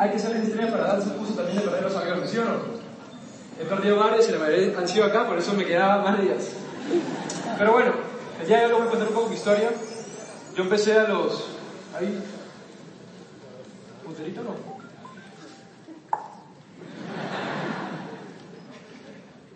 hay 0.00 0.12
que 0.12 0.18
ser 0.18 0.34
extrema 0.34 0.70
para 0.70 0.86
darse 0.94 1.10
el 1.10 1.18
gusto 1.18 1.34
también 1.34 1.58
de 1.58 1.64
perder 1.64 1.82
los 1.82 1.94
aviones, 1.94 2.30
¿sí 2.30 2.38
o 2.38 2.44
no? 2.44 2.56
He 3.60 3.66
perdido 3.66 3.98
varios 3.98 4.26
y 4.26 4.32
la 4.32 4.38
mayoría 4.38 4.78
han 4.78 4.88
sido 4.88 5.04
acá, 5.04 5.26
por 5.26 5.36
eso 5.36 5.52
me 5.52 5.66
quedaba 5.66 6.02
más 6.02 6.18
días. 6.18 6.52
Pero 7.58 7.72
bueno, 7.72 7.92
el 8.40 8.46
día 8.46 8.60
de 8.60 8.64
hoy 8.64 8.70
les 8.70 8.78
voy 8.78 8.86
a 8.86 8.90
contar 8.90 9.08
un 9.08 9.14
poco 9.14 9.28
mi 9.28 9.34
historia. 9.34 9.70
Yo 10.56 10.62
empecé 10.62 10.98
a 10.98 11.02
los... 11.06 11.48
Ahí... 11.94 12.18
¿Punterito 14.02 14.42
no? 14.42 14.54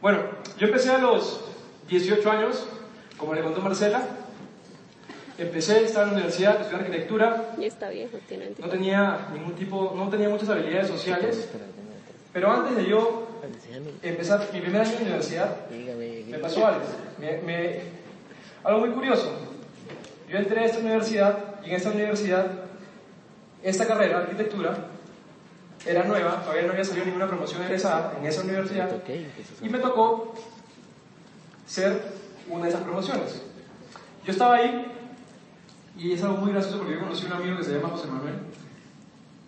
Bueno, 0.02 0.18
yo 0.58 0.66
empecé 0.66 0.90
a 0.90 0.98
los 0.98 1.40
18 1.88 2.30
años, 2.30 2.66
como 3.16 3.32
le 3.32 3.42
contó 3.42 3.62
Marcela. 3.62 4.02
Empecé, 5.36 5.84
estaba 5.84 6.04
en 6.04 6.10
la 6.10 6.14
universidad, 6.18 6.60
estudié 6.60 6.78
arquitectura, 6.80 7.54
Ya 7.58 7.66
está 7.66 7.88
viejo, 7.88 8.18
tiene 8.28 8.50
no 8.58 8.68
tenía 8.68 9.28
ningún 9.32 9.54
tipo, 9.54 9.92
no 9.96 10.08
tenía 10.08 10.28
muchas 10.28 10.48
habilidades 10.48 10.86
sociales, 10.88 11.48
pero 12.32 12.52
antes 12.52 12.76
de 12.76 12.86
yo 12.86 13.26
empezar 14.02 14.48
mi 14.52 14.60
primer 14.60 14.82
año 14.82 14.96
de 14.96 15.02
universidad, 15.02 15.56
me 16.30 16.38
pasó 16.38 16.66
algo. 16.66 16.80
Me- 17.18 17.38
me- 17.42 17.80
algo 18.62 18.80
muy 18.80 18.90
curioso. 18.90 19.32
Yo 20.28 20.38
entré 20.38 20.60
a 20.60 20.64
esta 20.66 20.78
universidad 20.78 21.38
y 21.64 21.70
en 21.70 21.76
esta 21.76 21.90
universidad, 21.90 22.46
esta 23.62 23.86
carrera, 23.86 24.18
arquitectura, 24.18 24.76
era 25.86 26.04
nueva, 26.04 26.40
todavía 26.42 26.62
no 26.62 26.72
había 26.72 26.84
salido 26.84 27.06
ninguna 27.06 27.26
promoción 27.26 27.62
egresada 27.62 28.14
en 28.20 28.26
esa 28.26 28.42
universidad 28.42 28.88
y 29.60 29.68
me 29.68 29.78
tocó 29.78 30.34
ser 31.66 32.00
una 32.48 32.64
de 32.64 32.70
esas 32.70 32.82
promociones. 32.82 33.42
Yo 34.24 34.32
estaba 34.32 34.56
ahí 34.56 34.90
y 35.96 36.12
es 36.12 36.22
algo 36.22 36.38
muy 36.38 36.52
gracioso 36.52 36.78
porque 36.78 36.94
yo 36.94 37.00
conocí 37.00 37.24
a 37.24 37.28
un 37.28 37.32
amigo 37.34 37.56
que 37.56 37.64
se 37.64 37.74
llama 37.74 37.90
José 37.90 38.08
Manuel. 38.08 38.34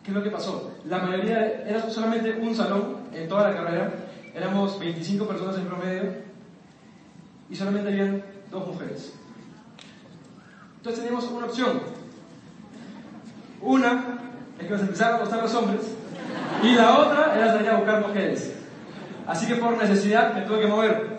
¿Qué 0.03 0.11
es 0.11 0.17
lo 0.17 0.23
que 0.23 0.31
pasó? 0.31 0.73
La 0.89 0.99
mayoría, 0.99 1.65
era 1.67 1.91
solamente 1.91 2.39
un 2.41 2.55
salón 2.55 2.99
en 3.13 3.29
toda 3.29 3.51
la 3.51 3.57
carrera, 3.57 3.93
éramos 4.35 4.79
25 4.79 5.27
personas 5.27 5.57
en 5.57 5.67
promedio 5.67 6.03
y 7.51 7.57
solamente 7.57 7.89
habían 7.89 8.23
dos 8.51 8.67
mujeres. 8.67 9.13
Entonces 10.77 11.03
teníamos 11.03 11.29
una 11.31 11.47
opción. 11.47 11.81
Una 13.61 14.21
es 14.59 14.65
que 14.65 14.71
nos 14.71 14.81
empezaron 14.83 15.17
a 15.17 15.21
gustar 15.21 15.43
los 15.43 15.55
hombres 15.55 15.97
y 16.63 16.75
la 16.75 16.99
otra 16.99 17.37
era 17.37 17.53
salir 17.53 17.69
a 17.69 17.77
buscar 17.79 18.07
mujeres. 18.07 18.53
Así 19.27 19.47
que 19.47 19.57
por 19.57 19.77
necesidad 19.77 20.35
me 20.35 20.43
tuve 20.43 20.61
que 20.61 20.67
mover. 20.69 21.17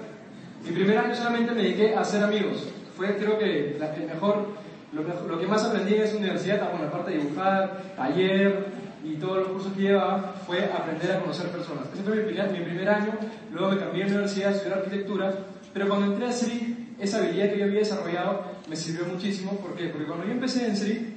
Mi 0.64 0.72
primer 0.72 0.98
año 0.98 1.16
solamente 1.16 1.52
me 1.52 1.62
dediqué 1.62 1.96
a 1.96 2.02
hacer 2.02 2.24
amigos. 2.24 2.70
Fue 2.96 3.16
creo 3.18 3.38
que 3.38 3.76
la, 3.80 3.94
el 3.94 4.08
mejor, 4.08 4.48
lo, 4.94 5.40
que 5.40 5.48
más 5.48 5.64
aprendí 5.64 5.96
en 5.96 6.02
esa 6.04 6.18
universidad, 6.18 6.62
ah, 6.64 6.70
bueno, 6.72 6.88
aparte 6.88 7.12
de 7.12 7.18
dibujar, 7.18 7.94
taller 7.96 8.68
y 9.04 9.16
todos 9.16 9.38
los 9.38 9.48
cursos 9.50 9.74
que 9.74 9.82
llevaba, 9.82 10.36
fue 10.46 10.64
aprender 10.66 11.12
a 11.12 11.20
conocer 11.20 11.50
personas. 11.50 11.86
Ese 11.94 12.04
fue 12.04 12.16
mi 12.16 12.24
primer, 12.24 12.52
mi 12.52 12.60
primer 12.60 12.90
año, 12.90 13.14
luego 13.52 13.72
me 13.72 13.78
cambié 13.78 14.06
de 14.06 14.12
universidad 14.12 14.50
a 14.50 14.56
estudiar 14.56 14.80
arquitectura, 14.80 15.34
pero 15.74 15.90
cuando 15.90 16.08
entré 16.08 16.28
a 16.28 16.32
SRI, 16.32 16.96
esa 17.00 17.18
habilidad 17.18 17.52
que 17.52 17.60
yo 17.60 17.66
había 17.66 17.80
desarrollado 17.80 18.44
me 18.68 18.76
sirvió 18.76 19.06
muchísimo. 19.06 19.52
¿Por 19.58 19.76
qué? 19.76 19.90
Porque 19.90 20.08
cuando 20.08 20.26
yo 20.26 20.32
empecé 20.32 20.68
en 20.68 20.76
SRI, 20.76 21.16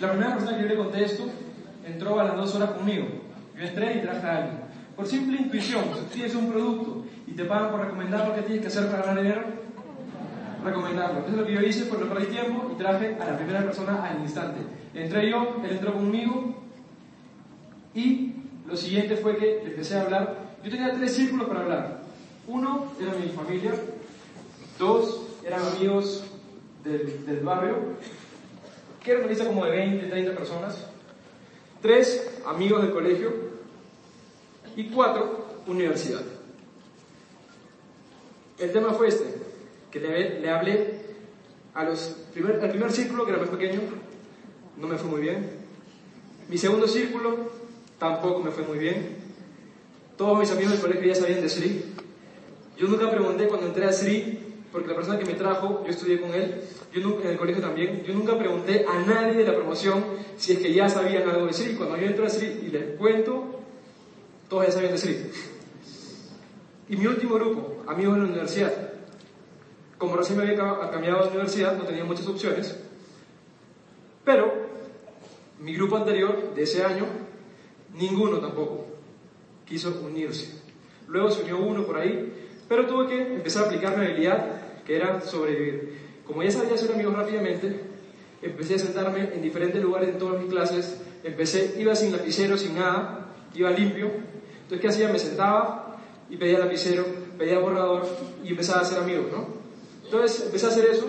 la 0.00 0.10
primera 0.10 0.34
persona 0.34 0.56
que 0.56 0.62
yo 0.62 0.68
le 0.68 0.76
conté 0.76 1.04
esto 1.04 1.24
entró 1.86 2.20
a 2.20 2.24
las 2.24 2.36
dos 2.36 2.54
horas 2.54 2.70
conmigo. 2.70 3.06
Yo 3.56 3.64
entré 3.64 3.96
y 3.96 4.00
traje 4.00 4.26
a 4.26 4.36
alguien. 4.38 4.60
Por 4.96 5.06
simple 5.06 5.38
intuición, 5.38 5.84
si 5.94 6.14
tienes 6.14 6.34
un 6.34 6.50
producto 6.50 7.04
y 7.26 7.32
te 7.32 7.44
pagan 7.44 7.70
por 7.70 7.80
recomendar 7.80 8.28
lo 8.28 8.34
que 8.34 8.42
tienes 8.42 8.62
que 8.62 8.68
hacer 8.68 8.90
para 8.90 9.06
ganar 9.06 9.22
dinero, 9.22 9.61
recomendarlo. 10.64 11.18
Entonces 11.18 11.40
lo 11.40 11.46
que 11.46 11.54
yo 11.54 11.60
hice 11.60 11.84
fue 11.84 11.98
no 11.98 12.08
perdí 12.08 12.26
tiempo 12.26 12.70
y 12.72 12.78
traje 12.78 13.16
a 13.20 13.30
la 13.30 13.36
primera 13.36 13.62
persona 13.62 14.04
al 14.04 14.20
instante. 14.20 14.60
Entré 14.94 15.30
yo, 15.30 15.56
él 15.64 15.70
entró 15.70 15.94
conmigo 15.94 16.54
y 17.94 18.34
lo 18.66 18.76
siguiente 18.76 19.16
fue 19.16 19.36
que 19.36 19.62
empecé 19.62 19.96
a 19.96 20.02
hablar. 20.02 20.36
Yo 20.62 20.70
tenía 20.70 20.92
tres 20.92 21.14
círculos 21.14 21.48
para 21.48 21.60
hablar. 21.60 22.02
Uno 22.46 22.92
era 23.00 23.12
mi 23.14 23.28
familia, 23.28 23.72
dos 24.78 25.22
eran 25.44 25.60
amigos 25.76 26.24
del, 26.84 27.26
del 27.26 27.40
barrio, 27.40 27.76
que 29.02 29.10
era 29.10 29.20
una 29.20 29.28
lista 29.28 29.46
como 29.46 29.64
de 29.64 29.70
20, 29.72 30.06
30 30.06 30.34
personas, 30.34 30.86
tres 31.80 32.40
amigos 32.46 32.82
del 32.82 32.92
colegio 32.92 33.32
y 34.76 34.84
cuatro 34.88 35.46
universidad. 35.66 36.22
El 38.58 38.72
tema 38.72 38.92
fue 38.92 39.08
este, 39.08 39.41
que 39.92 40.00
le, 40.00 40.40
le 40.40 40.50
hablé 40.50 41.02
al 41.74 41.94
primer 42.32 42.90
círculo, 42.90 43.24
que 43.24 43.32
era 43.32 43.40
más 43.40 43.50
pequeño, 43.50 43.80
no 44.78 44.88
me 44.88 44.96
fue 44.96 45.10
muy 45.10 45.20
bien. 45.20 45.50
Mi 46.48 46.58
segundo 46.58 46.88
círculo 46.88 47.50
tampoco 47.98 48.40
me 48.40 48.50
fue 48.50 48.64
muy 48.64 48.78
bien. 48.78 49.16
Todos 50.16 50.38
mis 50.38 50.50
amigos 50.50 50.72
del 50.72 50.80
colegio 50.80 51.06
ya 51.06 51.14
sabían 51.14 51.40
de 51.40 51.48
Sri. 51.48 51.84
Yo 52.78 52.88
nunca 52.88 53.10
pregunté 53.10 53.46
cuando 53.48 53.66
entré 53.66 53.84
a 53.84 53.92
Sri, 53.92 54.38
porque 54.72 54.88
la 54.88 54.94
persona 54.94 55.18
que 55.18 55.26
me 55.26 55.34
trajo, 55.34 55.82
yo 55.84 55.90
estudié 55.90 56.20
con 56.20 56.34
él, 56.34 56.62
yo 56.92 57.00
nunca, 57.02 57.24
en 57.24 57.32
el 57.32 57.38
colegio 57.38 57.62
también, 57.62 58.02
yo 58.04 58.14
nunca 58.14 58.38
pregunté 58.38 58.86
a 58.88 59.00
nadie 59.00 59.34
de 59.34 59.44
la 59.44 59.54
promoción 59.54 60.04
si 60.36 60.52
es 60.52 60.58
que 60.58 60.72
ya 60.72 60.88
sabían 60.88 61.28
algo 61.28 61.46
de 61.46 61.52
Sri. 61.52 61.74
Cuando 61.74 61.96
yo 61.98 62.06
entro 62.06 62.24
a 62.24 62.30
Sri 62.30 62.60
y 62.66 62.70
les 62.70 62.96
cuento, 62.96 63.60
todos 64.48 64.66
ya 64.66 64.72
sabían 64.72 64.92
de 64.92 64.98
Sri. 64.98 65.16
Y 66.88 66.96
mi 66.96 67.06
último 67.06 67.34
grupo, 67.34 67.84
amigos 67.86 68.14
de 68.14 68.20
la 68.20 68.26
universidad. 68.26 68.91
Como 70.02 70.16
recién 70.16 70.36
me 70.36 70.42
había 70.42 70.56
ca- 70.56 70.90
cambiado 70.90 71.22
de 71.22 71.28
universidad, 71.28 71.78
no 71.78 71.84
tenía 71.84 72.02
muchas 72.04 72.26
opciones, 72.26 72.76
pero 74.24 74.52
mi 75.60 75.74
grupo 75.74 75.96
anterior 75.96 76.52
de 76.56 76.62
ese 76.64 76.82
año, 76.82 77.04
ninguno 77.94 78.38
tampoco 78.40 78.84
quiso 79.64 80.00
unirse. 80.04 80.54
Luego 81.06 81.30
se 81.30 81.42
unió 81.42 81.58
uno 81.60 81.84
por 81.86 81.98
ahí, 81.98 82.32
pero 82.68 82.84
tuve 82.88 83.06
que 83.06 83.34
empezar 83.34 83.62
a 83.62 83.66
aplicar 83.66 83.96
mi 83.96 84.06
habilidad, 84.06 84.82
que 84.84 84.96
era 84.96 85.20
sobrevivir. 85.20 85.96
Como 86.26 86.42
ya 86.42 86.50
sabía 86.50 86.74
hacer 86.74 86.90
amigos 86.90 87.14
rápidamente, 87.16 87.80
empecé 88.42 88.74
a 88.74 88.78
sentarme 88.80 89.30
en 89.32 89.40
diferentes 89.40 89.80
lugares 89.80 90.08
en 90.08 90.18
todas 90.18 90.40
mis 90.42 90.50
clases, 90.50 91.00
empecé, 91.22 91.76
iba 91.78 91.94
sin 91.94 92.10
lapicero, 92.10 92.56
sin 92.58 92.74
nada, 92.74 93.28
iba 93.54 93.70
limpio. 93.70 94.06
Entonces, 94.62 94.80
¿qué 94.80 94.88
hacía? 94.88 95.06
Me 95.12 95.20
sentaba 95.20 95.96
y 96.28 96.36
pedía 96.36 96.58
lapicero, 96.58 97.04
pedía 97.38 97.60
borrador 97.60 98.04
y 98.42 98.48
empezaba 98.48 98.80
a 98.80 98.82
hacer 98.82 98.98
amigos, 98.98 99.26
¿no? 99.30 99.61
Entonces, 100.12 100.44
empecé 100.44 100.66
a 100.66 100.68
hacer 100.68 100.84
eso. 100.90 101.06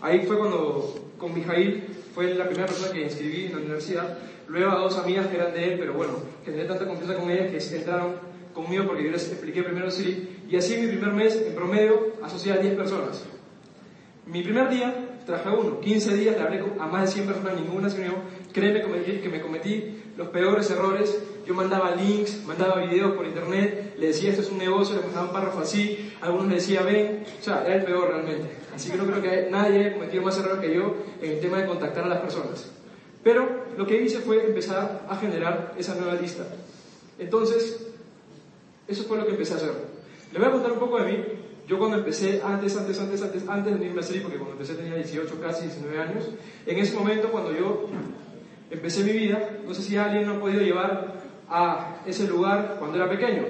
Ahí 0.00 0.20
fue 0.20 0.38
cuando, 0.38 1.12
con 1.18 1.34
Mijail, 1.34 1.88
fue 2.14 2.32
la 2.34 2.46
primera 2.46 2.66
persona 2.66 2.92
que 2.92 3.02
inscribí 3.02 3.46
en 3.46 3.52
la 3.52 3.58
universidad. 3.58 4.16
Luego 4.46 4.70
a 4.70 4.78
dos 4.78 4.96
amigas 4.96 5.26
que 5.26 5.36
eran 5.36 5.52
de 5.52 5.72
él, 5.72 5.76
pero 5.76 5.94
bueno, 5.94 6.12
generé 6.44 6.64
tanta 6.66 6.86
confianza 6.86 7.16
con 7.16 7.28
ellas 7.32 7.66
que 7.66 7.76
entraron 7.76 8.12
conmigo 8.54 8.86
porque 8.86 9.02
yo 9.02 9.10
les 9.10 9.28
expliqué 9.28 9.64
primero 9.64 9.90
Siri. 9.90 10.44
Y 10.48 10.54
así 10.54 10.74
en 10.74 10.82
mi 10.82 10.92
primer 10.92 11.14
mes, 11.14 11.34
en 11.34 11.52
promedio, 11.52 12.12
asocié 12.22 12.52
a 12.52 12.58
10 12.58 12.74
personas. 12.74 13.24
Mi 14.24 14.44
primer 14.44 14.68
día 14.68 14.94
traje 15.26 15.48
a 15.48 15.54
uno, 15.54 15.80
15 15.80 16.16
días 16.16 16.36
le 16.36 16.42
hablé 16.42 16.62
a 16.78 16.86
más 16.86 17.06
de 17.06 17.08
100 17.08 17.26
personas, 17.26 17.60
ninguna 17.60 17.90
se 17.90 17.98
unió. 17.98 18.12
Créeme 18.52 18.82
que 19.20 19.28
me 19.28 19.40
cometí 19.40 20.00
los 20.16 20.28
peores 20.28 20.70
errores. 20.70 21.20
Yo 21.48 21.54
mandaba 21.54 21.92
links, 21.92 22.44
mandaba 22.44 22.82
videos 22.82 23.14
por 23.14 23.24
internet, 23.24 23.94
le 23.96 24.08
decía 24.08 24.28
esto 24.28 24.42
es 24.42 24.50
un 24.50 24.58
negocio, 24.58 24.96
le 24.96 25.00
mandaba 25.00 25.28
un 25.28 25.32
párrafo 25.32 25.60
así, 25.60 26.12
algunos 26.20 26.48
le 26.48 26.56
decía 26.56 26.82
ven, 26.82 27.24
o 27.40 27.42
sea, 27.42 27.64
era 27.64 27.76
el 27.76 27.84
peor 27.84 28.10
realmente. 28.10 28.50
Así 28.74 28.90
que 28.90 28.98
no 28.98 29.06
creo 29.06 29.22
que 29.22 29.48
nadie 29.50 29.78
haya 29.78 29.94
cometido 29.94 30.22
más 30.24 30.36
errores 30.36 30.60
que 30.60 30.74
yo 30.74 30.94
en 31.22 31.30
el 31.30 31.40
tema 31.40 31.56
de 31.56 31.66
contactar 31.66 32.04
a 32.04 32.08
las 32.08 32.20
personas. 32.20 32.70
Pero 33.24 33.64
lo 33.78 33.86
que 33.86 34.02
hice 34.02 34.18
fue 34.18 34.44
empezar 34.44 35.06
a 35.08 35.16
generar 35.16 35.74
esa 35.78 35.94
nueva 35.94 36.20
lista. 36.20 36.44
Entonces, 37.18 37.82
eso 38.86 39.04
fue 39.04 39.16
lo 39.16 39.24
que 39.24 39.30
empecé 39.30 39.54
a 39.54 39.56
hacer. 39.56 39.72
Le 40.30 40.38
voy 40.38 40.48
a 40.48 40.52
contar 40.52 40.72
un 40.72 40.78
poco 40.78 40.98
de 41.02 41.10
mí. 41.10 41.24
yo 41.66 41.78
cuando 41.78 41.96
empecé, 41.96 42.42
antes, 42.44 42.76
antes, 42.76 43.00
antes, 43.00 43.22
antes, 43.22 43.48
antes 43.48 43.80
de 43.80 43.86
irme 43.86 44.00
a 44.00 44.02
salir, 44.02 44.20
porque 44.20 44.36
cuando 44.36 44.52
empecé 44.52 44.74
tenía 44.74 44.96
18, 44.96 45.40
casi 45.40 45.62
19 45.62 45.98
años, 45.98 46.28
en 46.66 46.78
ese 46.78 46.94
momento 46.94 47.30
cuando 47.30 47.52
yo 47.52 47.88
empecé 48.70 49.02
mi 49.02 49.12
vida, 49.12 49.48
no 49.66 49.72
sé 49.72 49.80
si 49.80 49.96
alguien 49.96 50.28
me 50.28 50.36
ha 50.36 50.40
podido 50.40 50.60
llevar 50.60 51.17
a 51.50 51.96
ese 52.06 52.26
lugar 52.26 52.76
cuando 52.78 52.96
era 52.96 53.08
pequeño. 53.08 53.44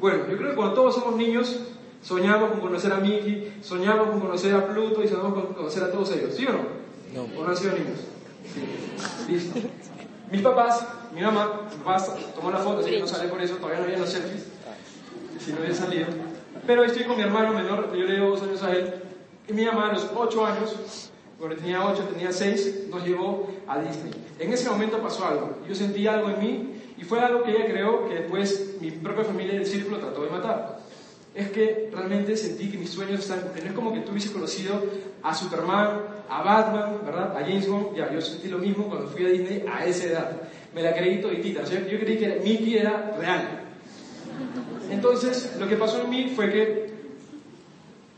Bueno, 0.00 0.24
yo 0.28 0.36
creo 0.36 0.50
que 0.50 0.56
cuando 0.56 0.74
todos 0.74 0.94
somos 0.94 1.16
niños, 1.16 1.60
soñamos 2.02 2.50
con 2.50 2.60
conocer 2.60 2.92
a 2.92 2.98
Mickey, 2.98 3.58
soñamos 3.62 4.08
con 4.08 4.20
conocer 4.20 4.54
a 4.54 4.66
Pluto 4.66 5.02
y 5.02 5.08
soñamos 5.08 5.34
con 5.34 5.54
conocer 5.54 5.84
a 5.84 5.90
todos 5.90 6.12
ellos, 6.12 6.34
¿sí 6.34 6.46
o 6.46 6.52
no? 6.52 6.58
No. 7.14 7.40
¿O 7.40 7.44
no 7.44 7.50
han 7.50 7.56
sido 7.56 7.72
niños? 7.72 8.00
Sí. 8.52 9.32
Listo. 9.32 9.60
Mis 10.30 10.42
papás, 10.42 10.86
mi 11.14 11.20
mamá, 11.20 11.62
mi 11.70 11.84
papá 11.84 12.04
tomó 12.34 12.50
la 12.50 12.58
foto, 12.58 12.80
así 12.80 12.90
que 12.90 13.00
no 13.00 13.06
sale 13.06 13.28
por 13.28 13.40
eso, 13.40 13.56
todavía 13.56 13.78
no 13.78 13.84
había 13.84 13.98
los 13.98 14.10
selfies, 14.10 14.46
si 15.38 15.52
no 15.52 15.58
había 15.58 15.74
salido. 15.74 16.06
Pero 16.66 16.84
estoy 16.84 17.04
con 17.04 17.16
mi 17.16 17.22
hermano 17.22 17.52
menor, 17.52 17.96
yo 17.96 18.04
le 18.04 18.14
llevo 18.14 18.30
dos 18.30 18.42
años 18.42 18.62
a 18.64 18.72
él, 18.72 18.94
y 19.48 19.52
mi 19.52 19.64
mamá 19.64 19.90
a 19.90 19.92
los 19.92 20.10
ocho 20.16 20.44
años, 20.44 21.10
cuando 21.38 21.56
tenía 21.56 21.86
ocho, 21.86 22.02
tenía 22.12 22.32
seis, 22.32 22.88
nos 22.90 23.04
llevó 23.04 23.48
a 23.68 23.78
Disney. 23.78 24.12
En 24.40 24.52
ese 24.52 24.68
momento 24.68 24.98
pasó 24.98 25.26
algo, 25.26 25.58
yo 25.68 25.74
sentí 25.74 26.06
algo 26.08 26.28
en 26.30 26.40
mí, 26.40 26.75
y 26.98 27.04
fue 27.04 27.20
algo 27.20 27.42
que 27.42 27.50
ella 27.50 27.66
creó 27.66 28.08
que 28.08 28.14
después 28.14 28.76
mi 28.80 28.90
propia 28.90 29.24
familia 29.24 29.54
del 29.54 29.66
círculo 29.66 29.98
trató 29.98 30.22
de 30.22 30.30
matar. 30.30 30.78
Es 31.34 31.50
que 31.50 31.90
realmente 31.92 32.36
sentí 32.36 32.70
que 32.70 32.78
mis 32.78 32.88
sueños 32.88 33.20
estaban 33.20 33.42
cumpliendo. 33.44 33.70
Es 33.70 33.76
como 33.76 33.92
que 33.92 34.00
tú 34.00 34.12
hubiese 34.12 34.32
conocido 34.32 34.82
a 35.22 35.34
Superman, 35.34 36.00
a 36.30 36.42
Batman, 36.42 37.00
¿verdad? 37.04 37.36
A 37.36 37.40
James 37.40 37.68
Bond. 37.68 37.94
Ya, 37.94 38.10
yo 38.10 38.22
sentí 38.22 38.48
lo 38.48 38.56
mismo 38.56 38.88
cuando 38.88 39.08
fui 39.08 39.26
a 39.26 39.28
Disney 39.28 39.62
a 39.70 39.84
esa 39.84 40.04
edad. 40.04 40.40
Me 40.74 40.82
la 40.82 40.94
creí 40.94 41.20
toditita. 41.20 41.62
O 41.62 41.66
sea, 41.66 41.86
yo 41.86 42.00
creí 42.00 42.16
que 42.16 42.40
Mickey 42.42 42.78
era 42.78 43.14
real. 43.18 43.60
Entonces, 44.90 45.56
lo 45.58 45.68
que 45.68 45.76
pasó 45.76 46.02
en 46.02 46.08
mí 46.08 46.32
fue 46.34 46.50
que 46.50 46.86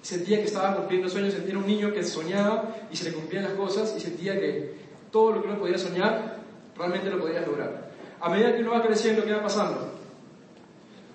sentía 0.02 0.38
que 0.38 0.44
estaba 0.44 0.76
cumpliendo 0.76 1.08
sueños, 1.08 1.34
sentía 1.34 1.58
un 1.58 1.66
niño 1.66 1.92
que 1.92 2.04
soñaba 2.04 2.76
y 2.90 2.96
se 2.96 3.04
le 3.04 3.12
cumplían 3.12 3.44
las 3.44 3.54
cosas 3.54 3.94
y 3.96 4.00
sentía 4.00 4.38
que 4.38 4.74
todo 5.10 5.32
lo 5.32 5.42
que 5.42 5.48
uno 5.48 5.58
podía 5.58 5.78
soñar, 5.78 6.38
realmente 6.76 7.10
lo 7.10 7.18
podía 7.18 7.40
lograr. 7.40 7.87
A 8.20 8.28
medida 8.28 8.54
que 8.54 8.62
uno 8.62 8.72
va 8.72 8.82
creciendo, 8.82 9.24
¿qué 9.24 9.32
va 9.32 9.42
pasando? 9.42 9.94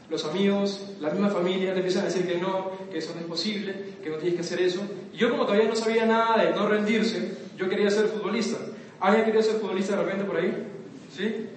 Los 0.10 0.26
amigos, 0.26 0.92
la 1.00 1.10
misma 1.10 1.30
familia 1.30 1.74
te 1.74 1.80
empiezan 1.80 2.04
a 2.04 2.06
decir 2.06 2.28
que 2.28 2.38
no, 2.38 2.72
que 2.92 3.00
eso 3.00 3.14
no 3.16 3.22
es 3.22 3.28
posible, 3.28 3.96
que 4.04 4.10
no 4.10 4.18
tienes 4.18 4.36
que 4.36 4.42
hacer 4.42 4.62
eso. 4.62 4.82
Y 5.12 5.18
yo 5.18 5.30
como 5.30 5.46
todavía 5.46 5.68
no 5.68 5.76
sabía 5.76 6.06
nada 6.06 6.44
de 6.44 6.52
no 6.52 6.68
rendirse, 6.68 7.38
yo 7.58 7.68
quería 7.70 7.90
ser 7.90 8.08
futbolista. 8.08 8.58
¿Alguien 9.00 9.26
quería 9.26 9.42
ser 9.42 9.56
futbolista 9.56 9.96
de 9.96 10.04
repente 10.04 10.26
por 10.26 10.38
ahí? 10.38 10.68
¿Sí? 11.16 11.48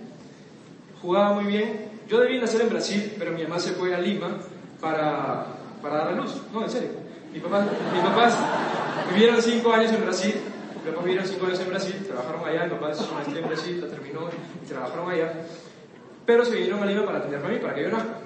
Jugaba 1.01 1.35
muy 1.35 1.45
bien. 1.45 1.91
Yo 2.09 2.21
debía 2.21 2.41
nacer 2.41 2.63
en 2.63 2.71
Brasil, 2.71 3.15
pero 3.19 3.33
mi 3.33 3.43
mamá 3.43 3.59
se 3.59 3.73
fue 3.73 3.95
a 3.95 4.01
Lima 4.01 4.39
para, 4.81 5.47
para 5.83 5.97
dar 5.97 6.09
a 6.09 6.13
luz. 6.13 6.37
No, 6.53 6.63
en 6.63 6.71
serio. 6.71 6.91
Mi 7.33 7.41
papá, 7.41 7.67
mis 7.93 8.03
papás 8.03 8.37
vivieron 9.13 9.43
cinco 9.43 9.73
años 9.73 9.93
en 9.93 10.01
Brasil. 10.03 10.35
Papás 10.91 11.05
vivieron 11.05 11.29
cinco 11.29 11.47
años 11.47 11.61
en 11.61 11.69
Brasil, 11.69 12.05
trabajaron 12.07 12.49
allá. 12.49 12.65
Mi 12.65 12.71
papá 12.71 12.91
hizo 12.93 13.13
maestría 13.13 13.41
en 13.41 13.49
Brasil, 13.49 13.81
la 13.81 13.89
terminó 13.89 14.21
y 14.63 14.67
trabajaron 14.67 15.11
allá. 15.11 15.33
Pero 16.25 16.45
se 16.45 16.55
vinieron 16.55 16.83
a 16.83 16.87
Lima 16.87 17.05
para 17.05 17.19
atenderme 17.19 17.47
a 17.47 17.51
mí, 17.51 17.59
para 17.59 17.75
que 17.75 17.83
yo 17.83 17.89
nazca. 17.89 18.19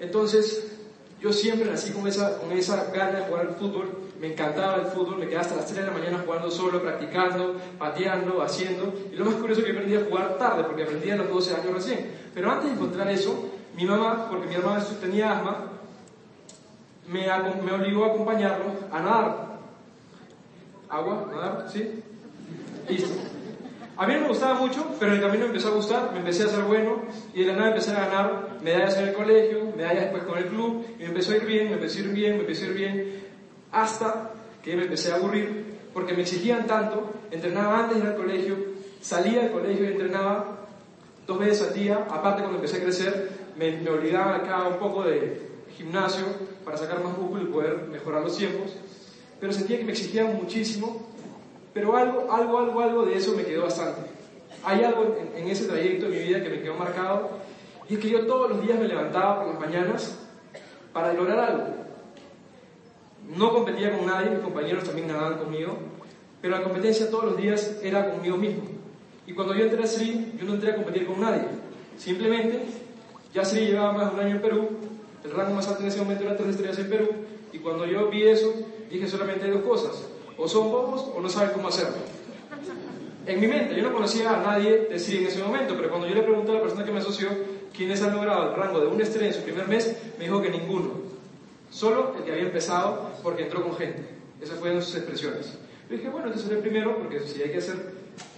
Entonces, 0.00 0.74
yo 1.20 1.32
siempre 1.32 1.70
nací 1.70 1.92
con 1.92 2.06
esa, 2.06 2.38
con 2.38 2.52
esa 2.52 2.90
gana 2.92 3.20
de 3.20 3.24
jugar 3.26 3.46
al 3.46 3.54
fútbol. 3.54 3.90
Me 4.20 4.32
encantaba 4.32 4.76
el 4.76 4.86
fútbol, 4.86 5.18
me 5.18 5.26
quedaba 5.26 5.42
hasta 5.42 5.56
las 5.56 5.66
3 5.66 5.80
de 5.80 5.86
la 5.86 5.92
mañana 5.92 6.22
jugando 6.24 6.50
solo, 6.50 6.82
practicando, 6.82 7.56
pateando, 7.78 8.42
haciendo. 8.42 8.92
Y 9.12 9.16
lo 9.16 9.24
más 9.26 9.34
curioso 9.34 9.60
es 9.60 9.66
que 9.66 9.72
aprendí 9.72 9.96
a 9.96 10.04
jugar 10.04 10.38
tarde, 10.38 10.64
porque 10.64 10.82
aprendí 10.82 11.10
a 11.10 11.16
los 11.16 11.28
12 11.28 11.54
años 11.54 11.74
recién. 11.74 12.10
Pero 12.34 12.50
antes 12.50 12.70
de 12.70 12.74
encontrar 12.74 13.08
eso, 13.08 13.50
mi 13.76 13.84
mamá, 13.84 14.28
porque 14.30 14.46
mi 14.46 14.54
hermana 14.54 14.84
tenía 15.00 15.32
asma, 15.32 15.70
me, 17.06 17.26
me 17.62 17.72
obligó 17.72 18.04
a 18.04 18.08
acompañarlo 18.08 18.64
a 18.90 19.00
nadar. 19.00 19.53
¿Agua? 20.88 21.30
¿Nadar? 21.32 21.66
¿Sí? 21.72 22.02
Listo. 22.88 23.14
A 23.96 24.06
mí 24.06 24.14
no 24.14 24.22
me 24.22 24.28
gustaba 24.28 24.54
mucho, 24.54 24.84
pero 24.98 25.12
en 25.12 25.18
el 25.18 25.24
camino 25.24 25.44
me 25.44 25.50
empezó 25.50 25.68
a 25.68 25.76
gustar, 25.76 26.10
me 26.12 26.18
empecé 26.18 26.42
a 26.42 26.46
hacer 26.46 26.64
bueno 26.64 27.02
y 27.32 27.42
de 27.42 27.46
la 27.46 27.52
nada 27.52 27.68
empecé 27.68 27.92
a 27.92 28.06
ganar 28.06 28.58
medallas 28.60 28.96
en 28.96 29.08
el 29.08 29.14
colegio, 29.14 29.72
medallas 29.76 30.04
después 30.04 30.24
con 30.24 30.38
el 30.38 30.46
club 30.46 30.84
y 30.98 31.02
me 31.02 31.08
empezó 31.08 31.32
a 31.32 31.36
ir 31.36 31.44
bien, 31.44 31.68
me 31.68 31.74
empezó 31.74 31.98
a 31.98 32.00
ir 32.00 32.08
bien, 32.08 32.32
me 32.34 32.40
empezó 32.40 32.64
a 32.64 32.66
ir 32.68 32.74
bien, 32.74 33.22
hasta 33.70 34.32
que 34.64 34.74
me 34.74 34.84
empecé 34.84 35.12
a 35.12 35.16
aburrir 35.16 35.74
porque 35.92 36.12
me 36.12 36.22
exigían 36.22 36.66
tanto, 36.66 37.08
entrenaba 37.30 37.84
antes 37.84 37.98
de 37.98 38.02
ir 38.02 38.08
al 38.08 38.16
colegio, 38.16 38.56
salía 39.00 39.42
del 39.42 39.52
colegio 39.52 39.84
y 39.84 39.92
entrenaba 39.92 40.66
dos 41.24 41.38
veces 41.38 41.68
al 41.68 41.74
día, 41.74 42.06
aparte 42.10 42.40
cuando 42.40 42.56
empecé 42.56 42.78
a 42.78 42.82
crecer 42.82 43.30
me, 43.56 43.76
me 43.80 43.90
obligaba 43.90 44.36
acá 44.36 44.66
un 44.66 44.78
poco 44.78 45.04
de 45.04 45.40
gimnasio 45.76 46.24
para 46.64 46.76
sacar 46.76 47.02
más 47.02 47.16
músculo 47.16 47.42
y 47.42 47.46
poder 47.46 47.86
mejorar 47.92 48.22
los 48.22 48.36
tiempos, 48.36 48.76
pero 49.44 49.52
sentía 49.52 49.76
que 49.76 49.84
me 49.84 49.92
exigían 49.92 50.36
muchísimo 50.36 51.02
pero 51.74 51.94
algo, 51.94 52.32
algo, 52.32 52.58
algo, 52.60 52.80
algo 52.80 53.04
de 53.04 53.18
eso 53.18 53.36
me 53.36 53.44
quedó 53.44 53.64
bastante. 53.64 54.00
Hay 54.64 54.82
algo 54.82 55.18
en, 55.18 55.42
en, 55.42 55.50
ese 55.50 55.66
trayecto 55.66 56.08
de 56.08 56.16
mi 56.16 56.24
vida 56.24 56.42
que 56.42 56.48
me 56.48 56.62
quedó 56.62 56.72
marcado 56.76 57.28
y 57.86 57.94
es 57.94 58.00
que 58.00 58.08
yo 58.08 58.26
todos 58.26 58.48
los 58.52 58.62
días 58.62 58.78
me 58.78 58.88
levantaba 58.88 59.44
por 59.44 59.52
las 59.52 59.60
mañanas 59.60 60.18
para 60.94 61.12
lograr 61.12 61.38
algo. 61.38 61.64
No 63.36 63.52
competía 63.52 63.94
con 63.94 64.06
nadie, 64.06 64.30
mis 64.30 64.38
compañeros 64.38 64.84
también 64.84 65.08
nadaban 65.08 65.36
conmigo, 65.36 65.76
pero 66.40 66.56
la 66.56 66.62
competencia 66.62 67.10
todos 67.10 67.24
los 67.24 67.36
días 67.36 67.80
era 67.82 68.12
conmigo 68.12 68.38
mismo. 68.38 68.62
Y 69.26 69.34
cuando 69.34 69.54
yo 69.54 69.64
entré 69.64 69.82
a 69.82 69.86
SRI, 69.86 70.36
yo 70.38 70.46
no 70.46 70.54
entré 70.54 70.70
a 70.70 70.76
competir 70.76 71.06
con 71.06 71.20
nadie. 71.20 71.42
Simplemente, 71.98 72.64
ya 73.34 73.44
SRI 73.44 73.66
llevaba 73.66 73.92
más 73.92 74.08
de 74.08 74.14
un 74.14 74.20
año 74.24 74.36
en 74.36 74.40
Perú, 74.40 74.68
el 75.22 75.32
rango 75.32 75.54
más 75.54 75.68
alto 75.68 75.82
en 75.82 75.88
ese 75.88 75.98
momento 75.98 76.24
era 76.24 76.34
tres 76.34 76.48
estrellas 76.48 76.78
en 76.78 76.88
Perú, 76.88 77.08
y 77.52 77.58
cuando 77.58 77.84
yo 77.84 78.08
vi 78.08 78.22
eso, 78.22 78.54
dije 78.94 79.08
solamente 79.08 79.50
dos 79.50 79.62
cosas 79.62 80.04
o 80.36 80.48
son 80.48 80.70
bobos 80.70 81.04
o 81.14 81.20
no 81.20 81.28
saben 81.28 81.50
cómo 81.52 81.68
hacerlo. 81.68 81.96
En 83.26 83.40
mi 83.40 83.46
mente, 83.46 83.74
yo 83.74 83.82
no 83.82 83.92
conocía 83.92 84.30
a 84.30 84.42
nadie 84.42 84.86
decir 84.90 85.20
en 85.20 85.28
ese 85.28 85.42
momento, 85.42 85.74
pero 85.76 85.88
cuando 85.88 86.06
yo 86.06 86.14
le 86.14 86.22
pregunté 86.22 86.50
a 86.50 86.54
la 86.54 86.60
persona 86.60 86.84
que 86.84 86.92
me 86.92 86.98
asoció 86.98 87.28
quiénes 87.74 88.02
han 88.02 88.14
logrado 88.14 88.50
el 88.50 88.56
rango 88.56 88.80
de 88.80 88.86
una 88.86 89.02
estrella 89.02 89.28
en 89.28 89.34
su 89.34 89.40
primer 89.40 89.66
mes, 89.66 89.96
me 90.18 90.24
dijo 90.24 90.42
que 90.42 90.50
ninguno. 90.50 90.90
Solo 91.70 92.14
el 92.18 92.24
que 92.24 92.32
había 92.32 92.44
empezado 92.44 93.12
porque 93.22 93.44
entró 93.44 93.62
con 93.62 93.74
gente. 93.76 94.04
Esas 94.42 94.58
fueron 94.58 94.82
sus 94.82 94.96
expresiones. 94.96 95.54
Yo 95.88 95.96
dije, 95.96 96.08
bueno, 96.10 96.26
entonces 96.26 96.50
el 96.50 96.58
primero 96.58 96.98
porque 96.98 97.20
si 97.20 97.42
hay 97.42 97.50
que 97.50 97.58
hacer, 97.58 97.76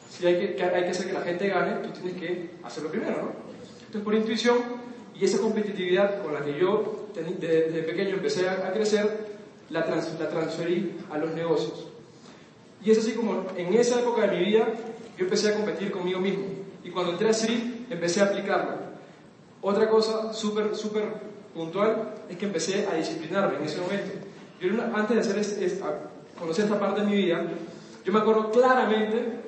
si 0.09 0.27
hay 0.27 0.55
que, 0.55 0.63
hay 0.63 0.85
que 0.85 0.91
hacer 0.91 1.07
que 1.07 1.13
la 1.13 1.23
gente 1.23 1.49
gane, 1.49 1.87
tú 1.87 1.91
tienes 1.91 2.21
que 2.21 2.51
hacerlo 2.63 2.91
primero, 2.91 3.17
¿no? 3.17 3.33
Entonces, 3.87 4.03
por 4.03 4.15
intuición 4.15 4.59
y 5.19 5.25
esa 5.25 5.39
competitividad 5.39 6.23
con 6.23 6.33
la 6.33 6.43
que 6.43 6.59
yo 6.59 7.09
desde 7.15 7.83
pequeño 7.83 8.17
empecé 8.17 8.49
a 8.49 8.73
crecer, 8.73 9.36
la, 9.71 9.85
trans, 9.85 10.19
la 10.19 10.29
transferí 10.29 10.97
a 11.11 11.19
los 11.19 11.31
negocios. 11.33 11.89
Y 12.85 12.91
es 12.91 12.99
así 12.99 13.13
como 13.13 13.47
en 13.57 13.75
esa 13.75 14.01
época 14.01 14.27
de 14.27 14.37
mi 14.37 14.45
vida 14.45 14.67
yo 15.17 15.25
empecé 15.25 15.51
a 15.51 15.55
competir 15.55 15.91
conmigo 15.91 16.21
mismo. 16.21 16.45
Y 16.85 16.91
cuando 16.91 17.13
entré 17.13 17.29
a 17.29 17.33
CRI 17.33 17.87
empecé 17.91 18.21
a 18.21 18.27
aplicarlo. 18.27 18.75
Otra 19.63 19.89
cosa 19.89 20.33
súper, 20.33 20.77
súper 20.77 21.05
puntual 21.55 22.15
es 22.29 22.37
que 22.37 22.47
empecé 22.47 22.87
a 22.87 22.95
disciplinarme 22.95 23.57
en 23.57 23.65
ese 23.65 23.81
momento. 23.81 24.13
Yo 24.61 24.71
antes 24.95 25.17
de 25.17 25.21
hacer 25.21 25.39
este, 25.39 25.65
este, 25.65 25.85
conocer 26.39 26.67
esta 26.67 26.79
parte 26.79 27.01
de 27.01 27.07
mi 27.07 27.17
vida, 27.17 27.43
yo 28.05 28.13
me 28.13 28.21
acuerdo 28.21 28.51
claramente 28.51 29.41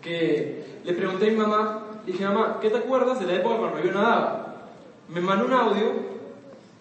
que 0.00 0.80
le 0.84 0.92
pregunté 0.92 1.28
a 1.28 1.30
mi 1.30 1.36
mamá, 1.36 1.86
dije, 2.04 2.24
mamá, 2.24 2.58
¿qué 2.60 2.68
te 2.68 2.78
acuerdas 2.78 3.20
de 3.20 3.26
la 3.26 3.34
época 3.34 3.58
cuando 3.58 3.82
yo 3.82 3.92
nadaba? 3.92 4.68
Me 5.08 5.20
mandó 5.20 5.46
un 5.46 5.52
audio, 5.52 5.92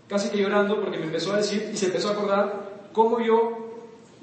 casi 0.08 0.30
que 0.30 0.38
llorando, 0.38 0.82
porque 0.82 0.98
me 0.98 1.06
empezó 1.06 1.34
a 1.34 1.38
decir 1.38 1.70
y 1.72 1.78
se 1.78 1.88
empezó 1.88 2.10
a 2.10 2.12
acordar 2.14 2.71
cómo 2.94 3.20
yo 3.20 3.62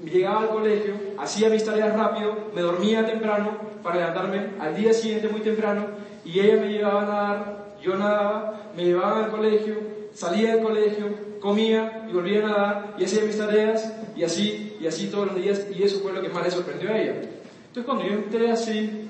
llegaba 0.05 0.43
al 0.43 0.49
colegio, 0.51 0.95
hacía 1.19 1.49
mis 1.51 1.65
tareas 1.65 1.97
rápido, 1.97 2.37
me 2.55 2.63
dormía 2.63 3.05
temprano 3.05 3.53
para 3.83 3.97
levantarme 3.97 4.51
al 4.61 4.77
día 4.77 4.93
siguiente 4.93 5.29
muy 5.29 5.41
temprano 5.41 5.87
y 6.25 6.41
ella 6.41 6.61
me 6.61 6.69
llevaba 6.69 7.03
a 7.03 7.07
nadar, 7.07 7.75
yo 7.83 7.97
nadaba, 7.97 8.71
me 8.77 8.85
llevaba 8.85 9.25
al 9.25 9.31
colegio, 9.31 9.77
salía 10.13 10.55
del 10.55 10.63
colegio, 10.63 11.07
comía 11.41 12.07
y 12.09 12.13
volvía 12.13 12.45
a 12.45 12.49
nadar 12.49 12.95
y 12.99 13.05
hacía 13.05 13.25
mis 13.25 13.39
tareas 13.39 13.93
y 14.17 14.25
así, 14.25 14.77
y 14.81 14.87
así 14.87 15.09
todos 15.09 15.29
los 15.29 15.37
días 15.37 15.67
y 15.77 15.83
eso 15.83 16.01
fue 16.01 16.13
lo 16.13 16.23
que 16.23 16.29
más 16.29 16.45
le 16.45 16.51
sorprendió 16.51 16.91
a 16.91 16.99
ella. 16.99 17.15
Entonces 17.15 17.85
cuando 17.85 18.05
yo 18.05 18.13
entré 18.13 18.51
así 18.51 19.09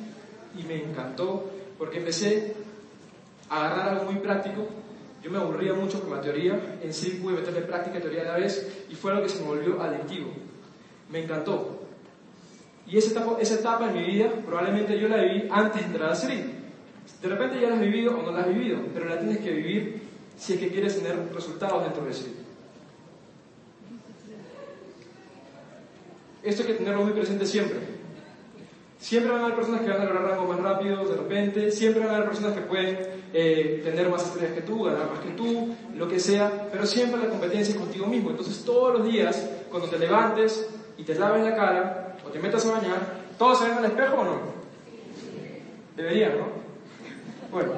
y 0.58 0.62
me 0.64 0.82
encantó 0.82 1.50
porque 1.78 1.98
empecé 1.98 2.54
a 3.50 3.66
agarrar 3.66 3.88
algo 3.94 4.12
muy 4.12 4.20
práctico, 4.20 4.66
yo 5.28 5.32
me 5.32 5.44
aburría 5.44 5.74
mucho 5.74 6.00
con 6.00 6.16
la 6.16 6.22
teoría, 6.22 6.78
en 6.82 6.92
sí 6.94 7.20
pude 7.22 7.36
meterle 7.36 7.60
práctica 7.60 7.98
y 7.98 8.00
teoría 8.00 8.22
a 8.22 8.32
la 8.32 8.38
vez 8.38 8.84
y 8.88 8.94
fue 8.94 9.14
lo 9.14 9.22
que 9.22 9.28
se 9.28 9.40
me 9.40 9.48
volvió 9.48 9.80
adictivo. 9.80 10.30
Me 11.10 11.22
encantó. 11.22 11.82
Y 12.86 12.96
esa 12.96 13.10
etapa, 13.10 13.36
esa 13.38 13.54
etapa 13.56 13.88
en 13.90 13.94
mi 13.94 14.04
vida 14.04 14.30
probablemente 14.46 14.98
yo 14.98 15.08
la 15.08 15.18
viví 15.18 15.46
antes 15.50 15.82
de 15.82 15.86
entrar 15.86 16.10
a 16.10 16.14
SRI. 16.14 16.54
De 17.20 17.28
repente 17.28 17.60
ya 17.60 17.68
la 17.68 17.74
has 17.74 17.80
vivido 17.80 18.18
o 18.18 18.22
no 18.22 18.32
la 18.32 18.40
has 18.40 18.48
vivido, 18.48 18.80
pero 18.94 19.06
la 19.06 19.18
tienes 19.18 19.38
que 19.38 19.52
vivir 19.52 20.00
si 20.38 20.54
es 20.54 20.60
que 20.60 20.70
quieres 20.70 20.96
tener 20.96 21.30
resultados 21.34 21.84
dentro 21.84 22.04
de 22.06 22.14
SRI. 22.14 22.34
Esto 26.42 26.62
hay 26.62 26.68
que 26.68 26.74
tenerlo 26.74 27.02
muy 27.02 27.12
presente 27.12 27.44
siempre. 27.44 27.97
Siempre 28.98 29.32
van 29.32 29.42
a 29.42 29.44
haber 29.44 29.56
personas 29.56 29.82
que 29.82 29.90
van 29.90 30.00
a 30.00 30.04
lograr 30.06 30.24
rango 30.24 30.52
más 30.52 30.60
rápido 30.60 31.04
de 31.04 31.16
repente, 31.16 31.70
siempre 31.70 32.04
van 32.04 32.10
a 32.10 32.16
haber 32.16 32.28
personas 32.30 32.52
que 32.54 32.62
pueden 32.62 32.98
eh, 33.32 33.80
tener 33.84 34.08
más 34.08 34.24
estrellas 34.24 34.52
que 34.54 34.62
tú, 34.62 34.82
ganar 34.82 35.08
más 35.10 35.20
que 35.20 35.30
tú, 35.30 35.74
lo 35.94 36.08
que 36.08 36.18
sea, 36.18 36.68
pero 36.72 36.84
siempre 36.84 37.22
la 37.22 37.28
competencia 37.28 37.74
es 37.74 37.80
contigo 37.80 38.06
mismo. 38.06 38.30
Entonces 38.30 38.64
todos 38.64 38.98
los 38.98 39.06
días, 39.06 39.48
cuando 39.70 39.88
te 39.88 39.98
levantes 39.98 40.68
y 40.96 41.04
te 41.04 41.14
laves 41.14 41.44
la 41.44 41.54
cara 41.54 42.16
o 42.26 42.30
te 42.30 42.40
metas 42.40 42.66
a 42.66 42.72
bañar, 42.72 43.18
¿todos 43.38 43.60
se 43.60 43.68
ven 43.68 43.78
al 43.78 43.84
espejo 43.84 44.16
o 44.16 44.24
no? 44.24 44.40
Deberían, 45.96 46.38
¿no? 46.38 46.46
Bueno, 47.52 47.72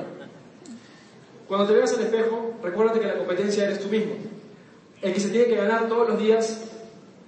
cuando 1.46 1.66
te 1.66 1.74
veas 1.74 1.92
al 1.92 2.00
espejo, 2.00 2.54
recuérdate 2.62 3.00
que 3.00 3.06
la 3.06 3.18
competencia 3.18 3.64
eres 3.64 3.80
tú 3.80 3.88
mismo. 3.88 4.14
El 5.02 5.12
que 5.12 5.20
se 5.20 5.28
tiene 5.28 5.46
que 5.46 5.56
ganar 5.56 5.88
todos 5.88 6.08
los 6.08 6.18
días 6.18 6.64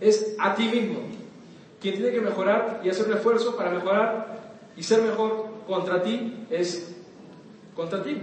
es 0.00 0.34
a 0.38 0.54
ti 0.54 0.68
mismo. 0.68 1.00
Quien 1.82 1.96
tiene 1.96 2.12
que 2.12 2.20
mejorar 2.20 2.80
y 2.84 2.88
hacer 2.88 3.06
un 3.06 3.14
esfuerzo 3.14 3.56
para 3.56 3.70
mejorar 3.70 4.38
y 4.76 4.84
ser 4.84 5.02
mejor 5.02 5.48
contra 5.66 6.00
ti 6.02 6.46
es 6.48 6.94
contra 7.74 8.04
ti. 8.04 8.16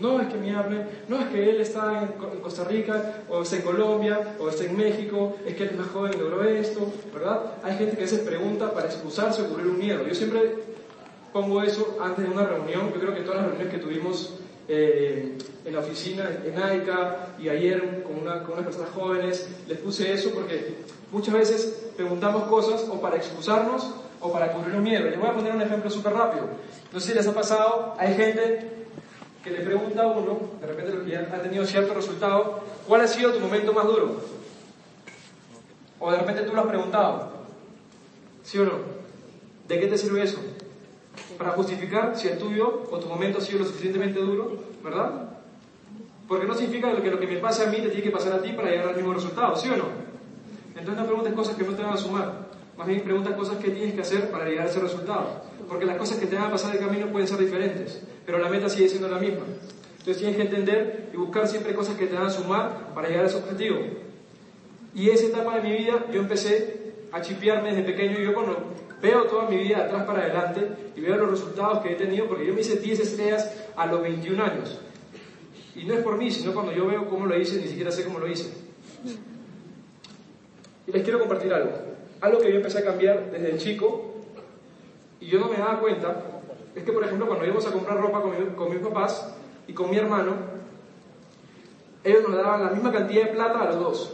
No 0.00 0.20
es 0.20 0.28
que 0.28 0.38
me 0.38 0.54
hable, 0.54 0.86
no 1.08 1.18
es 1.18 1.26
que 1.26 1.50
él 1.50 1.60
está 1.60 2.02
en 2.02 2.40
Costa 2.40 2.64
Rica, 2.64 3.24
o 3.28 3.42
está 3.42 3.56
en 3.56 3.62
Colombia, 3.62 4.36
o 4.38 4.48
está 4.48 4.64
en 4.64 4.76
México, 4.76 5.36
es 5.44 5.56
que 5.56 5.64
él 5.64 5.70
es 5.70 5.78
más 5.78 5.88
joven 5.88 6.12
y 6.14 6.18
logró 6.18 6.44
esto, 6.44 6.92
¿verdad? 7.12 7.54
Hay 7.64 7.76
gente 7.78 7.96
que 7.96 8.06
se 8.06 8.18
pregunta 8.18 8.72
para 8.72 8.86
excusarse 8.86 9.42
o 9.42 9.48
cubrir 9.48 9.66
un 9.68 9.78
miedo. 9.78 10.06
Yo 10.06 10.14
siempre 10.14 10.54
pongo 11.32 11.62
eso 11.62 11.98
antes 12.00 12.24
de 12.24 12.30
una 12.30 12.46
reunión, 12.46 12.92
yo 12.92 13.00
creo 13.00 13.14
que 13.14 13.22
todas 13.22 13.38
las 13.38 13.46
reuniones 13.46 13.74
que 13.74 13.80
tuvimos 13.80 14.38
eh, 14.68 15.36
en 15.66 15.72
la 15.72 15.80
oficina, 15.80 16.30
en 16.44 16.62
AICA, 16.62 17.34
y 17.40 17.48
ayer 17.48 18.04
con, 18.04 18.18
una, 18.18 18.42
con 18.44 18.52
unas 18.52 18.66
personas 18.66 18.90
jóvenes, 18.90 19.48
les 19.66 19.78
puse 19.78 20.12
eso 20.12 20.30
porque 20.30 20.76
muchas 21.10 21.34
veces 21.34 21.90
preguntamos 21.96 22.44
cosas 22.44 22.86
o 22.88 23.00
para 23.00 23.16
excusarnos 23.16 23.90
o 24.20 24.32
para 24.32 24.52
cubrir 24.52 24.76
un 24.76 24.84
miedo. 24.84 25.04
Les 25.04 25.18
voy 25.18 25.28
a 25.28 25.34
poner 25.34 25.54
un 25.54 25.62
ejemplo 25.62 25.90
súper 25.90 26.12
rápido. 26.12 26.46
No 26.92 27.00
sé 27.00 27.08
si 27.08 27.14
les 27.14 27.26
ha 27.26 27.34
pasado, 27.34 27.94
hay 27.98 28.14
gente 28.14 28.86
que 29.42 29.50
le 29.50 29.60
pregunta 29.60 30.04
a 30.04 30.06
uno, 30.06 30.38
de 30.60 30.66
repente 30.66 30.92
los 30.92 31.04
que 31.04 31.10
ya 31.10 31.18
han 31.20 31.42
tenido 31.42 31.64
cierto 31.66 31.94
resultado, 31.94 32.60
¿cuál 32.86 33.00
ha 33.00 33.08
sido 33.08 33.32
tu 33.32 33.40
momento 33.40 33.72
más 33.72 33.86
duro? 33.86 34.20
O 35.98 36.12
de 36.12 36.18
repente 36.18 36.42
tú 36.42 36.54
lo 36.54 36.60
has 36.60 36.66
preguntado, 36.68 37.30
¿sí 38.44 38.58
o 38.58 38.64
no? 38.64 38.72
¿De 39.66 39.80
qué 39.80 39.86
te 39.88 39.98
sirve 39.98 40.22
eso? 40.22 40.38
Para 41.38 41.50
justificar 41.50 42.16
si 42.16 42.28
el 42.28 42.38
tuyo 42.38 42.84
o 42.90 42.98
tu 42.98 43.08
momento 43.08 43.38
ha 43.38 43.40
sido 43.40 43.60
lo 43.60 43.64
suficientemente 43.64 44.20
duro, 44.20 44.58
¿verdad? 44.82 45.35
Porque 46.28 46.46
no 46.46 46.54
significa 46.54 46.94
que 47.00 47.10
lo 47.10 47.20
que 47.20 47.26
me 47.26 47.36
pase 47.38 47.64
a 47.64 47.66
mí 47.66 47.76
te 47.76 47.88
tiene 47.88 48.02
que 48.02 48.10
pasar 48.10 48.32
a 48.32 48.42
ti 48.42 48.52
para 48.52 48.70
llegar 48.70 48.88
al 48.88 48.96
mismo 48.96 49.14
resultado, 49.14 49.54
¿sí 49.56 49.68
o 49.68 49.76
no? 49.76 49.84
Entonces 50.70 50.96
no 50.96 51.06
preguntes 51.06 51.32
cosas 51.34 51.56
que 51.56 51.64
no 51.64 51.72
te 51.74 51.82
van 51.82 51.92
a 51.92 51.96
sumar. 51.96 52.46
Más 52.76 52.86
bien 52.86 53.00
pregunta 53.00 53.34
cosas 53.34 53.56
que 53.56 53.70
tienes 53.70 53.94
que 53.94 54.02
hacer 54.02 54.30
para 54.30 54.44
llegar 54.44 54.66
a 54.66 54.70
ese 54.70 54.80
resultado. 54.80 55.42
Porque 55.68 55.86
las 55.86 55.96
cosas 55.96 56.18
que 56.18 56.26
te 56.26 56.36
van 56.36 56.46
a 56.46 56.50
pasar 56.50 56.72
de 56.72 56.78
camino 56.78 57.06
pueden 57.06 57.26
ser 57.26 57.38
diferentes, 57.38 58.02
pero 58.24 58.38
la 58.38 58.48
meta 58.48 58.68
sigue 58.68 58.88
siendo 58.88 59.08
la 59.08 59.18
misma. 59.18 59.44
Entonces 59.98 60.18
tienes 60.18 60.36
que 60.36 60.42
entender 60.42 61.10
y 61.12 61.16
buscar 61.16 61.48
siempre 61.48 61.74
cosas 61.74 61.96
que 61.96 62.06
te 62.06 62.14
van 62.14 62.26
a 62.26 62.30
sumar 62.30 62.94
para 62.94 63.08
llegar 63.08 63.24
a 63.24 63.28
ese 63.28 63.38
objetivo. 63.38 63.78
Y 64.94 65.10
esa 65.10 65.26
etapa 65.26 65.56
de 65.56 65.62
mi 65.62 65.76
vida 65.76 66.06
yo 66.12 66.20
empecé 66.20 66.94
a 67.12 67.20
chipearme 67.20 67.74
desde 67.74 67.82
pequeño. 67.82 68.20
Y 68.20 68.24
yo 68.24 68.34
cuando 68.34 68.72
veo 69.00 69.24
toda 69.24 69.48
mi 69.48 69.56
vida 69.56 69.84
atrás 69.84 70.04
para 70.04 70.22
adelante 70.22 70.68
y 70.94 71.00
veo 71.00 71.16
los 71.16 71.30
resultados 71.30 71.80
que 71.80 71.92
he 71.92 71.96
tenido, 71.96 72.26
porque 72.26 72.46
yo 72.46 72.54
me 72.54 72.60
hice 72.60 72.76
10 72.76 73.00
estrellas 73.00 73.52
a 73.76 73.86
los 73.86 74.02
21 74.02 74.44
años. 74.44 74.80
Y 75.76 75.84
no 75.84 75.94
es 75.94 76.02
por 76.02 76.16
mí, 76.16 76.30
sino 76.30 76.52
cuando 76.52 76.72
yo 76.72 76.86
veo 76.86 77.08
cómo 77.08 77.26
lo 77.26 77.38
hice, 77.38 77.60
ni 77.60 77.68
siquiera 77.68 77.92
sé 77.92 78.04
cómo 78.04 78.18
lo 78.18 78.28
hice. 78.28 78.52
Y 80.88 80.92
les 80.92 81.02
quiero 81.02 81.20
compartir 81.20 81.52
algo 81.52 81.70
algo 82.20 82.38
que 82.40 82.50
yo 82.50 82.56
empecé 82.56 82.78
a 82.78 82.84
cambiar 82.84 83.30
desde 83.30 83.50
el 83.50 83.58
chico 83.58 84.14
y 85.20 85.26
yo 85.26 85.38
no 85.38 85.48
me 85.48 85.58
daba 85.58 85.80
cuenta 85.80 86.22
es 86.74 86.84
que, 86.84 86.92
por 86.92 87.04
ejemplo, 87.04 87.26
cuando 87.26 87.44
íbamos 87.44 87.66
a 87.66 87.72
comprar 87.72 87.98
ropa 87.98 88.20
con, 88.20 88.70
mis 88.70 88.80
papás 88.80 89.34
y 89.66 89.72
con 89.72 89.88
mi 89.88 89.96
hermano, 89.96 90.34
ellos 92.04 92.28
nos 92.28 92.36
daban 92.36 92.64
la 92.64 92.70
misma 92.70 92.92
cantidad 92.92 93.24
de 93.24 93.32
plata 93.32 93.62
a 93.62 93.64
los 93.66 93.80
dos. 93.80 94.12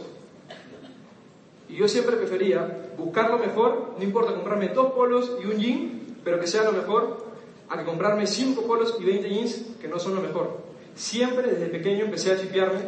Y 1.67 1.75
yo 1.75 1.89
siempre 1.89 2.15
prefería 2.15 2.87
buscar 2.97 3.29
lo 3.29 3.37
mejor, 3.37 3.95
no 3.97 4.03
importa 4.03 4.33
comprarme 4.33 4.69
dos 4.69 4.93
polos 4.93 5.37
y 5.43 5.45
un 5.45 5.57
jean, 5.57 6.17
pero 6.23 6.39
que 6.39 6.47
sea 6.47 6.63
lo 6.63 6.71
mejor, 6.71 7.25
a 7.67 7.77
que 7.77 7.83
comprarme 7.83 8.27
cinco 8.27 8.61
polos 8.61 8.95
y 8.97 9.03
20 9.03 9.29
jeans 9.29 9.65
que 9.81 9.89
no 9.89 9.99
son 9.99 10.15
lo 10.15 10.21
mejor. 10.21 10.62
Siempre 10.95 11.51
desde 11.51 11.67
pequeño 11.67 12.05
empecé 12.05 12.31
a 12.31 12.37
chipearme 12.37 12.81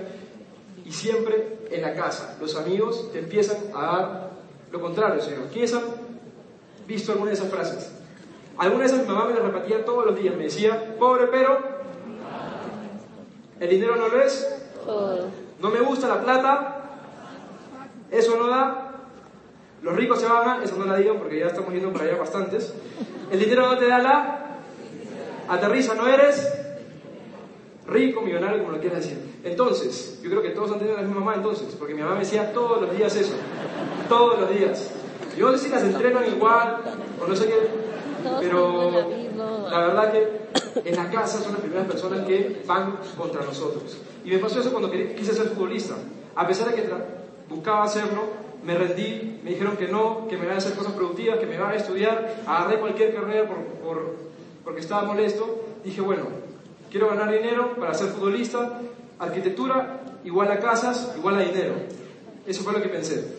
y 0.86 0.92
siempre 0.92 1.68
en 1.72 1.82
la 1.82 1.94
casa. 1.94 2.38
Los 2.40 2.56
amigos 2.56 3.12
te 3.12 3.20
empiezan 3.20 3.58
a 3.74 3.82
dar 3.86 4.32
lo 4.72 4.82
contrario, 4.82 5.22
Señor. 5.22 5.48
¿Quiénes 5.52 5.74
han 5.74 5.84
visto 6.88 7.12
alguna 7.12 7.32
de 7.32 7.38
esas 7.38 7.50
frases? 7.50 7.92
Alguna 8.58 8.82
de 8.82 8.86
esas 8.88 9.00
mi 9.02 9.08
mamá 9.08 9.26
me 9.26 9.34
las 9.34 9.44
repetía 9.44 9.84
todos 9.84 10.06
los 10.06 10.16
días. 10.16 10.36
Me 10.36 10.44
decía, 10.46 10.96
pobre 10.98 11.28
pero, 11.28 11.58
el 13.60 13.70
dinero 13.70 13.96
no 13.96 14.08
lo 14.08 14.22
es, 14.22 14.48
no 15.62 15.70
me 15.70 15.80
gusta 15.80 16.08
la 16.08 16.22
plata, 16.22 16.84
eso 18.12 18.36
no 18.38 18.48
da, 18.48 18.92
los 19.82 19.96
ricos 19.96 20.20
se 20.20 20.28
van 20.28 20.48
a, 20.48 20.64
eso 20.64 20.76
no 20.78 20.86
la 20.86 20.98
digo 20.98 21.18
porque 21.18 21.40
ya 21.40 21.48
estamos 21.48 21.74
yendo 21.74 21.92
para 21.92 22.06
allá 22.06 22.18
bastantes, 22.18 22.74
el 23.32 23.40
dinero 23.40 23.68
no 23.68 23.78
te 23.78 23.88
da 23.88 24.00
la, 24.00 24.58
aterriza, 25.48 25.96
no 25.96 26.08
eres 26.08 26.65
rico, 27.88 28.22
millonario, 28.22 28.60
como 28.60 28.72
lo 28.72 28.80
quieras 28.80 29.04
decir. 29.04 29.18
Entonces, 29.44 30.20
yo 30.24 30.30
creo 30.30 30.42
que 30.42 30.50
todos 30.50 30.72
han 30.72 30.80
tenido 30.80 30.98
la 30.98 31.04
misma 31.04 31.20
mamá 31.20 31.36
entonces, 31.36 31.76
porque 31.78 31.94
mi 31.94 32.02
mamá 32.02 32.14
me 32.16 32.22
decía 32.22 32.52
todos 32.54 32.82
los 32.82 32.96
días 32.96 33.16
eso, 33.16 33.34
todos 34.10 34.40
los 34.40 34.50
días. 34.50 34.92
Yo 35.38 35.52
no 35.52 35.58
sé 35.58 35.66
si 35.66 35.70
las 35.70 35.84
entrenan 35.84 36.26
igual, 36.28 36.78
o 37.22 37.28
no 37.28 37.36
sé 37.36 37.48
qué, 37.48 37.56
pero 38.40 38.92
la 39.70 39.80
verdad 39.80 40.12
que 40.12 40.90
en 40.90 40.96
la 40.96 41.10
casa 41.10 41.40
son 41.40 41.54
las 41.54 41.62
primeras 41.62 41.88
personas 41.88 42.26
que 42.26 42.62
van 42.66 42.98
contra 43.18 43.44
nosotros. 43.44 43.98
Y 44.24 44.32
me 44.32 44.40
pasó 44.40 44.60
eso 44.60 44.72
cuando 44.72 44.90
quise 44.92 45.34
ser 45.34 45.48
futbolista. 45.50 45.96
A 46.36 46.48
pesar 46.48 46.70
de 46.70 46.76
que 46.76 46.90
buscaba 47.50 47.84
hacerlo, 47.84 48.24
me 48.64 48.76
rendí, 48.76 49.40
me 49.44 49.52
dijeron 49.52 49.78
que 49.78 49.88
no, 49.88 50.28
que 50.28 50.38
me 50.38 50.46
iban 50.46 50.56
a 50.56 50.58
hacer 50.58 50.74
cosas 50.74 50.94
productivas, 50.94 51.38
que 51.38 51.46
me 51.46 51.56
iban 51.56 51.72
a 51.72 51.76
estudiar, 51.76 52.44
agarré 52.48 52.80
cualquier 52.80 53.14
carrera 53.14 53.48
por, 53.48 53.58
por, 53.58 54.16
porque 54.64 54.82
estaba 54.82 55.04
molesto. 55.04 55.64
Dije, 55.84 56.02
bueno, 56.02 56.24
quiero 56.96 57.10
ganar 57.10 57.30
dinero 57.30 57.76
para 57.76 57.94
ser 57.94 58.08
futbolista, 58.08 58.80
arquitectura 59.20 60.00
igual 60.24 60.50
a 60.50 60.62
casas, 60.62 61.14
igual 61.18 61.36
a 61.36 61.40
dinero. 61.42 61.74
Eso 62.48 62.64
fue 62.64 62.72
lo 62.72 62.82
que 62.82 62.88
pensé. 62.88 63.36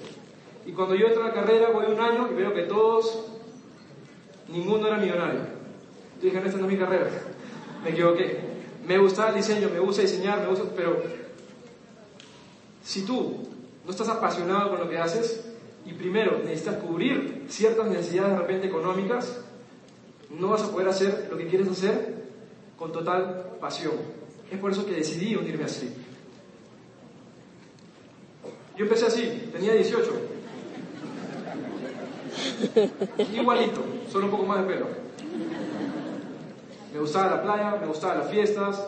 Y 0.66 0.72
cuando 0.72 0.94
yo 0.94 1.06
entro 1.06 1.24
a 1.24 1.28
la 1.28 1.32
carrera, 1.32 1.70
voy 1.70 1.86
un 1.86 1.98
año 1.98 2.28
y 2.30 2.34
veo 2.34 2.52
que 2.52 2.64
todos, 2.64 3.24
ninguno 4.48 4.88
era 4.88 4.98
millonario. 4.98 5.40
Yo 5.40 6.24
dije, 6.24 6.38
no, 6.38 6.44
esta 6.44 6.58
no 6.58 6.66
es 6.66 6.72
mi 6.72 6.78
carrera. 6.78 7.08
Me 7.82 7.92
equivoqué. 7.92 8.40
Me 8.86 8.98
gusta 8.98 9.30
el 9.30 9.36
diseño, 9.36 9.70
me 9.72 9.78
gusta 9.78 10.02
diseñar, 10.02 10.42
me 10.42 10.48
gusta, 10.48 10.64
pero 10.76 11.02
si 12.84 13.06
tú 13.06 13.38
no 13.86 13.90
estás 13.90 14.10
apasionado 14.10 14.68
con 14.68 14.80
lo 14.80 14.90
que 14.90 14.98
haces 14.98 15.48
y 15.86 15.94
primero 15.94 16.40
necesitas 16.44 16.76
cubrir 16.76 17.46
ciertas 17.48 17.86
necesidades 17.86 18.32
de 18.32 18.38
repente 18.38 18.66
económicas, 18.66 19.40
no 20.28 20.48
vas 20.48 20.62
a 20.62 20.70
poder 20.70 20.88
hacer 20.88 21.28
lo 21.30 21.38
que 21.38 21.46
quieres 21.46 21.70
hacer 21.70 22.15
con 22.78 22.92
total 22.92 23.56
pasión. 23.60 23.94
Es 24.50 24.58
por 24.58 24.70
eso 24.70 24.86
que 24.86 24.92
decidí 24.92 25.34
unirme 25.34 25.64
así. 25.64 25.92
Yo 28.76 28.84
empecé 28.84 29.06
así, 29.06 29.48
tenía 29.52 29.72
18. 29.72 30.12
Igualito, 33.34 33.82
solo 34.10 34.26
un 34.26 34.30
poco 34.30 34.44
más 34.44 34.60
de 34.60 34.74
pelo. 34.74 34.86
Me 36.92 37.00
gustaba 37.00 37.36
la 37.36 37.42
playa, 37.42 37.78
me 37.80 37.86
gustaban 37.86 38.18
las 38.18 38.30
fiestas. 38.30 38.86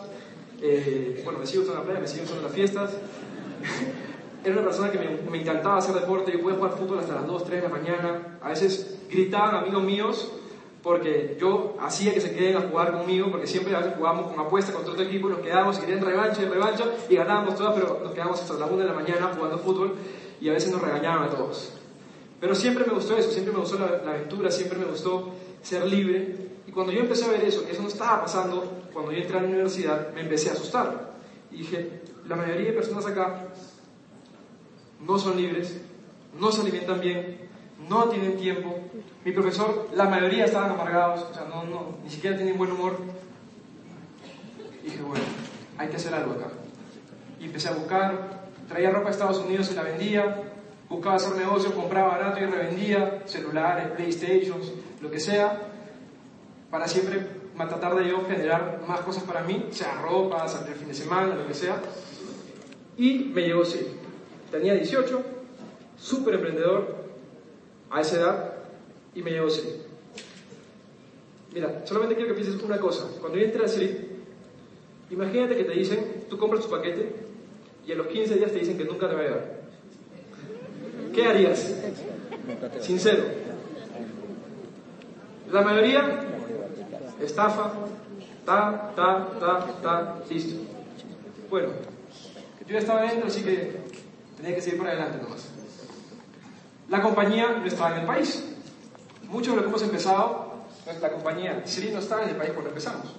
Eh, 0.61 1.21
bueno, 1.23 1.39
me 1.39 1.47
sigo 1.47 1.63
gustando 1.63 1.81
la 1.81 1.85
playa, 1.85 2.01
me 2.01 2.07
sigo 2.07 2.21
gustando 2.21 2.43
las 2.43 2.53
fiestas. 2.53 2.91
Era 4.43 4.53
una 4.53 4.63
persona 4.63 4.91
que 4.91 4.99
me, 4.99 5.29
me, 5.29 5.41
encantaba 5.41 5.77
hacer 5.77 5.95
deporte. 5.95 6.31
Yo 6.31 6.41
podía 6.41 6.57
jugar 6.57 6.77
fútbol 6.77 6.99
hasta 6.99 7.15
las 7.15 7.27
2, 7.27 7.43
3 7.45 7.61
de 7.61 7.67
la 7.67 7.75
mañana. 7.75 8.37
A 8.41 8.49
veces 8.49 8.99
gritaban 9.09 9.55
amigos 9.55 9.83
míos 9.83 10.31
porque 10.81 11.37
yo 11.39 11.75
hacía 11.81 12.13
que 12.13 12.21
se 12.21 12.33
queden 12.33 12.57
a 12.57 12.61
jugar 12.61 12.93
conmigo, 12.93 13.29
porque 13.31 13.47
siempre 13.47 13.75
a 13.75 13.79
veces 13.79 13.95
jugábamos 13.97 14.31
con 14.31 14.39
apuesta 14.39 14.71
contra 14.71 14.93
otro 14.93 15.05
equipo, 15.05 15.27
nos 15.29 15.39
quedábamos 15.39 15.77
y 15.77 15.81
querían 15.81 16.01
revancha 16.01 16.41
y 16.41 16.45
revancha, 16.45 16.85
y 17.09 17.15
ganábamos 17.15 17.55
todas, 17.55 17.73
pero 17.73 17.99
nos 18.03 18.13
quedábamos 18.13 18.41
hasta 18.41 18.53
las 18.53 18.69
1 18.69 18.77
de 18.77 18.85
la 18.85 18.93
mañana 18.93 19.31
jugando 19.35 19.57
fútbol, 19.57 19.95
y 20.39 20.49
a 20.49 20.53
veces 20.53 20.71
nos 20.71 20.81
regañaban 20.81 21.23
a 21.23 21.29
todos. 21.29 21.73
Pero 22.39 22.55
siempre 22.55 22.85
me 22.85 22.93
gustó 22.93 23.17
eso, 23.17 23.29
siempre 23.29 23.51
me 23.51 23.59
gustó 23.59 23.77
la, 23.77 24.01
la 24.03 24.11
aventura, 24.11 24.49
siempre 24.49 24.79
me 24.79 24.85
gustó 24.85 25.33
ser 25.61 25.85
libre, 25.85 26.49
y 26.65 26.71
cuando 26.71 26.93
yo 26.93 26.99
empecé 26.99 27.25
a 27.25 27.31
ver 27.31 27.43
eso, 27.43 27.65
que 27.65 27.71
eso 27.71 27.81
no 27.81 27.87
estaba 27.87 28.21
pasando, 28.21 28.85
cuando 28.93 29.11
yo 29.11 29.17
entré 29.17 29.37
a 29.37 29.41
la 29.41 29.47
universidad, 29.47 30.13
me 30.13 30.21
empecé 30.21 30.49
a 30.49 30.53
asustar. 30.53 31.13
Y 31.51 31.57
dije, 31.57 32.01
la 32.27 32.35
mayoría 32.35 32.67
de 32.67 32.73
personas 32.73 33.05
acá 33.07 33.47
no 35.05 35.17
son 35.17 35.35
libres, 35.35 35.81
no 36.39 36.51
se 36.51 36.61
alimentan 36.61 36.99
bien, 37.01 37.38
no 37.89 38.05
tienen 38.05 38.37
tiempo. 38.37 38.77
Mi 39.25 39.31
profesor, 39.31 39.89
la 39.95 40.05
mayoría 40.05 40.45
estaban 40.45 40.71
amargados, 40.71 41.27
o 41.29 41.33
sea, 41.33 41.45
no, 41.45 41.63
no, 41.63 41.97
ni 42.03 42.09
siquiera 42.09 42.37
tienen 42.37 42.57
buen 42.57 42.71
humor. 42.71 42.97
Dije, 44.83 45.01
bueno, 45.01 45.25
hay 45.77 45.89
que 45.89 45.95
hacer 45.97 46.13
algo 46.13 46.33
acá. 46.33 46.47
Y 47.39 47.45
empecé 47.45 47.69
a 47.69 47.73
buscar, 47.73 48.47
traía 48.67 48.91
ropa 48.91 49.05
de 49.05 49.11
Estados 49.11 49.39
Unidos 49.39 49.69
y 49.71 49.75
la 49.75 49.83
vendía, 49.83 50.43
buscaba 50.87 51.15
hacer 51.15 51.35
negocio, 51.35 51.73
compraba 51.73 52.09
barato 52.09 52.39
y 52.39 52.45
revendía 52.45 53.23
celulares, 53.25 53.87
PlayStations, 53.95 54.71
lo 55.01 55.09
que 55.09 55.19
sea, 55.19 55.59
para 56.69 56.87
siempre 56.87 57.39
tratar 57.67 57.95
de 57.95 58.07
yo 58.07 58.25
generar 58.25 58.81
más 58.87 59.01
cosas 59.01 59.23
para 59.23 59.41
mí, 59.41 59.67
sea 59.71 59.93
ropa, 60.01 60.47
salir 60.47 60.69
el 60.69 60.75
fin 60.75 60.87
de 60.87 60.93
semana, 60.93 61.35
lo 61.35 61.45
que 61.45 61.53
sea. 61.53 61.81
Y 62.97 63.31
me 63.33 63.41
llegó 63.41 63.65
sí. 63.65 63.95
Tenía 64.51 64.73
18, 64.73 65.21
súper 65.97 66.35
emprendedor 66.35 66.98
a 67.89 68.01
esa 68.01 68.17
edad, 68.17 68.53
y 69.15 69.21
me 69.21 69.31
llegó 69.31 69.49
sí. 69.49 69.63
Mira, 71.53 71.81
solamente 71.85 72.15
quiero 72.15 72.29
que 72.29 72.41
pienses 72.41 72.61
una 72.61 72.79
cosa. 72.79 73.07
Cuando 73.19 73.37
yo 73.37 73.45
entré 73.45 73.65
a 73.65 73.67
Sri, 73.67 73.97
imagínate 75.09 75.57
que 75.57 75.63
te 75.63 75.73
dicen, 75.73 76.25
tú 76.29 76.37
compras 76.37 76.63
tu 76.63 76.69
paquete 76.69 77.15
y 77.87 77.91
en 77.91 77.97
los 77.97 78.07
15 78.07 78.35
días 78.35 78.51
te 78.51 78.59
dicen 78.59 78.77
que 78.77 78.85
nunca 78.85 79.09
te 79.09 79.15
va 79.15 79.21
a 79.21 79.23
llegar. 79.23 79.59
¿Qué 81.13 81.25
harías? 81.25 81.75
Sincero. 82.81 83.23
La 85.51 85.61
mayoría, 85.61 86.19
estafa, 87.19 87.73
ta, 88.45 88.93
ta, 88.95 89.29
ta, 89.39 89.81
ta, 89.81 90.23
listo. 90.29 90.61
Bueno, 91.49 91.69
yo 92.67 92.73
ya 92.73 92.79
estaba 92.79 93.01
dentro, 93.01 93.27
así 93.27 93.41
que 93.41 93.71
tenía 94.37 94.53
que 94.53 94.61
seguir 94.61 94.77
por 94.77 94.87
adelante 94.87 95.17
nomás. 95.23 95.58
La 96.89 97.01
compañía 97.03 97.55
no 97.59 97.65
estaba 97.65 97.93
en 97.93 98.01
el 98.01 98.05
país. 98.05 98.43
Muchos 99.29 99.49
de 99.49 99.55
los 99.57 99.63
que 99.63 99.69
hemos 99.69 99.83
empezado, 99.83 100.53
la 100.99 101.11
compañía 101.11 101.61
Siri 101.65 101.91
no 101.91 101.99
estaba 101.99 102.23
en 102.23 102.29
el 102.29 102.35
país 102.35 102.51
cuando 102.51 102.69
empezamos. 102.69 103.15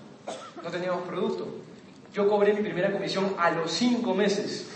No 0.62 0.70
teníamos 0.70 1.02
producto. 1.02 1.46
Yo 2.12 2.28
cobré 2.28 2.52
mi 2.52 2.62
primera 2.62 2.90
comisión 2.90 3.32
a 3.38 3.52
los 3.52 3.70
cinco 3.70 4.12
meses. 4.12 4.66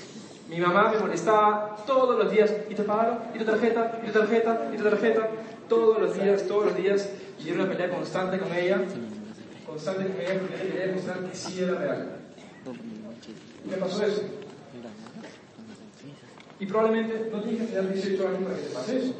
Mi 0.48 0.60
mamá 0.60 0.92
me 0.92 0.98
molestaba 0.98 1.76
todos 1.84 2.16
los 2.22 2.30
días. 2.30 2.52
¿Y 2.70 2.74
te 2.74 2.84
pagaron? 2.84 3.18
¿Y 3.34 3.38
tu 3.38 3.44
tarjeta? 3.44 4.00
¿Y 4.00 4.06
tu 4.06 4.12
tarjeta? 4.12 4.70
¿Y 4.72 4.76
tu 4.76 4.84
tarjeta? 4.84 5.28
Todos 5.68 6.00
los 6.00 6.14
días, 6.14 6.46
todos 6.46 6.66
los 6.66 6.76
días. 6.76 7.08
Y 7.40 7.48
era 7.48 7.62
una 7.62 7.72
pelea 7.72 7.90
constante 7.90 8.38
con 8.38 8.54
ella. 8.54 8.80
Constante 9.66 10.06
con 10.06 10.20
ella 10.20 10.38
porque 10.38 10.54
ella 10.54 10.62
quería 10.62 10.86
demostrar 10.86 11.18
que 11.18 11.34
sí 11.34 11.62
era 11.62 11.74
real. 11.74 12.20
¿Qué 13.68 13.76
pasó 13.76 14.04
eso? 14.04 14.22
Y 16.64 16.66
probablemente 16.66 17.28
no 17.30 17.42
tienes 17.42 17.61
que 17.61 17.76
tener 17.76 17.92
18 17.92 18.26
años 18.26 18.42
para 18.42 18.56
que 18.56 18.62
te 18.62 18.71
pase 18.71 18.97
eso. 18.97 19.14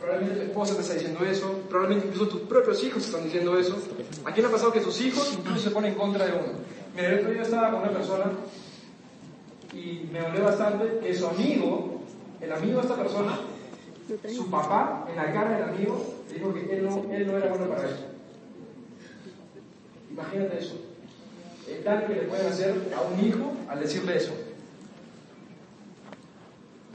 Probablemente 0.00 0.40
tu 0.40 0.46
esposa 0.46 0.74
te 0.74 0.80
está 0.80 0.94
diciendo 0.94 1.22
eso, 1.22 1.60
probablemente 1.68 2.08
incluso 2.08 2.28
tus 2.28 2.40
propios 2.48 2.82
hijos 2.82 3.02
te 3.02 3.08
están 3.10 3.24
diciendo 3.24 3.58
eso. 3.58 3.76
¿A 4.24 4.32
quién 4.32 4.46
ha 4.46 4.50
pasado 4.50 4.72
que 4.72 4.80
sus 4.80 4.98
hijos 5.02 5.36
incluso 5.38 5.68
se 5.68 5.70
ponen 5.70 5.92
en 5.92 5.98
contra 5.98 6.24
de 6.24 6.32
uno? 6.32 6.52
Mira, 6.96 7.08
el 7.10 7.18
otro 7.18 7.30
día 7.30 7.42
estaba 7.42 7.72
con 7.72 7.82
una 7.82 7.90
persona 7.90 8.24
y 9.74 10.08
me 10.10 10.20
dolió 10.20 10.44
bastante 10.44 10.98
que 11.00 11.14
su 11.14 11.26
amigo, 11.26 12.00
el 12.40 12.52
amigo 12.52 12.76
de 12.76 12.86
esta 12.86 12.96
persona, 12.96 13.40
su 14.34 14.50
papá, 14.50 15.06
en 15.10 15.16
la 15.16 15.30
cara 15.30 15.58
del 15.58 15.68
amigo, 15.74 16.14
le 16.30 16.34
dijo 16.36 16.54
que 16.54 16.74
él 16.74 16.84
no, 16.84 17.04
él 17.12 17.26
no 17.26 17.36
era 17.36 17.48
bueno 17.48 17.68
para 17.68 17.84
eso. 17.84 17.98
Imagínate 20.10 20.58
eso. 20.58 20.80
El 21.68 21.84
daño 21.84 22.06
que 22.06 22.14
le 22.14 22.22
pueden 22.22 22.46
hacer 22.46 22.94
a 22.96 23.02
un 23.02 23.26
hijo 23.26 23.52
al 23.68 23.80
decirle 23.80 24.16
eso. 24.16 24.32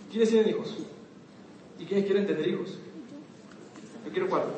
¿Quiénes 0.09 0.29
tienen 0.29 0.49
hijos? 0.49 0.75
¿Y 1.77 1.85
quiénes 1.85 2.05
quieren 2.05 2.25
tener 2.25 2.47
hijos? 2.47 2.77
Yo 4.05 4.11
quiero 4.11 4.27
cuatro. 4.27 4.51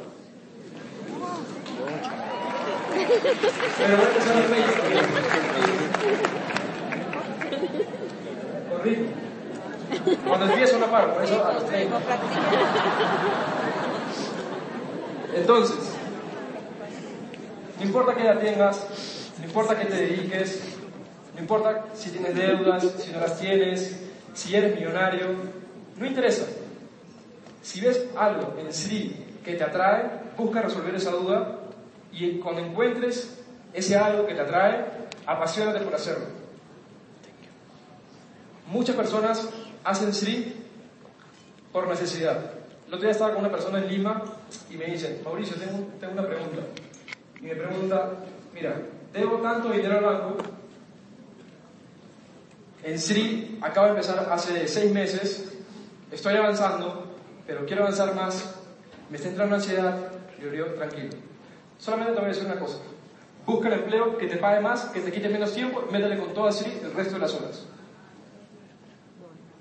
Pero 3.78 3.98
voy 3.98 4.06
a 4.06 4.10
empezar 4.10 4.38
a 4.38 4.40
reír. 8.84 9.10
Cuando 10.26 10.46
empiezo 10.46 10.80
no 10.80 10.88
paro, 10.88 11.14
por 11.14 11.24
eso 11.24 11.46
a 11.46 11.54
los 11.54 11.66
30. 11.66 12.00
Entonces, 15.36 15.78
no 17.78 17.86
importa 17.86 18.16
qué 18.16 18.24
edad 18.24 18.40
tengas, 18.40 18.88
no 19.40 19.46
importa 19.46 19.78
qué 19.78 19.86
te 19.86 19.96
dediques, 19.96 20.62
no 21.36 21.42
importa 21.42 21.86
si 21.94 22.10
tienes 22.12 22.36
deudas, 22.36 22.90
si 23.00 23.12
no 23.12 23.20
las 23.20 23.40
tienes, 23.40 24.11
si 24.34 24.56
eres 24.56 24.76
millonario, 24.76 25.28
no 25.98 26.06
interesa. 26.06 26.46
Si 27.62 27.82
ves 27.82 28.08
algo 28.18 28.56
en 28.60 28.74
sí 28.74 29.26
que 29.44 29.56
te 29.56 29.64
atrae, 29.64 30.10
busca 30.38 30.62
resolver 30.62 30.96
esa 30.96 31.12
duda 31.12 31.60
y 32.12 32.40
cuando 32.40 32.62
encuentres 32.62 33.40
ese 33.74 33.96
algo 33.98 34.26
que 34.26 34.34
te 34.34 34.42
atrae, 34.42 34.86
apasionate 35.26 35.80
por 35.80 35.96
hacerlo. 35.96 36.26
Muchas 38.68 38.96
personas 38.96 39.50
hacen 39.84 40.14
Sri 40.14 40.56
por 41.72 41.88
necesidad. 41.88 42.38
El 42.88 42.94
otro 42.94 43.02
día 43.02 43.12
estaba 43.12 43.32
con 43.32 43.42
una 43.42 43.52
persona 43.52 43.80
en 43.80 43.88
Lima 43.88 44.24
y 44.70 44.76
me 44.76 44.86
dice, 44.86 45.22
Mauricio, 45.24 45.56
tengo, 45.56 46.14
una 46.14 46.26
pregunta. 46.26 46.62
Y 47.40 47.44
me 47.44 47.56
pregunta, 47.56 48.12
mira, 48.54 48.82
debo 49.14 49.38
tanto 49.38 49.72
dinero 49.72 49.98
al 49.98 50.04
banco. 50.04 50.38
En 52.84 53.00
Sri 53.00 53.60
acabo 53.62 53.88
de 53.88 53.92
empezar 53.92 54.28
hace 54.32 54.68
seis 54.68 54.92
meses, 54.92 55.54
estoy 56.12 56.36
avanzando, 56.36 57.16
pero 57.46 57.66
quiero 57.66 57.84
avanzar 57.84 58.16
más, 58.16 58.56
me 59.10 59.18
está 59.18 59.30
entrando 59.30 59.56
ansiedad, 59.56 59.96
y 60.40 60.44
yo 60.44 60.52
digo, 60.52 60.66
tranquilo. 60.68 61.10
Solamente 61.78 62.14
te 62.14 62.20
voy 62.20 62.26
a 62.26 62.34
decir 62.34 62.46
una 62.46 62.60
cosa. 62.60 62.80
Busca 63.46 63.68
el 63.68 63.74
empleo 63.76 64.18
que 64.18 64.28
te 64.28 64.38
pague 64.38 64.62
más, 64.62 64.86
que 64.86 65.02
te 65.02 65.12
quite 65.12 65.30
menos 65.30 65.54
tiempo, 65.54 65.84
métele 65.92 66.18
con 66.18 66.34
todo 66.34 66.48
así 66.48 66.66
el 66.84 66.94
resto 66.94 67.16
de 67.16 67.20
las 67.20 67.34
horas. 67.34 67.66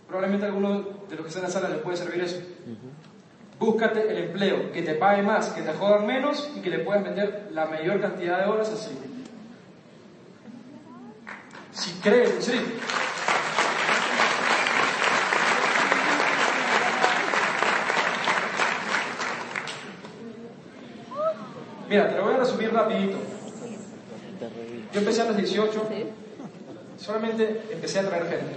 Probablemente 0.06 0.46
a 0.46 0.48
alguno 0.48 0.80
de 1.08 1.16
los 1.16 1.22
que 1.22 1.28
están 1.28 1.44
en 1.44 1.48
la 1.48 1.52
sala 1.52 1.68
les 1.68 1.78
puede 1.78 1.96
servir 1.96 2.22
eso. 2.22 2.40
Búscate 3.58 4.10
el 4.10 4.24
empleo 4.24 4.72
que 4.72 4.82
te 4.82 4.94
pague 4.94 5.22
más, 5.22 5.48
que 5.48 5.62
te 5.62 5.72
jodan 5.74 6.06
menos 6.06 6.50
y 6.56 6.60
que 6.60 6.70
le 6.70 6.78
puedas 6.78 7.04
vender 7.04 7.48
la 7.52 7.66
mayor 7.66 8.00
cantidad 8.00 8.38
de 8.38 8.50
horas 8.50 8.70
así. 8.70 9.09
Si 11.72 11.92
crees, 12.00 12.44
sí. 12.44 12.52
Mira, 21.88 22.08
te 22.08 22.16
lo 22.16 22.24
voy 22.24 22.34
a 22.34 22.38
resumir 22.38 22.72
rapidito. 22.72 23.18
Yo 24.92 25.00
empecé 25.00 25.22
a 25.22 25.24
los 25.26 25.36
18, 25.36 25.88
solamente 26.98 27.62
empecé 27.70 28.00
a 28.00 28.08
traer 28.08 28.22
gente. 28.28 28.56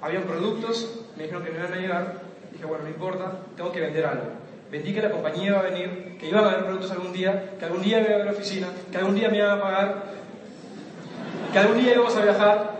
Habían 0.00 0.24
productos, 0.24 1.00
me 1.16 1.24
dijeron 1.24 1.44
que 1.44 1.50
me 1.50 1.58
iban 1.58 1.72
a 1.72 1.76
llegar, 1.76 2.22
dije, 2.52 2.64
bueno, 2.64 2.84
no 2.84 2.90
importa, 2.90 3.38
tengo 3.56 3.72
que 3.72 3.80
vender 3.80 4.04
algo. 4.04 4.24
Vendí 4.70 4.94
que 4.94 5.02
la 5.02 5.10
compañía 5.10 5.48
iba 5.48 5.60
a 5.60 5.62
venir, 5.62 6.16
que 6.18 6.28
iban 6.28 6.44
a 6.44 6.48
haber 6.50 6.64
productos 6.64 6.90
algún 6.90 7.12
día, 7.12 7.56
que 7.58 7.64
algún 7.64 7.82
día 7.82 8.00
iba 8.00 8.10
a 8.10 8.14
haber 8.14 8.28
oficina, 8.28 8.68
que 8.90 8.98
algún 8.98 9.14
día 9.14 9.28
me 9.28 9.38
iban 9.38 9.58
a 9.58 9.62
pagar, 9.62 10.04
que 11.52 11.58
algún 11.58 11.78
día 11.78 11.94
íbamos 11.94 12.16
a 12.16 12.22
viajar, 12.22 12.70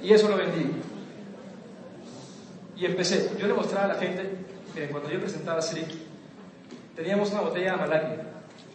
y 0.00 0.12
eso 0.12 0.28
lo 0.28 0.36
vendí. 0.36 0.70
Y 2.76 2.86
empecé, 2.86 3.30
yo 3.38 3.46
le 3.46 3.54
mostraba 3.54 3.86
a 3.86 3.88
la 3.88 3.94
gente, 3.96 4.30
miren, 4.74 4.90
cuando 4.90 5.10
yo 5.10 5.20
presentaba 5.20 5.58
a 5.58 5.62
teníamos 6.96 7.30
una 7.30 7.40
botella 7.42 7.72
de 7.72 7.76
Malaki, 7.78 8.22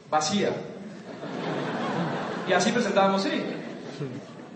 vacía. 0.09 0.51
Y 2.47 2.53
así 2.53 2.71
presentábamos 2.71 3.23
Sri. 3.23 3.43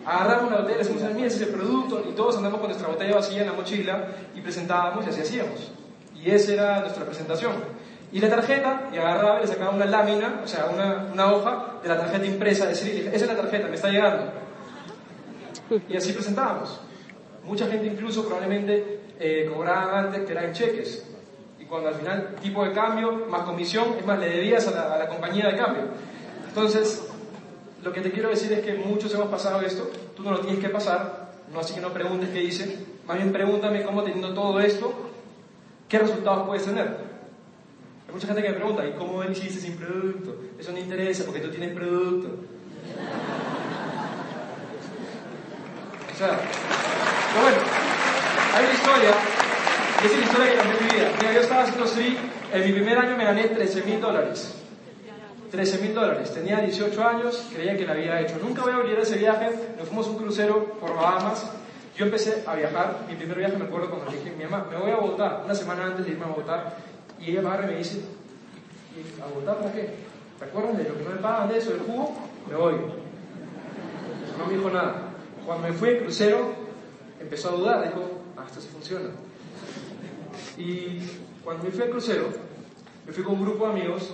Agarramos 0.06 0.48
una 0.48 0.62
botella, 0.62 0.78
le 0.78 0.84
decimos, 0.84 1.14
mira, 1.14 1.28
ese 1.28 1.38
es 1.38 1.42
el 1.44 1.56
producto, 1.56 2.04
y 2.10 2.14
todos 2.14 2.38
andamos 2.38 2.60
con 2.60 2.70
nuestra 2.70 2.90
botella 2.90 3.16
vacía 3.16 3.42
en 3.42 3.48
la 3.48 3.54
mochila 3.54 4.08
y 4.36 4.42
presentábamos 4.42 5.06
y 5.06 5.10
así 5.10 5.22
hacíamos. 5.22 5.72
Y 6.16 6.32
esa 6.32 6.54
era 6.54 6.80
nuestra 6.82 7.06
presentación. 7.06 7.54
Y 8.12 8.20
la 8.20 8.30
tarjeta, 8.30 8.90
y 8.92 8.98
agarraba 8.98 9.40
y 9.40 9.42
le 9.42 9.48
sacaba 9.48 9.72
una 9.72 9.86
lámina, 9.86 10.42
o 10.44 10.48
sea, 10.48 10.66
una, 10.66 11.08
una 11.14 11.34
hoja 11.34 11.76
de 11.82 11.88
la 11.88 11.98
tarjeta 11.98 12.26
impresa 12.26 12.66
de 12.66 12.74
dije, 12.74 13.10
esa 13.14 13.26
es 13.26 13.28
la 13.28 13.38
tarjeta, 13.38 13.68
me 13.68 13.76
está 13.76 13.90
llegando. 13.90 14.32
Y 15.88 15.96
así 15.96 16.12
presentábamos. 16.12 16.82
Mucha 17.46 17.68
gente 17.68 17.88
incluso 17.88 18.26
probablemente 18.26 19.00
eh, 19.18 19.50
cobraban 19.54 20.06
antes 20.06 20.26
que 20.26 20.32
eran 20.34 20.52
cheques. 20.52 21.06
Y 21.58 21.66
cuando 21.66 21.88
al 21.88 21.96
final, 21.96 22.36
tipo 22.42 22.66
de 22.66 22.74
cambio, 22.74 23.26
más 23.30 23.44
comisión, 23.44 23.96
es 23.98 24.06
más, 24.06 24.20
le 24.20 24.30
debías 24.30 24.68
a 24.68 24.72
la, 24.72 24.94
a 24.96 24.98
la 24.98 25.08
compañía 25.08 25.48
de 25.48 25.56
cambio. 25.56 25.84
Entonces, 26.50 27.08
lo 27.84 27.94
que 27.94 28.02
te 28.02 28.12
quiero 28.12 28.30
decir 28.30 28.52
es 28.52 28.60
que 28.60 28.74
muchos 28.74 29.14
hemos 29.14 29.28
pasado 29.28 29.62
esto, 29.62 29.90
tú 30.16 30.24
no 30.24 30.32
lo 30.32 30.40
tienes 30.40 30.60
que 30.60 30.70
pasar, 30.70 31.32
no 31.52 31.62
así 31.62 31.74
que 31.74 31.82
no 31.82 31.94
preguntes 31.94 32.30
qué 32.30 32.44
hice, 32.44 32.86
más 33.08 33.18
bien 33.18 33.32
pregúntame 33.32 33.84
cómo 33.84 34.04
teniendo 34.04 34.34
todo 34.34 34.60
esto, 34.60 34.94
qué 35.90 36.00
resultados 36.00 36.46
puedes 36.48 36.66
tener. 36.66 37.11
Hay 38.12 38.16
mucha 38.16 38.28
gente 38.28 38.44
que 38.44 38.50
me 38.50 38.56
pregunta, 38.56 38.86
¿y 38.86 38.92
cómo 38.92 39.24
hiciste 39.24 39.62
sin 39.62 39.78
producto? 39.78 40.36
Eso 40.60 40.74
no 40.74 40.80
interesa 40.80 41.24
porque 41.24 41.40
tú 41.40 41.48
tienes 41.48 41.74
producto. 41.74 42.28
O 46.14 46.18
sea, 46.18 46.38
pero 47.32 47.42
bueno, 47.42 47.58
hay 48.54 48.66
una 48.66 48.74
historia, 48.74 49.12
y 50.04 50.06
es 50.06 50.12
la 50.12 50.26
historia 50.26 50.52
que 50.52 50.58
cambió 50.58 50.82
mi 50.82 50.88
vida. 50.94 51.12
Mira, 51.22 51.34
yo 51.36 51.40
estaba 51.40 51.64
haciendo 51.64 51.86
street, 51.86 52.18
en 52.54 52.66
mi 52.66 52.74
primer 52.74 52.98
año 52.98 53.16
me 53.16 53.24
gané 53.24 53.44
13 53.46 53.84
mil 53.84 54.02
dólares. 54.02 54.56
13 55.50 55.78
mil 55.78 55.94
dólares. 55.96 56.34
Tenía 56.34 56.60
18 56.60 57.08
años, 57.08 57.48
creía 57.54 57.78
que 57.78 57.86
la 57.86 57.94
había 57.94 58.20
hecho. 58.20 58.36
Nunca 58.44 58.64
voy 58.64 58.74
a 58.74 58.78
olvidar 58.78 59.00
ese 59.00 59.16
viaje. 59.20 59.52
Nos 59.78 59.88
fuimos 59.88 60.08
un 60.08 60.18
crucero 60.18 60.66
por 60.82 60.94
Bahamas 60.96 61.50
Yo 61.96 62.06
empecé 62.06 62.44
a 62.46 62.56
viajar, 62.56 63.06
mi 63.08 63.16
primer 63.16 63.38
viaje 63.38 63.56
me 63.56 63.66
acuerdo 63.66 63.90
cuando 63.90 64.12
dije, 64.12 64.36
mi 64.38 64.44
mamá, 64.44 64.68
me 64.70 64.76
voy 64.76 64.92
a 64.92 64.98
Bogotá, 64.98 65.44
una 65.46 65.56
semana 65.56 65.86
antes 65.86 66.06
de 66.06 66.12
irme 66.12 66.26
a 66.26 66.28
Bogotá, 66.28 66.74
y 67.22 67.32
ella 67.32 67.42
me 67.42 67.68
me 67.68 67.78
dice, 67.78 68.02
¿y 68.96 69.22
a 69.22 69.28
Bogotá 69.28 69.60
para 69.60 69.72
qué? 69.72 69.94
¿Te 70.40 70.46
acuerdas 70.46 70.78
de 70.78 70.86
lo 70.86 70.98
que 70.98 71.04
no 71.04 71.10
me 71.12 71.18
pagan 71.18 71.50
de 71.50 71.58
eso, 71.60 71.70
del 71.70 71.82
jugo? 71.82 72.18
Me 72.50 72.56
voy. 72.56 72.74
No 74.38 74.46
me 74.48 74.54
dijo 74.58 74.70
nada. 74.72 75.10
Cuando 75.46 75.68
me 75.68 75.74
fui 75.74 75.90
al 75.90 76.00
crucero, 76.00 76.52
empezó 77.20 77.50
a 77.50 77.52
dudar, 77.52 77.84
dijo, 77.84 78.10
ah, 78.38 78.44
esto 78.48 78.60
sí 78.60 78.70
funciona. 78.70 79.10
Y 80.58 81.00
cuando 81.44 81.64
me 81.64 81.70
fui 81.70 81.84
al 81.84 81.90
crucero, 81.92 82.30
me 83.06 83.14
fui 83.14 83.24
con 83.24 83.36
un 83.36 83.46
grupo 83.46 83.68
de 83.68 83.72
amigos, 83.72 84.14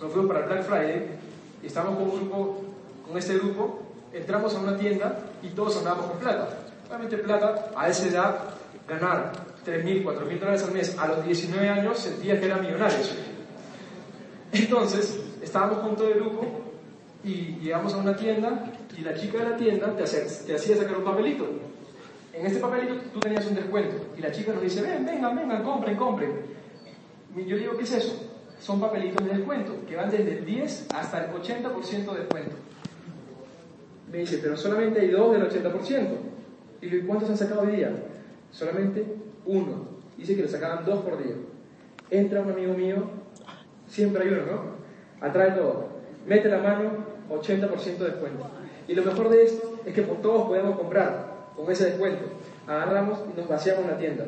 nos 0.00 0.12
fuimos 0.12 0.32
para 0.32 0.46
Black 0.46 0.62
Friday, 0.62 1.18
y 1.62 1.66
estábamos 1.66 1.98
con 1.98 2.08
un 2.08 2.16
grupo, 2.16 2.64
con 3.06 3.18
este 3.18 3.34
grupo, 3.38 3.82
entramos 4.12 4.54
a 4.54 4.60
una 4.60 4.76
tienda 4.76 5.18
y 5.42 5.48
todos 5.48 5.78
andábamos 5.78 6.06
con 6.06 6.18
plata. 6.18 6.48
Obviamente 6.88 7.18
plata, 7.18 7.72
a 7.76 7.88
esa 7.88 8.06
edad, 8.06 8.38
ganar 8.88 9.32
3.000, 9.66 10.04
4.000 10.04 10.38
dólares 10.38 10.62
al 10.62 10.72
mes 10.72 10.96
a 10.96 11.08
los 11.08 11.24
19 11.24 11.68
años 11.68 11.98
sentía 11.98 12.38
que 12.38 12.46
era 12.46 12.58
millonario. 12.58 12.98
Entonces, 14.52 15.18
estábamos 15.42 15.78
junto 15.78 16.04
del 16.04 16.14
grupo 16.14 16.46
y 17.24 17.56
llegamos 17.60 17.92
a 17.94 17.98
una 17.98 18.16
tienda 18.16 18.72
y 18.96 19.00
la 19.00 19.14
chica 19.14 19.38
de 19.38 19.50
la 19.50 19.56
tienda 19.56 19.96
te 19.96 20.04
hacía, 20.04 20.76
sacar 20.76 20.96
un 20.98 21.04
papelito. 21.04 21.48
En 22.32 22.46
este 22.46 22.60
papelito 22.60 22.94
tú 23.12 23.18
tenías 23.18 23.46
un 23.46 23.56
descuento 23.56 23.96
y 24.16 24.20
la 24.20 24.30
chica 24.30 24.52
nos 24.52 24.62
dice, 24.62 24.82
ven, 24.82 25.04
vengan, 25.04 25.34
vengan, 25.34 25.62
compren, 25.64 25.96
compren. 25.96 26.32
Y 27.34 27.44
yo 27.44 27.56
digo, 27.56 27.76
¿qué 27.76 27.84
es 27.84 27.92
eso? 27.92 28.32
Son 28.60 28.80
papelitos 28.80 29.26
de 29.26 29.34
descuento 29.34 29.74
que 29.86 29.96
van 29.96 30.10
desde 30.10 30.38
el 30.38 30.44
10 30.44 30.86
hasta 30.94 31.24
el 31.24 31.32
80% 31.32 32.12
de 32.12 32.18
descuento. 32.20 32.56
Me 34.10 34.18
dice, 34.18 34.38
pero 34.38 34.56
solamente 34.56 35.00
hay 35.00 35.08
dos 35.08 35.32
del 35.32 35.42
80%. 35.48 36.08
Y 36.80 36.86
digo, 36.88 37.06
¿cuántos 37.08 37.30
han 37.30 37.36
sacado 37.36 37.62
hoy 37.62 37.76
día? 37.76 37.90
Solamente 38.50 39.04
uno. 39.44 39.96
Dice 40.16 40.34
que 40.34 40.42
le 40.42 40.48
sacaban 40.48 40.84
dos 40.84 41.04
por 41.04 41.22
día. 41.22 41.34
Entra 42.10 42.40
un 42.40 42.50
amigo 42.50 42.74
mío, 42.74 43.08
siempre 43.88 44.22
hay 44.22 44.28
uno, 44.30 44.42
¿no? 44.46 45.26
Atrae 45.26 45.52
todo. 45.52 45.88
Mete 46.26 46.48
la 46.48 46.58
mano, 46.58 46.90
80% 47.30 47.98
de 47.98 48.04
descuento. 48.06 48.46
Y 48.88 48.94
lo 48.94 49.02
mejor 49.02 49.28
de 49.28 49.44
esto 49.44 49.80
es 49.84 49.94
que 49.94 50.02
por 50.02 50.22
todos 50.22 50.46
podemos 50.46 50.76
comprar 50.76 51.34
con 51.56 51.70
ese 51.70 51.86
descuento. 51.86 52.24
Agarramos 52.66 53.20
y 53.32 53.38
nos 53.38 53.48
vaciamos 53.48 53.86
la 53.86 53.98
tienda. 53.98 54.24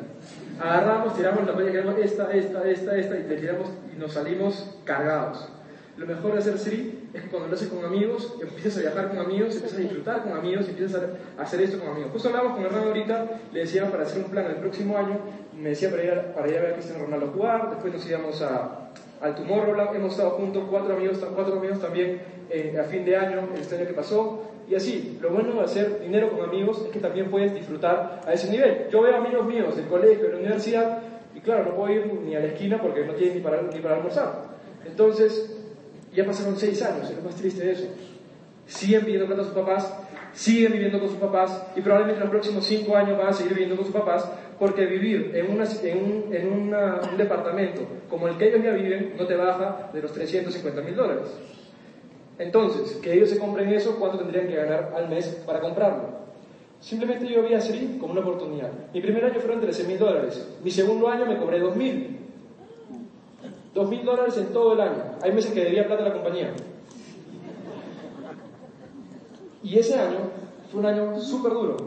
Agarramos, 0.59 1.15
tiramos 1.15 1.45
la 1.45 1.55
playa 1.55 1.71
que 1.71 2.03
esta, 2.03 2.31
esta, 2.33 2.69
esta, 2.69 2.97
esta, 2.97 3.17
y 3.17 3.23
le 3.23 3.35
tiramos 3.37 3.69
y 3.93 3.99
nos 3.99 4.13
salimos 4.13 4.77
cargados. 4.83 5.49
Lo 5.97 6.05
mejor 6.05 6.33
de 6.33 6.39
hacer 6.39 6.57
Sri 6.57 6.98
cuando 7.31 7.47
lo 7.47 7.55
haces 7.55 7.69
con 7.69 7.83
amigos, 7.83 8.35
empiezas 8.41 8.77
a 8.77 8.81
viajar 8.81 9.09
con 9.09 9.19
amigos, 9.19 9.55
empiezas 9.55 9.77
a 9.77 9.81
disfrutar 9.81 10.23
con 10.23 10.33
amigos, 10.33 10.69
empiezas 10.69 11.01
a 11.37 11.41
hacer 11.41 11.61
esto 11.61 11.79
con 11.79 11.89
amigos. 11.89 12.11
Justo 12.11 12.29
hablamos 12.29 12.53
con 12.53 12.65
Hernán 12.65 12.83
ahorita, 12.87 13.25
le 13.51 13.59
decíamos 13.61 13.91
para 13.91 14.03
hacer 14.03 14.23
un 14.23 14.29
plan 14.29 14.45
el 14.45 14.57
próximo 14.57 14.97
año, 14.97 15.17
me 15.55 15.69
decía 15.69 15.89
para 15.89 16.03
ir 16.03 16.11
a, 16.11 16.33
para 16.33 16.47
ir 16.47 16.57
a 16.57 16.61
ver 16.61 16.71
a 16.71 16.73
Cristiano 16.73 17.05
Ronaldo 17.05 17.31
jugar, 17.33 17.69
después 17.71 17.93
nos 17.93 18.07
íbamos 18.07 18.41
a, 18.41 18.91
al 19.21 19.35
Tomorrowland, 19.35 19.95
hemos 19.95 20.11
estado 20.11 20.31
juntos, 20.31 20.63
cuatro 20.69 20.95
amigos, 20.95 21.19
cuatro 21.33 21.57
amigos 21.57 21.79
también 21.79 22.21
eh, 22.49 22.77
a 22.79 22.83
fin 22.83 23.03
de 23.05 23.15
año, 23.15 23.49
este 23.59 23.77
año 23.77 23.87
que 23.87 23.93
pasó, 23.93 24.43
y 24.69 24.75
así, 24.75 25.17
lo 25.19 25.31
bueno 25.31 25.53
de 25.53 25.61
hacer 25.61 25.99
dinero 25.99 26.29
con 26.29 26.47
amigos 26.47 26.83
es 26.85 26.91
que 26.91 26.99
también 26.99 27.31
puedes 27.31 27.55
disfrutar 27.55 28.21
a 28.25 28.33
ese 28.33 28.51
nivel. 28.51 28.87
Yo 28.91 29.01
veo 29.01 29.15
amigos 29.15 29.47
míos 29.47 29.75
del 29.75 29.87
colegio, 29.87 30.25
de 30.25 30.33
la 30.33 30.37
universidad, 30.37 30.99
y 31.33 31.39
claro, 31.39 31.65
no 31.65 31.75
puedo 31.75 31.91
ir 31.91 32.13
ni 32.23 32.35
a 32.35 32.39
la 32.39 32.45
esquina 32.45 32.79
porque 32.79 33.03
no 33.03 33.13
tienen 33.13 33.37
ni 33.37 33.41
para, 33.41 33.63
ni 33.63 33.79
para 33.79 33.95
almorzar. 33.95 34.43
Entonces, 34.85 35.58
ya 36.19 36.25
pasaron 36.25 36.57
seis 36.57 36.81
años, 36.81 37.09
es 37.09 37.15
lo 37.15 37.23
más 37.23 37.35
triste 37.35 37.65
de 37.65 37.71
eso. 37.71 37.87
Siguen 38.67 39.03
pidiendo 39.05 39.25
plata 39.25 39.41
a 39.41 39.45
sus 39.45 39.53
papás, 39.53 39.93
siguen 40.33 40.73
viviendo 40.73 40.99
con 40.99 41.09
sus 41.09 41.17
papás 41.17 41.65
y 41.75 41.81
probablemente 41.81 42.17
en 42.17 42.25
los 42.25 42.29
próximos 42.29 42.65
cinco 42.65 42.95
años 42.95 43.17
van 43.17 43.27
a 43.27 43.33
seguir 43.33 43.53
viviendo 43.53 43.75
con 43.77 43.85
sus 43.85 43.93
papás 43.93 44.29
porque 44.59 44.85
vivir 44.85 45.31
en, 45.33 45.49
una, 45.49 45.63
en, 45.63 45.97
un, 45.97 46.35
en 46.35 46.47
un 46.51 47.17
departamento 47.17 47.81
como 48.09 48.27
el 48.27 48.37
que 48.37 48.49
ellos 48.49 48.63
ya 48.63 48.71
viven 48.71 49.13
no 49.17 49.25
te 49.25 49.35
baja 49.35 49.89
de 49.93 50.01
los 50.01 50.11
350 50.11 50.81
mil 50.81 50.95
dólares. 50.95 51.29
Entonces, 52.37 52.97
que 52.97 53.13
ellos 53.13 53.29
se 53.29 53.37
compren 53.37 53.69
eso, 53.69 53.97
¿cuánto 53.97 54.17
tendrían 54.17 54.47
que 54.47 54.55
ganar 54.55 54.93
al 54.95 55.09
mes 55.09 55.27
para 55.45 55.59
comprarlo? 55.59 56.19
Simplemente 56.79 57.27
yo 57.27 57.43
vi 57.43 57.53
a 57.53 57.61
Sri 57.61 57.97
como 57.99 58.13
una 58.13 58.21
oportunidad. 58.21 58.71
Mi 58.93 59.01
primer 59.01 59.25
año 59.25 59.39
fueron 59.39 59.59
13 59.59 59.83
mil 59.85 59.99
dólares. 59.99 60.47
Mi 60.63 60.71
segundo 60.71 61.09
año 61.09 61.25
me 61.25 61.37
cobré 61.37 61.59
2 61.59 61.75
mil. 61.75 62.17
2 63.73 63.89
mil 63.89 64.03
dólares 64.03 64.37
en 64.37 64.47
todo 64.47 64.73
el 64.73 64.81
año. 64.81 65.03
Hay 65.21 65.31
meses 65.31 65.51
que 65.51 65.63
debía 65.63 65.87
plata 65.87 66.03
a 66.03 66.07
la 66.09 66.13
compañía. 66.13 66.53
Y 69.63 69.77
ese 69.77 69.95
año 69.99 70.19
fue 70.71 70.79
un 70.79 70.85
año 70.85 71.19
súper 71.19 71.53
duro. 71.53 71.77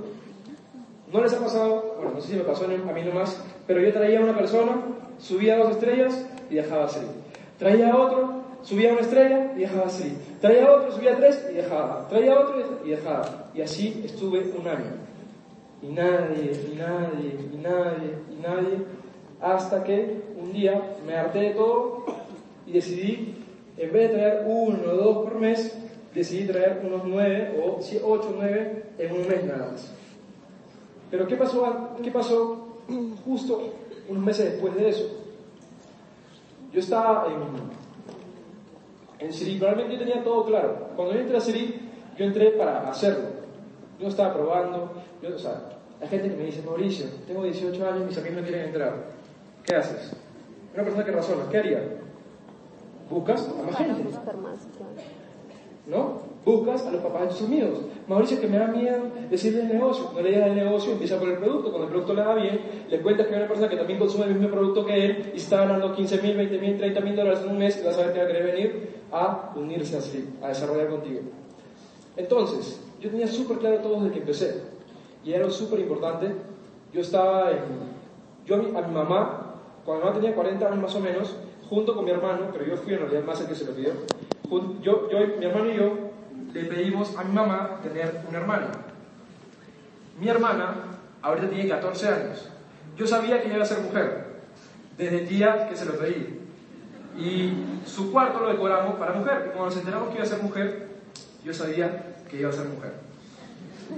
No 1.13 1.23
les 1.23 1.33
ha 1.35 1.41
pasado, 1.41 1.95
bueno, 1.97 2.13
no 2.15 2.21
sé 2.21 2.29
si 2.29 2.37
me 2.37 2.45
pasó 2.45 2.65
a 2.65 2.69
mí 2.69 3.03
nomás, 3.03 3.43
pero 3.67 3.81
yo 3.81 3.93
traía 3.93 4.21
a 4.21 4.23
una 4.23 4.37
persona, 4.37 4.83
subía 5.19 5.59
dos 5.59 5.73
estrellas 5.73 6.27
y 6.51 6.55
dejaba 6.55 6.87
así. 6.87 7.01
Traía 7.59 7.93
a 7.93 7.97
otro, 7.97 8.43
subía 8.63 8.93
una 8.93 9.03
estrella 9.03 9.53
y 9.57 9.61
dejaba 9.61 9.87
así. 9.87 10.17
Traía 10.41 10.71
otro, 10.71 10.93
subía 10.93 11.17
tres 11.17 11.47
y 11.51 11.55
dejaba. 11.55 12.09
Traía 12.09 12.39
otro 12.39 12.81
y 12.85 12.91
dejaba. 12.91 13.51
Y 13.55 13.63
así 13.63 14.03
estuve 14.05 14.53
un 14.59 14.67
año. 14.67 14.93
Y 15.83 15.89
nadie, 15.89 16.53
y 16.73 16.77
nadie, 16.77 17.39
y 17.53 17.57
nadie, 17.57 18.15
y 18.31 18.43
nadie, 18.43 18.87
hasta 19.43 19.83
que 19.83 20.23
un 20.41 20.53
día 20.53 20.81
me 21.07 21.15
harté 21.15 21.41
de 21.41 21.51
todo 21.51 22.05
y 22.67 22.73
decidí, 22.73 23.35
en 23.77 23.93
vez 23.93 24.11
de 24.11 24.17
traer 24.17 24.45
uno 24.47 24.79
o 24.93 24.97
dos 24.97 25.17
por 25.25 25.35
mes, 25.39 25.77
decidí 26.15 26.47
traer 26.47 26.81
unos 26.85 27.03
nueve 27.05 27.61
o 27.61 27.79
ocho 27.79 28.31
o 28.31 28.35
nueve 28.37 28.85
en 28.99 29.13
un 29.13 29.29
mes 29.29 29.45
nada 29.45 29.73
más. 29.73 29.93
Pero 31.11 31.27
¿qué 31.27 31.37
pasó, 31.37 31.97
¿qué 32.03 32.11
pasó 32.11 32.79
justo 33.25 33.75
unos 34.09 34.25
meses 34.25 34.53
después 34.53 34.75
de 34.77 34.89
eso? 34.89 35.19
Yo 36.73 36.81
estaba 36.81 37.27
en 37.27 37.73
en 39.23 39.33
Siri, 39.33 39.57
probablemente 39.57 39.99
yo 39.99 40.05
tenía 40.05 40.25
todo 40.25 40.45
claro. 40.45 40.89
Cuando 40.97 41.15
yo 41.15 41.21
entré 41.21 41.37
a 41.37 41.41
Siri, 41.41 41.81
yo 42.19 42.25
entré 42.25 42.51
para 42.51 42.91
hacerlo. 42.91 43.29
Yo 44.01 44.09
estaba 44.09 44.35
probando, 44.35 44.93
yo, 45.23 45.37
o 45.37 45.39
sea, 45.39 45.79
hay 46.01 46.09
gente 46.09 46.29
que 46.29 46.37
me 46.37 46.45
dice, 46.47 46.63
Mauricio, 46.63 47.07
tengo 47.27 47.45
18 47.45 47.87
años, 47.87 48.07
mis 48.07 48.19
amigos 48.19 48.39
no 48.39 48.43
quieren 48.43 48.67
entrar. 48.67 49.22
¿Qué 49.65 49.75
haces? 49.77 50.13
Una 50.75 50.85
persona 50.85 51.05
que 51.05 51.13
razona, 51.13 51.45
¿qué 51.51 51.59
haría? 51.59 51.83
Buscas 53.11 53.49
a 53.49 53.63
más 53.63 53.77
gente. 53.77 54.03
¿No? 55.87 56.33
Buscas 56.45 56.87
a 56.87 56.91
los 56.91 57.03
papás 57.03 57.23
de 57.23 57.29
tus 57.29 57.43
amigos. 57.43 57.79
Mauricio, 58.09 58.41
que 58.41 58.49
me 58.49 58.59
da 58.59 58.69
miedo 58.69 58.99
decirle 59.31 59.63
el 59.63 59.69
negocio. 59.69 60.11
No 60.15 60.21
le 60.21 60.31
digas 60.31 60.49
el 60.49 60.57
negocio, 60.57 60.93
empieza 60.93 61.19
por 61.19 61.29
el 61.29 61.39
producto. 61.39 61.71
Cuando 61.71 61.85
el 61.85 61.91
producto 61.91 62.15
le 62.15 62.23
da 62.23 62.35
bien, 62.35 62.61
le 62.89 63.01
cuentas 63.01 63.27
que 63.27 63.35
hay 63.35 63.41
una 63.41 63.49
persona 63.49 63.69
que 63.69 63.77
también 63.77 63.99
consume 63.99 64.25
el 64.25 64.35
mismo 64.35 64.51
producto 64.51 64.87
que 64.87 65.05
él 65.05 65.33
y 65.35 65.37
está 65.37 65.59
ganando 65.59 65.95
15 65.95 66.23
mil, 66.23 66.37
20 66.37 66.59
mil, 66.59 66.79
30 66.79 67.01
mil 67.01 67.17
dólares 67.17 67.41
en 67.45 67.51
un 67.51 67.59
mes 67.59 67.79
y 67.81 67.85
vas 67.85 67.99
a 67.99 68.03
ver 68.03 68.13
que 68.13 68.19
va 68.19 68.25
a 68.25 68.29
querer 68.29 68.45
venir 68.45 69.03
a 69.13 69.53
unirse 69.55 69.97
así, 69.99 70.29
a 70.43 70.49
desarrollar 70.49 70.89
contigo. 70.89 71.21
Entonces, 72.17 72.81
yo 73.01 73.11
tenía 73.11 73.27
súper 73.29 73.59
claro 73.59 73.79
todo 73.79 74.01
desde 74.01 74.13
que 74.13 74.21
empecé. 74.21 74.63
Y 75.25 75.33
era 75.33 75.51
súper 75.51 75.81
importante. 75.81 76.33
Yo 76.93 77.01
estaba 77.01 77.51
en... 77.51 77.93
Yo 78.47 78.57
a 78.57 78.59
mi, 78.59 78.77
a 78.77 78.83
mi 78.83 78.95
mamá, 78.95 79.52
cuando 79.85 80.05
mamá 80.05 80.17
tenía 80.17 80.35
40 80.35 80.67
años 80.67 80.79
más 80.79 80.95
o 80.95 81.01
menos, 81.01 81.37
junto 81.69 81.95
con 81.95 82.05
mi 82.05 82.11
hermano, 82.11 82.49
pero 82.53 82.65
yo 82.65 82.77
fui 82.77 82.95
en 82.95 83.01
realidad 83.01 83.25
más 83.25 83.41
el 83.41 83.47
que 83.47 83.55
se 83.55 83.65
lo 83.65 83.75
pidió, 83.75 83.93
yo, 84.83 85.09
yo, 85.11 85.19
mi 85.39 85.47
hermano 85.47 85.71
y 85.71 85.77
yo 85.77 86.13
le 86.53 86.65
pedimos 86.65 87.17
a 87.17 87.25
mi 87.25 87.33
mamá 87.33 87.81
tener 87.83 88.23
una 88.29 88.39
hermana. 88.39 88.69
Mi 90.21 90.29
hermana 90.29 90.75
ahorita 91.23 91.49
tiene 91.49 91.69
14 91.69 92.09
años. 92.09 92.49
Yo 92.97 93.07
sabía 93.07 93.41
que 93.43 93.49
iba 93.49 93.63
a 93.63 93.67
ser 93.67 93.81
mujer 93.81 94.27
desde 94.99 95.23
el 95.23 95.29
día 95.29 95.69
que 95.69 95.77
se 95.77 95.87
lo 95.87 95.95
pedí. 95.95 96.41
Y 97.19 97.53
su 97.87 98.13
cuarto 98.13 98.41
lo 98.41 98.49
decoramos 98.49 98.97
para 98.97 99.15
mujer. 99.15 99.45
Y 99.47 99.57
cuando 99.57 99.67
nos 99.67 99.77
enteramos 99.77 100.09
que 100.09 100.15
iba 100.17 100.25
a 100.25 100.27
ser 100.27 100.43
mujer, 100.43 100.89
yo 101.45 101.55
sabía 101.55 102.15
que 102.29 102.39
iba 102.39 102.51
a 102.51 102.53
ser 102.53 102.67
mujer. 102.67 102.93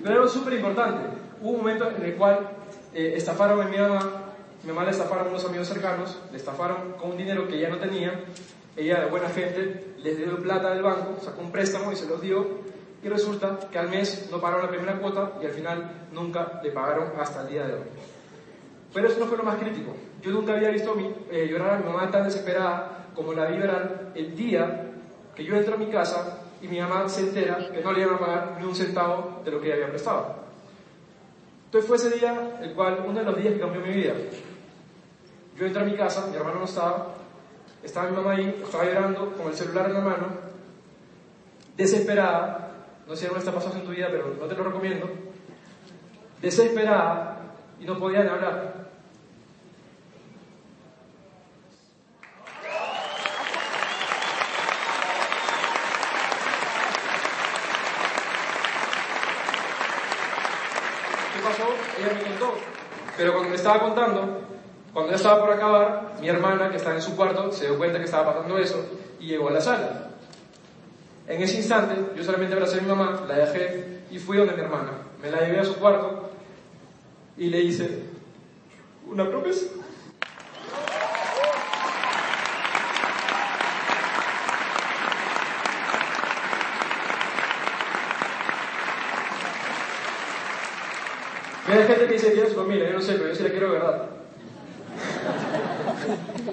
Pero 0.03 0.23
era 0.23 0.29
súper 0.29 0.55
importante. 0.55 1.01
Hubo 1.41 1.51
un 1.51 1.59
momento 1.59 1.91
en 1.91 2.03
el 2.05 2.15
cual 2.15 2.49
eh, 2.95 3.15
estafaron 3.17 3.61
a 3.61 3.65
mi 3.65 3.77
mamá. 3.77 4.24
Mi 4.65 4.73
mamá 4.73 4.85
le 4.85 4.93
estafaron 4.93 5.27
a 5.27 5.31
unos 5.31 5.45
amigos 5.45 5.69
cercanos, 5.69 6.19
le 6.31 6.39
estafaron 6.39 6.93
con 6.93 7.11
un 7.11 7.17
dinero 7.19 7.47
que 7.47 7.57
ella 7.57 7.69
no 7.69 7.77
tenía. 7.77 8.25
Ella, 8.77 9.01
de 9.01 9.11
buena 9.11 9.29
gente, 9.29 9.95
les 9.99 10.17
dio 10.17 10.39
plata 10.39 10.71
del 10.71 10.83
banco, 10.83 11.19
sacó 11.23 11.43
un 11.43 11.53
préstamo 11.53 11.93
y 11.93 11.97
se 11.97 12.07
los 12.07 12.21
dio. 12.21 12.47
Y 13.03 13.09
resulta 13.09 13.59
que 13.71 13.79
al 13.79 13.91
mes 13.91 14.29
no 14.31 14.41
pagaron 14.41 14.65
la 14.65 14.71
primera 14.71 14.99
cuota 14.99 15.33
y 15.43 15.45
al 15.45 15.53
final 15.53 16.09
nunca 16.13 16.61
le 16.63 16.71
pagaron 16.71 17.13
hasta 17.21 17.43
el 17.43 17.49
día 17.49 17.67
de 17.67 17.75
hoy. 17.75 17.81
Pero 18.95 19.09
eso 19.09 19.21
no 19.21 19.27
fue 19.27 19.37
lo 19.37 19.45
más 19.45 19.57
crítico. 19.57 19.95
Yo 20.23 20.31
nunca 20.31 20.55
había 20.55 20.71
visto 20.71 20.97
eh, 21.31 21.47
llorar 21.51 21.73
a 21.75 21.79
mi 21.79 21.85
mamá 21.85 22.11
tan 22.11 22.25
desesperada 22.25 23.09
como 23.15 23.35
la 23.35 23.47
vi 23.47 23.59
llorar 23.59 24.13
el 24.15 24.35
día 24.35 24.91
que 25.35 25.45
yo 25.45 25.57
entro 25.57 25.75
a 25.75 25.79
mi 25.79 25.87
casa 25.87 26.39
y 26.63 26.69
mi 26.69 26.81
mamá 26.81 27.07
se 27.09 27.21
entera 27.21 27.71
que 27.71 27.83
no 27.83 27.93
le 27.93 28.01
iban 28.01 28.15
a 28.15 28.19
pagar 28.19 28.57
ni 28.59 28.67
un 28.67 28.75
centavo 28.75 29.43
de 29.45 29.51
lo 29.51 29.61
que 29.61 29.67
ella 29.67 29.75
había 29.77 29.91
prestado. 29.91 30.37
Entonces 31.67 31.89
fue 31.89 31.97
ese 31.97 32.19
día 32.19 32.59
el 32.63 32.73
cual, 32.73 33.05
uno 33.07 33.19
de 33.19 33.25
los 33.25 33.37
días 33.37 33.55
que 33.55 33.61
cambió 33.61 33.81
mi 33.81 33.93
vida. 33.93 34.15
Yo 35.57 35.67
entré 35.67 35.83
a 35.83 35.85
mi 35.85 35.95
casa, 35.95 36.27
mi 36.27 36.37
hermano 36.37 36.59
no 36.59 36.65
estaba, 36.65 37.15
estaba 37.83 38.11
mi 38.11 38.17
mamá 38.17 38.33
ahí, 38.33 38.61
estaba 38.65 38.85
llorando 38.85 39.33
con 39.35 39.47
el 39.47 39.55
celular 39.55 39.87
en 39.87 39.95
la 39.95 40.01
mano, 40.01 40.27
desesperada, 41.77 42.73
no 43.07 43.15
sé 43.15 43.29
si 43.29 43.35
está 43.35 43.53
pasando 43.53 43.79
en 43.79 43.85
tu 43.85 43.93
vida, 43.93 44.09
pero 44.11 44.35
no 44.41 44.47
te 44.47 44.55
lo 44.57 44.65
recomiendo, 44.65 45.09
desesperada, 46.43 47.39
y 47.79 47.85
no 47.85 47.99
podía 48.01 48.25
ni 48.25 48.31
hablar. 48.31 48.85
¿Qué 61.33 61.41
pasó? 61.45 61.69
Ella 62.01 62.13
me 62.13 62.23
contó. 62.23 62.55
Pero 63.17 63.33
cuando 63.33 63.51
me 63.51 63.57
estaba 63.57 63.79
contando, 63.79 64.54
cuando 64.95 65.11
ya 65.11 65.17
estaba 65.17 65.41
por 65.41 65.53
acabar, 65.53 66.15
mi 66.21 66.29
hermana, 66.29 66.71
que 66.71 66.77
estaba 66.77 66.95
en 66.95 67.03
su 67.03 67.17
cuarto, 67.17 67.51
se 67.51 67.67
dio 67.67 67.77
cuenta 67.77 67.99
que 67.99 68.05
estaba 68.05 68.33
pasando 68.33 68.57
eso 68.59 68.83
y 69.19 69.27
llegó 69.27 69.49
a 69.49 69.53
la 69.53 69.61
sala. 69.61 70.11
En 71.27 71.43
ese 71.43 71.57
instante, 71.57 71.97
yo 72.17 72.23
solamente 72.23 72.55
abracé 72.55 72.79
a 72.79 72.83
mi 72.83 72.89
mamá, 72.89 73.25
la 73.27 73.39
dejé 73.39 74.03
y 74.13 74.21
fui 74.21 74.37
donde 74.37 74.55
mi 74.55 74.61
hermana. 74.61 74.93
Me 75.21 75.33
la 75.33 75.41
llevé 75.41 75.59
a 75.59 75.65
su 75.65 75.75
cuarto 75.75 76.31
y 77.37 77.51
le 77.51 77.61
hice 77.61 78.05
una 79.09 79.29
promesa. 79.29 79.67
Hay 91.67 91.83
gente 91.85 92.07
que 92.07 92.13
dice 92.13 92.49
su 92.49 92.55
familia, 92.55 92.87
yo 92.87 92.95
no 92.95 93.01
sé, 93.01 93.15
pero 93.15 93.31
yo 93.31 93.35
sí 93.35 93.43
la 93.43 93.51
quiero 93.51 93.73
de 93.73 93.79
verdad. 93.81 94.24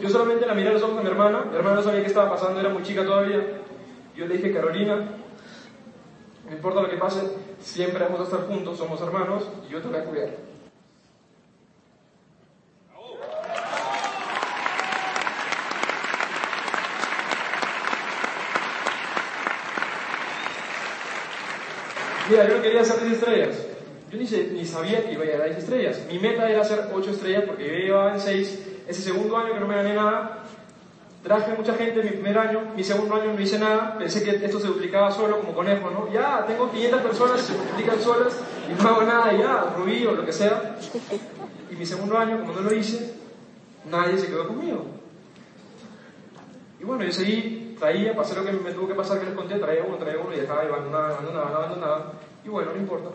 Yo 0.01 0.09
solamente 0.09 0.45
la 0.45 0.53
miré 0.53 0.69
a 0.69 0.73
los 0.73 0.83
ojos 0.83 0.97
de 0.97 1.03
mi 1.03 1.09
hermana, 1.09 1.45
mi 1.49 1.55
hermana 1.55 1.75
no 1.75 1.83
sabía 1.83 2.01
qué 2.01 2.07
estaba 2.07 2.31
pasando, 2.31 2.59
era 2.59 2.69
muy 2.69 2.83
chica 2.83 3.03
todavía. 3.03 3.39
Yo 4.15 4.25
le 4.25 4.37
dije, 4.37 4.51
Carolina, 4.51 4.95
no 6.47 6.51
importa 6.51 6.81
lo 6.81 6.89
que 6.89 6.97
pase, 6.97 7.21
siempre 7.59 8.03
vamos 8.03 8.19
a 8.21 8.23
estar 8.23 8.47
juntos, 8.47 8.77
somos 8.77 8.99
hermanos 9.01 9.49
y 9.67 9.71
yo 9.71 9.81
te 9.81 9.87
voy 9.87 9.97
a 9.97 10.03
cuidar. 10.05 10.29
Mira, 22.29 22.47
yo 22.47 22.55
no 22.55 22.61
quería 22.61 22.81
hacer 22.81 23.01
10 23.01 23.13
estrellas. 23.13 23.70
Yo 24.11 24.17
ni, 24.17 24.25
ni 24.53 24.65
sabía 24.65 25.05
que 25.05 25.13
iba 25.13 25.23
a 25.23 25.25
llegar 25.25 25.41
a 25.41 25.45
10 25.45 25.57
estrellas. 25.57 26.01
Mi 26.11 26.19
meta 26.19 26.49
era 26.49 26.61
hacer 26.61 26.89
8 26.93 27.11
estrellas 27.11 27.43
porque 27.47 27.65
yo 27.65 27.73
llevaba 27.73 28.13
en 28.13 28.19
6. 28.19 28.67
Ese 28.87 29.01
segundo 29.01 29.37
año 29.37 29.53
que 29.53 29.59
no 29.59 29.67
me 29.67 29.75
gané 29.75 29.93
nada, 29.93 30.43
traje 31.23 31.53
mucha 31.53 31.75
gente 31.75 32.03
mi 32.03 32.09
primer 32.09 32.37
año, 32.37 32.73
mi 32.75 32.83
segundo 32.83 33.15
año 33.15 33.33
no 33.33 33.39
hice 33.39 33.57
nada, 33.59 33.97
pensé 33.97 34.23
que 34.23 34.43
esto 34.43 34.59
se 34.59 34.67
duplicaba 34.67 35.11
solo 35.11 35.39
como 35.39 35.53
conejo, 35.53 35.89
¿no? 35.91 36.11
Ya, 36.11 36.45
tengo 36.45 36.69
500 36.69 37.01
personas, 37.01 37.41
se 37.41 37.53
multiplican 37.53 38.01
solas 38.01 38.37
y 38.69 38.81
no 38.81 38.89
hago 38.89 39.03
nada, 39.03 39.31
ya, 39.31 39.75
rubí 39.77 40.05
o 40.05 40.11
lo 40.13 40.25
que 40.25 40.33
sea. 40.33 40.75
Y 41.69 41.75
mi 41.75 41.85
segundo 41.85 42.17
año, 42.17 42.39
como 42.39 42.53
no 42.53 42.61
lo 42.61 42.73
hice, 42.73 43.13
nadie 43.89 44.17
se 44.17 44.27
quedó 44.27 44.47
conmigo. 44.47 44.85
Y 46.79 46.83
bueno, 46.83 47.03
yo 47.03 47.11
seguí, 47.11 47.75
traía, 47.79 48.15
pasé 48.15 48.35
lo 48.35 48.43
que 48.43 48.51
me 48.51 48.71
tuvo 48.71 48.87
que 48.87 48.95
pasar 48.95 49.19
que 49.19 49.27
les 49.27 49.35
conté, 49.35 49.59
traía 49.59 49.83
uno, 49.87 49.97
traía 49.97 50.19
uno 50.19 50.35
y 50.35 50.39
dejaba 50.39 50.63
y 50.63 50.67
abandonaba, 50.67 51.09
abandonaba, 51.09 51.55
abandonaba. 51.55 52.13
Y 52.43 52.49
bueno, 52.49 52.71
no 52.73 52.77
importa. 52.77 53.09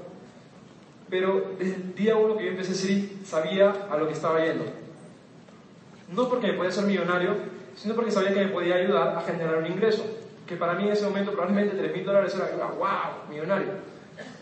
Pero 1.08 1.52
desde 1.58 1.76
el 1.76 1.94
día 1.94 2.16
uno 2.16 2.36
que 2.36 2.44
yo 2.44 2.50
empecé 2.50 2.72
a 2.72 2.74
seguir, 2.74 3.18
sabía 3.24 3.86
a 3.90 3.96
lo 3.96 4.06
que 4.06 4.12
estaba 4.12 4.44
yendo. 4.44 4.64
No 6.12 6.28
porque 6.28 6.48
me 6.48 6.54
podía 6.54 6.72
ser 6.72 6.84
millonario, 6.84 7.34
sino 7.76 7.94
porque 7.94 8.10
sabía 8.10 8.32
que 8.32 8.44
me 8.44 8.48
podía 8.48 8.76
ayudar 8.76 9.16
a 9.16 9.20
generar 9.22 9.58
un 9.58 9.66
ingreso. 9.66 10.04
Que 10.46 10.56
para 10.56 10.74
mí 10.74 10.84
en 10.84 10.92
ese 10.92 11.04
momento 11.04 11.32
probablemente 11.32 11.76
3 11.76 11.94
mil 11.94 12.04
dólares 12.04 12.34
era, 12.34 12.66
wow, 12.66 13.30
millonario. 13.30 13.68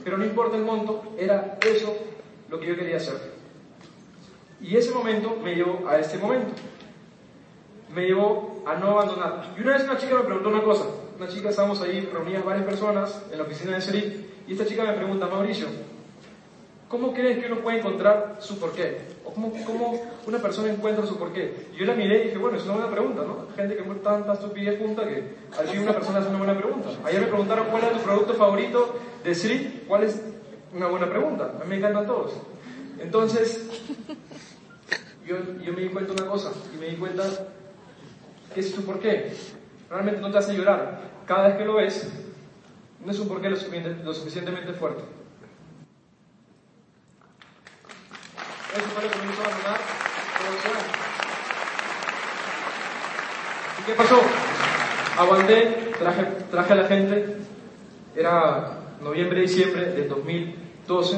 Pero 0.03 0.18
no 0.18 0.24
importa 0.24 0.57
el 0.57 0.62
monto, 0.62 1.14
era 1.18 1.59
eso 1.66 1.96
lo 2.48 2.61
que 2.61 2.66
yo 2.66 2.77
quería 2.77 2.96
hacer. 2.96 3.33
Y 4.61 4.77
ese 4.77 4.92
momento 4.92 5.37
me 5.42 5.55
llevó 5.55 5.87
a 5.88 5.98
este 5.98 6.18
momento. 6.18 6.48
Me 7.94 8.07
llevó 8.07 8.62
a 8.66 8.74
no 8.77 8.98
abandonar. 8.98 9.55
Y 9.57 9.61
una 9.61 9.72
vez 9.72 9.85
una 9.85 9.98
chica 9.98 10.14
me 10.16 10.24
preguntó 10.24 10.48
una 10.48 10.62
cosa. 10.62 10.87
Una 11.18 11.29
chica, 11.29 11.50
estábamos 11.50 11.81
ahí 11.81 12.09
reunidas 12.12 12.44
varias 12.44 12.64
personas 12.64 13.22
en 13.31 13.38
la 13.38 13.44
oficina 13.44 13.74
de 13.74 13.81
Seri, 13.81 14.31
y 14.46 14.53
esta 14.53 14.66
chica 14.66 14.85
me 14.85 14.94
pregunta, 14.94 15.27
Mauricio, 15.27 15.68
¿Cómo 16.94 17.12
crees 17.12 17.40
que 17.40 17.50
uno 17.50 17.61
puede 17.61 17.78
encontrar 17.80 18.37
su 18.38 18.57
porqué? 18.61 19.00
¿O 19.24 19.33
cómo, 19.35 19.52
cómo 19.66 20.00
una 20.28 20.38
persona 20.38 20.72
encuentra 20.72 21.04
su 21.04 21.18
porqué? 21.18 21.66
Yo 21.76 21.85
la 21.87 21.94
miré 21.94 22.20
y 22.20 22.24
dije, 22.26 22.38
bueno, 22.38 22.57
es 22.57 22.62
una 22.62 22.74
buena 22.74 22.88
pregunta, 22.88 23.22
¿no? 23.22 23.48
Gente 23.57 23.74
que 23.74 23.83
muere 23.83 23.98
tanta 23.98 24.35
estupidez 24.35 24.78
junta 24.78 25.02
que 25.02 25.35
al 25.59 25.66
fin 25.66 25.80
una 25.80 25.92
persona 25.92 26.20
hace 26.20 26.28
una 26.28 26.38
buena 26.38 26.57
pregunta. 26.57 26.90
Ayer 27.04 27.22
me 27.22 27.26
preguntaron 27.26 27.66
cuál 27.68 27.83
es 27.83 27.92
tu 27.94 27.98
producto 27.98 28.35
favorito 28.35 28.94
de 29.24 29.35
Sri, 29.35 29.83
cuál 29.88 30.04
es 30.04 30.22
una 30.72 30.87
buena 30.87 31.11
pregunta. 31.11 31.54
A 31.61 31.64
mí 31.64 31.70
me 31.70 31.76
encantan 31.78 32.07
todos. 32.07 32.35
Entonces, 33.00 33.66
yo, 35.26 35.37
yo 35.64 35.72
me 35.72 35.80
di 35.80 35.88
cuenta 35.88 36.12
una 36.12 36.26
cosa, 36.26 36.52
y 36.72 36.78
me 36.78 36.90
di 36.90 36.94
cuenta 36.94 37.24
que 38.54 38.61
es 38.61 38.70
su 38.70 38.85
porqué. 38.85 39.33
Realmente 39.90 40.20
no 40.20 40.30
te 40.30 40.38
hace 40.38 40.54
llorar. 40.54 41.00
Cada 41.26 41.48
vez 41.48 41.57
que 41.57 41.64
lo 41.64 41.74
ves, 41.74 42.09
no 43.04 43.11
es 43.11 43.18
un 43.18 43.26
porqué 43.26 43.50
lo 43.50 44.14
suficientemente 44.14 44.74
fuerte. 44.74 45.02
¿Y 53.78 53.82
qué 53.87 53.92
pasó? 53.92 54.20
Aguanté, 55.16 55.92
traje, 55.96 56.24
traje 56.50 56.72
a 56.72 56.76
la 56.76 56.84
gente, 56.88 57.37
era 58.16 58.72
noviembre, 59.00 59.42
diciembre 59.42 59.92
del 59.92 60.08
2012, 60.08 61.16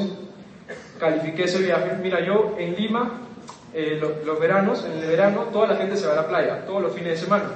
califiqué 0.99 1.45
ese 1.45 1.63
viaje. 1.63 1.97
Mira, 1.99 2.23
yo 2.23 2.55
en 2.59 2.75
Lima, 2.75 3.21
eh, 3.73 3.99
los, 3.99 4.39
veranos, 4.39 4.85
en 4.85 4.91
el 4.91 5.07
verano, 5.07 5.45
toda 5.51 5.67
la 5.67 5.77
gente 5.77 5.97
se 5.97 6.05
va 6.05 6.13
a 6.13 6.17
la 6.17 6.27
playa, 6.27 6.63
todos 6.67 6.83
los 6.83 6.93
fines 6.93 7.13
de 7.13 7.25
semana. 7.25 7.49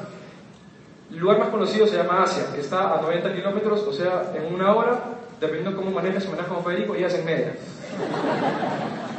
El 1.11 1.19
lugar 1.19 1.37
más 1.37 1.49
conocido 1.49 1.85
se 1.85 1.97
llama 1.97 2.23
Asia, 2.23 2.45
que 2.55 2.61
está 2.61 2.97
a 2.97 3.01
90 3.01 3.35
kilómetros, 3.35 3.81
o 3.81 3.93
sea, 3.93 4.31
en 4.33 4.51
una 4.51 4.73
hora, 4.73 4.99
dependiendo 5.39 5.77
cómo 5.77 5.91
manejas, 5.91 6.23
se 6.23 6.29
maneja 6.29 6.47
como 6.47 6.63
Federico, 6.63 6.95
y 6.95 7.03
en 7.03 7.25
media. 7.25 7.53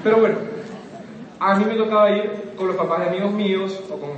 Pero 0.03 0.18
bueno, 0.18 0.52
a 1.42 1.57
mí 1.57 1.64
me 1.64 1.74
tocaba 1.74 2.11
ir 2.11 2.52
con 2.57 2.68
los 2.68 2.76
papás 2.76 3.00
de 3.00 3.07
amigos 3.07 3.33
míos, 3.33 3.81
o 3.90 3.96
con, 3.98 4.11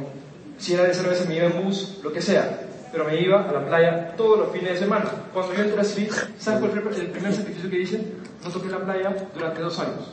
si 0.59 0.75
era 0.75 0.85
de 0.85 0.93
cerveza 0.93 1.25
me 1.27 1.37
iba 1.37 1.47
en 1.47 1.65
bus, 1.65 2.01
lo 2.03 2.13
que 2.13 2.21
sea, 2.21 2.69
pero 2.93 3.07
me 3.07 3.19
iba 3.19 3.49
a 3.49 3.53
la 3.53 3.67
playa 3.67 4.15
todos 4.15 4.39
los 4.41 4.51
fines 4.51 4.73
de 4.73 4.77
semana. 4.77 5.11
Cuando 5.33 5.55
yo 5.55 5.65
entré 5.65 5.81
a 5.81 5.83
Street, 5.83 6.13
¿sabes 6.39 6.61
cuál 6.61 6.83
fue 6.83 7.01
el 7.01 7.11
primer 7.11 7.33
sacrificio 7.33 7.71
que 7.71 7.81
hice? 7.81 8.05
No 8.45 8.51
toqué 8.51 8.69
la 8.69 8.79
playa 8.79 9.17
durante 9.33 9.63
dos 9.63 9.79
años. 9.79 10.13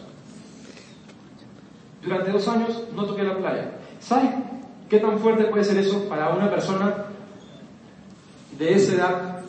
Durante 2.02 2.32
dos 2.32 2.48
años 2.48 2.82
no 2.96 3.06
toqué 3.06 3.24
la 3.24 3.38
playa. 3.38 3.72
¿Sabes 4.00 4.32
qué 4.90 5.00
tan 5.00 5.20
fuerte 5.20 5.44
puede 5.46 5.66
ser 5.66 5.78
eso 5.78 6.08
para 6.08 6.30
una 6.30 6.50
persona 6.50 7.06
de 8.58 8.74
esa 8.74 8.96
edad? 8.96 9.42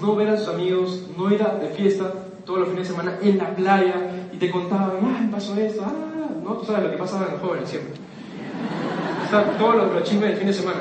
No 0.00 0.16
ver 0.16 0.30
a 0.30 0.36
sus 0.36 0.48
amigos, 0.48 1.06
no 1.16 1.32
ir 1.32 1.42
a 1.42 1.54
de 1.54 1.68
fiesta 1.68 2.12
todos 2.44 2.60
los 2.60 2.68
fines 2.70 2.88
de 2.88 2.94
semana 2.94 3.18
en 3.22 3.38
la 3.38 3.54
playa 3.54 3.94
y 4.36 4.38
te 4.38 4.50
contaban, 4.50 4.98
ah, 5.02 5.28
pasó 5.32 5.56
esto, 5.56 5.82
ah, 5.82 5.92
¿no? 6.44 6.52
Tú 6.58 6.66
sabes 6.66 6.84
lo 6.84 6.90
que 6.90 6.98
pasaba 6.98 7.24
en 7.24 7.32
los 7.32 7.40
jóvenes 7.40 7.70
siempre. 7.70 7.94
Todos 9.58 9.76
los, 9.94 10.02
chismes 10.02 10.28
del 10.28 10.36
fin 10.36 10.46
de 10.48 10.52
semana. 10.52 10.80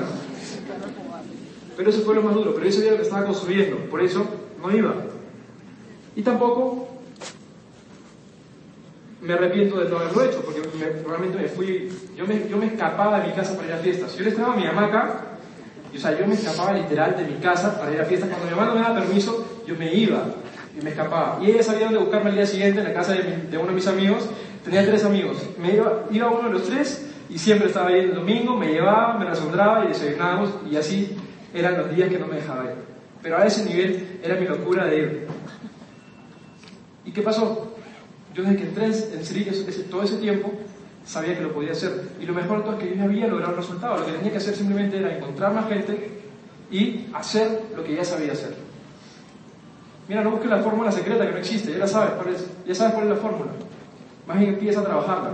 Pero 1.78 1.90
eso 1.90 2.02
fue 2.02 2.16
lo 2.16 2.22
más 2.22 2.36
duro, 2.36 2.54
pero 2.54 2.68
eso 2.68 2.82
era 2.82 2.92
lo 2.92 2.98
que 2.98 3.04
estaba 3.04 3.26
construyendo, 3.26 3.78
por 3.90 4.02
eso 4.02 4.26
no 4.62 4.76
iba. 4.76 4.94
Y 6.18 6.22
tampoco 6.22 6.90
me 9.22 9.34
arrepiento 9.34 9.80
de 9.80 9.90
no 9.90 10.00
haberlo 10.00 10.24
hecho, 10.24 10.42
porque 10.42 10.62
realmente 11.08 11.38
me 11.38 11.48
fui, 11.48 11.90
yo 12.18 12.28
me, 12.28 12.50
yo 12.50 12.58
me 12.58 12.66
escapaba 12.66 13.22
de 13.22 13.28
mi 13.30 13.34
casa 13.34 13.56
para 13.56 13.70
ir 13.70 13.74
a 13.74 13.78
fiestas. 13.78 14.18
Yo 14.18 14.26
le 14.26 14.32
estaba 14.32 14.54
a 14.54 14.58
mi 14.58 14.66
mamá 14.66 14.88
acá, 14.88 15.22
y, 15.94 15.98
o 15.98 16.00
sea, 16.00 16.20
yo 16.20 16.28
me 16.28 16.34
escapaba 16.36 16.74
literal 16.74 17.16
de 17.16 17.24
mi 17.24 17.40
casa 17.40 17.80
para 17.80 17.94
ir 17.94 18.02
a 18.02 18.06
fiestas. 18.06 18.30
Cuando 18.30 18.48
mi 18.48 18.52
mamá 18.52 18.68
no 18.68 18.76
me 18.76 18.82
daba 18.82 19.00
permiso, 19.00 19.64
yo 19.66 19.76
me 19.78 19.94
iba 19.94 20.26
y 20.78 20.84
me 20.84 20.90
escapaba. 20.92 21.40
Y 21.42 21.52
ella 21.52 21.64
sabía 21.64 21.86
dónde 21.86 22.00
buscarme 22.00 22.30
el 22.30 22.36
día 22.36 22.46
siguiente 22.46 22.80
en 22.80 22.88
la 22.88 22.94
casa 22.94 23.14
de, 23.14 23.58
uno 23.58 23.68
de 23.68 23.74
mis 23.74 23.88
amigos 23.88 24.30
Tenía 24.66 24.84
tres 24.84 25.06
amigos. 25.06 25.38
Me 25.60 25.76
iba, 25.76 26.06
iba 26.10 26.28
uno 26.28 26.48
de 26.48 26.54
los 26.56 26.64
tres 26.64 27.06
y 27.30 27.38
siempre 27.38 27.68
estaba 27.68 27.90
ahí 27.90 28.00
el 28.00 28.16
domingo, 28.16 28.58
me 28.58 28.74
llevaba, 28.74 29.16
me 29.20 29.26
resondraba 29.26 29.86
y 29.86 29.90
desayunábamos 29.90 30.50
y 30.70 30.76
así 30.76 31.16
eran 31.54 31.78
los 31.78 31.96
días 31.96 32.10
que 32.10 32.18
no 32.18 32.26
me 32.26 32.38
dejaba 32.38 32.66
ir. 32.66 32.72
Pero 33.22 33.38
a 33.38 33.46
ese 33.46 33.64
nivel 33.64 34.20
era 34.24 34.36
mi 34.36 34.48
locura 34.48 34.88
de 34.88 34.98
ir. 34.98 35.28
¿Y 37.06 37.12
qué 37.12 37.22
pasó? 37.22 37.76
Yo 38.34 38.44
desde 38.44 38.58
que 38.58 38.64
entré 38.64 38.86
en 38.86 39.24
Sri, 39.24 39.46
todo 39.90 40.02
ese 40.02 40.18
tiempo, 40.18 40.52
sabía 41.06 41.38
que 41.38 41.44
lo 41.44 41.54
podía 41.54 41.74
hacer. 41.74 42.10
Y 42.20 42.26
lo 42.26 42.34
mejor 42.34 42.58
de 42.58 42.64
todo 42.64 42.74
es 42.78 42.84
que 42.84 42.90
yo 42.90 42.96
ya 42.96 43.04
había 43.04 43.28
logrado 43.28 43.52
el 43.52 43.58
resultado. 43.58 43.98
Lo 44.00 44.06
que 44.08 44.14
tenía 44.14 44.32
que 44.32 44.38
hacer 44.38 44.56
simplemente 44.56 44.98
era 44.98 45.16
encontrar 45.16 45.54
más 45.54 45.70
gente 45.70 46.10
y 46.72 47.06
hacer 47.14 47.62
lo 47.76 47.84
que 47.84 47.96
ya 47.96 48.04
sabía 48.04 48.34
hacer. 48.34 48.56
Mira, 50.08 50.24
no 50.24 50.32
busques 50.32 50.50
la 50.50 50.60
fórmula 50.60 50.92
secreta 50.92 51.26
que 51.26 51.32
no 51.32 51.38
existe, 51.38 51.72
ya 51.72 51.80
la 51.80 51.88
sabes 51.88 52.12
cuál 52.12 52.36
es, 52.36 52.46
ya 52.66 52.76
sabes 52.76 52.94
cuál 52.94 53.10
la 53.10 53.16
fórmula 53.16 53.52
más 54.28 54.40
bien 54.40 54.54
empieza 54.54 54.80
a 54.80 54.84
trabajarla. 54.84 55.34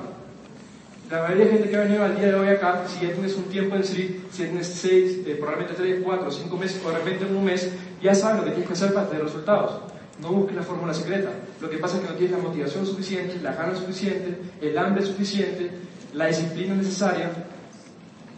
La 1.09 1.23
mayoría 1.23 1.45
de 1.45 1.51
gente 1.51 1.69
que 1.69 1.75
ha 1.75 1.81
venido 1.81 2.03
al 2.05 2.15
día 2.15 2.27
de 2.27 2.35
hoy 2.35 2.47
acá, 2.47 2.83
si 2.87 3.05
ya 3.05 3.13
tienes 3.13 3.35
un 3.35 3.43
tiempo 3.45 3.75
en 3.75 3.83
Sri, 3.83 4.23
si 4.31 4.43
tienes 4.43 4.67
6, 4.67 5.19
eh, 5.25 5.35
probablemente 5.37 5.73
3, 5.73 6.01
4, 6.03 6.31
5 6.31 6.57
meses, 6.57 6.81
o 6.85 6.89
de 6.89 6.97
repente 6.97 7.25
un 7.25 7.43
mes, 7.43 7.69
ya 8.01 8.15
sabes 8.15 8.37
lo 8.37 8.43
que 8.45 8.51
tienes 8.51 8.67
que 8.67 8.73
hacer 8.73 8.93
para 8.93 9.07
tener 9.07 9.23
resultados. 9.23 9.81
no 10.21 10.29
busques 10.29 10.55
la 10.55 10.61
fórmula 10.61 10.93
secreta. 10.93 11.31
Lo 11.59 11.69
que 11.69 11.77
pasa 11.77 11.97
es 11.97 12.03
que 12.03 12.09
no 12.09 12.15
tienes 12.15 12.37
la 12.37 12.43
motivación 12.43 12.85
suficiente, 12.85 13.39
la 13.41 13.53
gana 13.53 13.73
suficiente, 13.73 14.37
el 14.61 14.77
hambre 14.77 15.03
suficiente, 15.03 15.71
la 16.13 16.27
disciplina 16.27 16.75
necesaria 16.75 17.31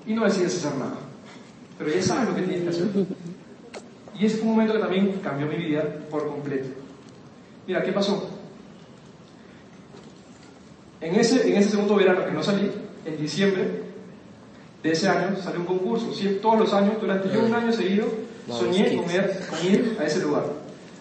y 0.07 0.13
no 0.13 0.23
decides 0.23 0.55
hacer 0.55 0.77
nada. 0.77 0.95
Pero 1.77 1.91
ya 1.91 2.01
sabes 2.01 2.29
lo 2.29 2.35
que 2.35 2.41
tienes 2.43 2.63
que 2.63 2.69
hacer. 2.69 2.87
Y 4.23 4.27
ese 4.27 4.37
fue 4.37 4.47
un 4.47 4.51
momento 4.51 4.71
que 4.71 4.79
también 4.79 5.19
cambió 5.21 5.47
mi 5.47 5.57
vida 5.57 5.83
por 6.09 6.25
completo. 6.25 6.69
Mira, 7.67 7.83
¿qué 7.83 7.91
pasó? 7.91 8.29
En 11.01 11.15
ese, 11.15 11.45
en 11.45 11.57
ese 11.57 11.71
segundo 11.71 11.95
verano 11.95 12.25
que 12.25 12.31
no 12.31 12.41
salí, 12.41 12.71
en 13.03 13.17
diciembre 13.17 13.83
de 14.81 14.91
ese 14.93 15.09
año, 15.09 15.35
salió 15.35 15.59
un 15.59 15.65
concurso. 15.65 16.09
todos 16.41 16.57
los 16.57 16.73
años, 16.73 17.01
durante 17.01 17.33
yo 17.33 17.43
un 17.43 17.53
año 17.53 17.73
seguido, 17.73 18.07
soñé 18.47 18.95
con 18.95 19.65
ir, 19.65 19.97
a 19.99 20.05
ese 20.05 20.21
lugar. 20.21 20.45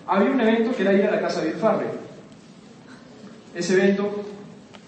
Había 0.05 0.33
un 0.33 0.41
evento 0.41 0.75
que 0.75 0.83
era 0.83 0.93
ir 0.93 1.05
a 1.05 1.13
la 1.13 1.21
casa 1.21 1.43
de 1.43 1.53
Farley. 1.53 1.91
Ese 3.55 3.75
evento, 3.75 4.25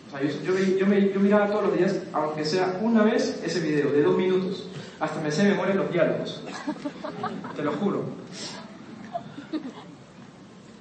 o 0.09 0.11
sea, 0.11 0.29
yo, 0.29 0.57
yo, 0.57 0.89
yo, 0.89 1.21
miraba 1.21 1.47
todos 1.47 1.67
los 1.67 1.79
días, 1.79 2.01
aunque 2.13 2.45
sea 2.45 2.81
una 2.83 3.05
vez, 3.05 3.41
ese 3.45 3.61
video 3.61 3.93
de 3.93 4.03
dos 4.03 4.17
minutos. 4.17 4.69
Hasta 5.01 5.21
me 5.21 5.31
sé 5.31 5.45
de 5.45 5.51
memoria 5.51 5.75
los 5.75 5.91
diálogos. 5.91 6.43
Te 7.57 7.63
lo 7.63 7.73
juro. 7.73 8.05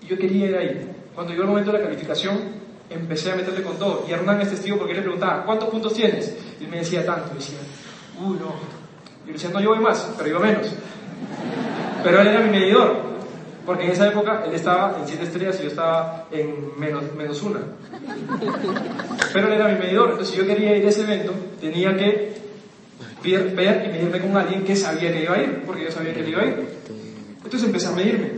Yo 0.08 0.18
quería 0.18 0.48
ir 0.48 0.56
ahí. 0.56 0.92
Cuando 1.16 1.32
llegó 1.32 1.44
el 1.44 1.50
momento 1.50 1.72
de 1.72 1.80
la 1.80 1.86
calificación, 1.86 2.40
empecé 2.90 3.32
a 3.32 3.36
meterle 3.36 3.64
con 3.64 3.78
todo. 3.78 4.06
Y 4.08 4.12
Hernán 4.12 4.42
es 4.42 4.50
testigo 4.50 4.78
porque 4.78 4.94
le 4.94 5.02
preguntaba, 5.02 5.46
¿cuántos 5.46 5.70
puntos 5.70 5.94
tienes? 5.94 6.36
Y 6.60 6.66
él 6.66 6.70
me 6.70 6.78
decía 6.78 7.06
tanto. 7.06 7.32
Y 7.34 7.36
decía, 7.36 7.58
uy, 8.22 8.38
no. 8.38 8.54
Y 9.28 9.32
decía, 9.32 9.50
no, 9.50 9.60
yo 9.62 9.70
voy 9.70 9.80
más, 9.80 10.12
pero 10.18 10.30
yo 10.30 10.40
menos. 10.40 10.68
Pero 12.04 12.22
él 12.22 12.28
era 12.28 12.42
mi 12.42 12.50
medidor. 12.50 13.14
Porque 13.66 13.86
en 13.86 13.92
esa 13.92 14.08
época 14.10 14.44
él 14.46 14.54
estaba 14.54 14.98
en 15.00 15.08
7 15.08 15.24
estrellas 15.24 15.58
y 15.60 15.64
yo 15.64 15.70
estaba 15.70 16.26
en 16.32 16.78
menos, 16.78 17.04
menos 17.16 17.42
una. 17.44 17.62
Pero 19.32 19.48
él 19.48 19.54
era 19.54 19.70
mi 19.70 19.80
medidor. 19.80 20.10
Entonces, 20.10 20.36
si 20.36 20.38
yo 20.38 20.46
quería 20.46 20.76
ir 20.76 20.86
a 20.86 20.90
ese 20.90 21.04
evento, 21.04 21.34
tenía 21.62 21.96
que 21.96 22.33
ver, 23.24 23.56
ver 23.56 23.86
y 23.86 23.90
medirme 23.90 24.20
con 24.20 24.38
alguien 24.38 24.64
que 24.64 24.76
sabía 24.76 25.12
que 25.12 25.24
iba 25.24 25.36
a 25.36 25.42
ir, 25.42 25.64
porque 25.66 25.86
yo 25.86 25.92
sabía 25.92 26.14
que 26.14 26.20
él 26.20 26.30
iba 26.30 26.42
a 26.42 26.46
ir. 26.46 26.68
Entonces 27.44 27.64
empecé 27.64 27.88
a 27.88 27.92
medirme 27.92 28.32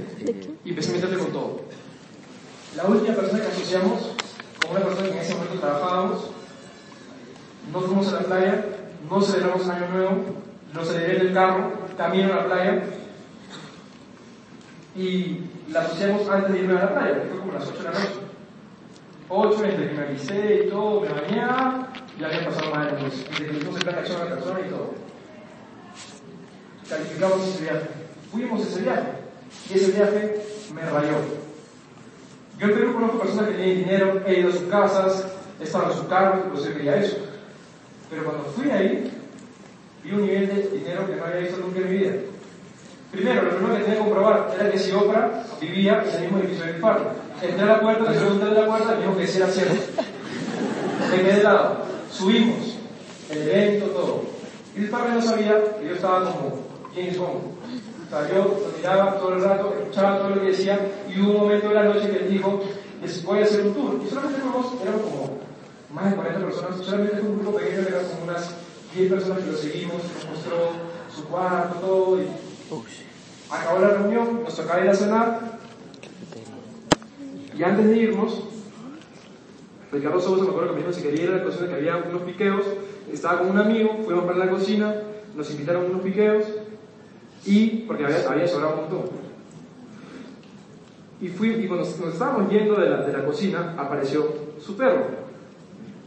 y 0.64 0.70
empecé 0.70 0.92
a 0.92 0.96
meterle 0.96 1.18
con 1.18 1.32
todo. 1.32 1.62
La 2.76 2.86
última 2.86 3.16
persona 3.16 3.42
que 3.42 3.48
asociamos 3.48 4.16
con 4.62 4.76
una 4.76 4.86
persona 4.86 5.10
que 5.10 5.16
en 5.16 5.22
ese 5.22 5.36
momento 5.36 5.60
trabajábamos, 5.60 6.26
nos 7.72 7.86
fuimos 7.86 8.08
a 8.10 8.12
la 8.12 8.20
playa, 8.20 8.66
no 9.10 9.22
celebramos 9.22 9.68
Año 9.70 9.88
Nuevo, 9.90 10.26
lo 10.74 10.86
celebré 10.86 11.16
en 11.16 11.28
el 11.28 11.34
carro, 11.34 11.72
camino 11.98 12.34
a 12.34 12.36
la 12.36 12.46
playa 12.46 12.84
y 14.96 15.40
la 15.72 15.82
asociamos 15.82 16.28
antes 16.30 16.54
de 16.54 16.60
irme 16.60 16.74
a 16.74 16.86
la 16.86 16.94
playa, 16.94 17.22
que 17.22 17.30
fue 17.30 17.40
como 17.40 17.54
las 17.54 17.68
8 17.68 17.78
de 17.78 17.84
la 17.84 17.92
noche. 17.92 18.12
8, 19.28 19.66
entre 19.66 19.88
que 19.88 19.94
me 19.94 20.04
avisé 20.04 20.64
y 20.66 20.70
todo, 20.70 21.02
me 21.02 21.10
bañaba, 21.10 21.94
ya 22.20 22.28
había 22.28 22.46
pasado 22.46 22.72
más 22.74 22.92
de 22.92 22.98
dos. 22.98 23.14
Desde 23.30 23.60
que 23.60 23.66
puse 23.66 23.80
plan 23.82 23.96
acción 23.96 24.22
a 24.22 24.26
la 24.26 24.36
persona 24.36 24.60
y 24.60 24.70
todo. 24.70 24.94
Calificamos 26.90 27.48
ese 27.48 27.64
viaje. 27.64 27.88
Fuimos 28.32 28.68
ese 28.68 28.82
viaje. 28.82 29.08
Y 29.70 29.74
ese 29.74 29.92
viaje 29.92 30.46
me 30.74 30.82
rayó. 30.82 31.18
Yo 32.58 32.68
en 32.68 32.74
Perú 32.74 32.94
conozco 32.94 33.20
personas 33.20 33.50
que 33.50 33.56
tienen 33.56 33.78
dinero, 33.80 34.22
he 34.26 34.40
ido 34.40 34.50
a 34.50 34.54
sus 34.54 34.62
casas, 34.64 35.26
he 35.60 35.64
estado 35.64 35.92
en 35.92 35.98
su 35.98 36.08
carro, 36.08 36.44
inclusive 36.46 36.76
quería 36.76 36.96
eso. 36.98 37.18
Pero 38.10 38.24
cuando 38.24 38.44
fui 38.46 38.70
ahí, 38.70 39.12
vi 40.04 40.12
un 40.12 40.22
nivel 40.22 40.48
de 40.48 40.70
dinero 40.70 41.06
que 41.06 41.16
no 41.16 41.26
había 41.26 41.42
visto 41.42 41.58
nunca 41.58 41.80
en 41.80 41.90
mi 41.90 41.98
vida. 41.98 42.14
Primero, 43.12 43.42
lo 43.44 43.50
primero 43.56 43.76
que 43.76 43.84
tenía 43.84 43.96
que 43.96 44.04
comprobar 44.04 44.56
era 44.58 44.72
que 44.72 44.80
si 44.80 44.92
Oprah 44.92 45.44
vivía 45.60 46.04
en 46.08 46.16
el 46.16 46.22
mismo 46.22 46.40
edificio 46.40 46.66
de 46.66 46.74
mi. 46.74 46.80
Entré 47.42 47.64
a 47.64 47.66
la 47.66 47.82
puerta, 47.82 48.12
le 48.12 48.18
pregunté 48.18 48.46
de 48.46 48.52
la 48.52 48.68
puerta, 48.68 48.96
me 48.96 49.02
dijo 49.02 49.18
que 49.18 49.28
sí 49.28 49.38
era 49.38 49.48
cierto. 49.48 49.76
Me 51.12 51.18
quedé 51.18 51.38
de 51.38 51.44
lado. 51.44 51.95
Subimos, 52.18 52.78
el 53.30 53.42
evento, 53.42 53.88
todo. 53.88 54.22
Y 54.76 54.84
el 54.84 54.90
padre 54.90 55.16
no 55.16 55.22
sabía 55.22 55.62
que 55.80 55.88
yo 55.88 55.96
estaba 55.96 56.32
como 56.32 56.60
James 56.94 57.18
Bond. 57.18 57.44
O 58.06 58.10
sea, 58.10 58.30
yo 58.30 58.36
lo 58.36 58.78
miraba 58.78 59.18
todo 59.18 59.34
el 59.36 59.42
rato, 59.42 59.76
escuchaba 59.80 60.20
todo 60.20 60.30
lo 60.30 60.42
que 60.42 60.48
decía, 60.48 60.80
y 61.10 61.20
hubo 61.20 61.32
un 61.32 61.38
momento 61.38 61.70
de 61.70 61.74
la 61.74 61.84
noche 61.84 62.10
que 62.10 62.18
él 62.18 62.30
dijo, 62.30 62.62
voy 63.26 63.40
a 63.40 63.44
hacer 63.44 63.62
un 63.62 63.74
tour. 63.74 64.02
Y 64.06 64.10
solamente 64.10 64.40
fuimos, 64.40 64.82
éramos 64.82 65.02
como 65.02 65.38
más 65.94 66.12
de 66.12 66.16
40 66.16 66.46
personas, 66.46 66.86
solamente 66.86 67.22
un 67.22 67.40
grupo 67.40 67.58
pequeño, 67.58 67.88
eran 67.88 68.06
como 68.06 68.24
unas 68.24 68.52
10 68.96 69.12
personas 69.12 69.44
que 69.44 69.52
lo 69.52 69.58
seguimos, 69.58 69.96
nos 69.96 70.26
mostró 70.30 70.70
su 71.14 71.26
cuarto, 71.26 71.80
todo, 71.80 72.22
y 72.22 72.28
acabó 73.50 73.80
la 73.80 73.90
reunión, 73.90 74.44
nos 74.44 74.56
tocaba 74.56 74.84
ir 74.84 74.90
a 74.90 74.96
cenar, 74.96 75.60
y 77.58 77.64
antes 77.64 77.88
de 77.88 77.98
irnos, 77.98 78.44
Ricardo 79.96 80.20
Sousa 80.20 80.44
me 80.44 80.50
acuerdo 80.50 80.72
que 80.72 80.76
me 80.76 80.82
dijo 80.82 80.94
si 80.94 81.02
quería 81.02 81.24
ir 81.24 81.30
a 81.30 81.38
la 81.38 81.44
cocina, 81.44 81.68
que 81.70 81.76
había 81.76 81.98
unos 81.98 82.22
piqueos, 82.24 82.66
estaba 83.12 83.40
con 83.40 83.52
un 83.52 83.58
amigo, 83.58 84.02
fuimos 84.04 84.26
para 84.26 84.38
la 84.38 84.50
cocina, 84.50 84.94
nos 85.36 85.50
invitaron 85.52 85.86
a 85.86 85.88
unos 85.88 86.02
piqueos, 86.02 86.44
y, 87.46 87.68
porque 87.88 88.04
había, 88.06 88.30
había 88.30 88.48
sobrado 88.48 88.74
un 88.74 88.82
montón. 88.82 89.16
Y, 91.22 91.30
fui, 91.30 91.50
y 91.52 91.68
cuando 91.68 91.86
nos 91.86 92.14
estábamos 92.14 92.52
yendo 92.52 92.76
de 92.76 92.90
la, 92.90 92.98
de 92.98 93.14
la 93.14 93.24
cocina, 93.24 93.74
apareció 93.78 94.34
su 94.60 94.76
perro. 94.76 95.06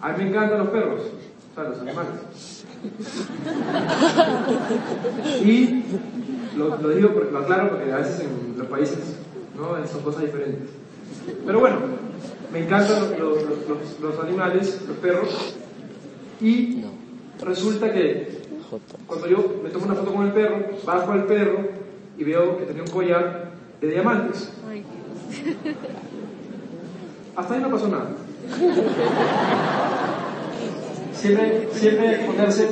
A 0.00 0.12
mí 0.12 0.24
me 0.24 0.30
encantan 0.30 0.58
los 0.58 0.68
perros, 0.68 1.00
o 1.00 1.54
sea, 1.54 1.64
los 1.64 1.80
animales. 1.80 2.66
y 5.42 5.84
lo, 6.56 6.76
lo 6.76 6.88
digo, 6.90 7.14
porque, 7.14 7.32
lo 7.32 7.38
aclaro, 7.38 7.70
porque 7.70 7.90
a 7.90 7.96
veces 7.96 8.20
en 8.20 8.58
los 8.58 8.66
países 8.66 9.16
¿no? 9.56 9.86
son 9.86 10.02
cosas 10.02 10.22
diferentes. 10.22 10.68
Pero 11.46 11.60
bueno, 11.60 11.78
me 12.52 12.60
encantan 12.60 13.16
los, 13.18 14.18
animales, 14.22 14.80
los 14.86 14.96
perros, 14.98 15.54
y 16.40 16.84
resulta 17.42 17.92
que 17.92 18.38
cuando 19.06 19.26
yo 19.28 19.60
me 19.62 19.70
tomo 19.70 19.86
una 19.86 19.94
foto 19.94 20.14
con 20.14 20.26
el 20.26 20.32
perro, 20.32 20.66
bajo 20.84 21.12
al 21.12 21.24
perro 21.26 21.68
y 22.16 22.24
veo 22.24 22.58
que 22.58 22.64
tenía 22.64 22.82
un 22.82 22.90
collar 22.90 23.52
de 23.80 23.88
diamantes. 23.88 24.52
Hasta 27.36 27.54
ahí 27.54 27.60
no 27.60 27.70
pasó 27.70 27.88
nada. 27.88 28.10
Siempre, 31.12 31.68
siempre 31.72 32.08
hay 32.08 32.18
que 32.20 32.26
ponerse 32.26 32.68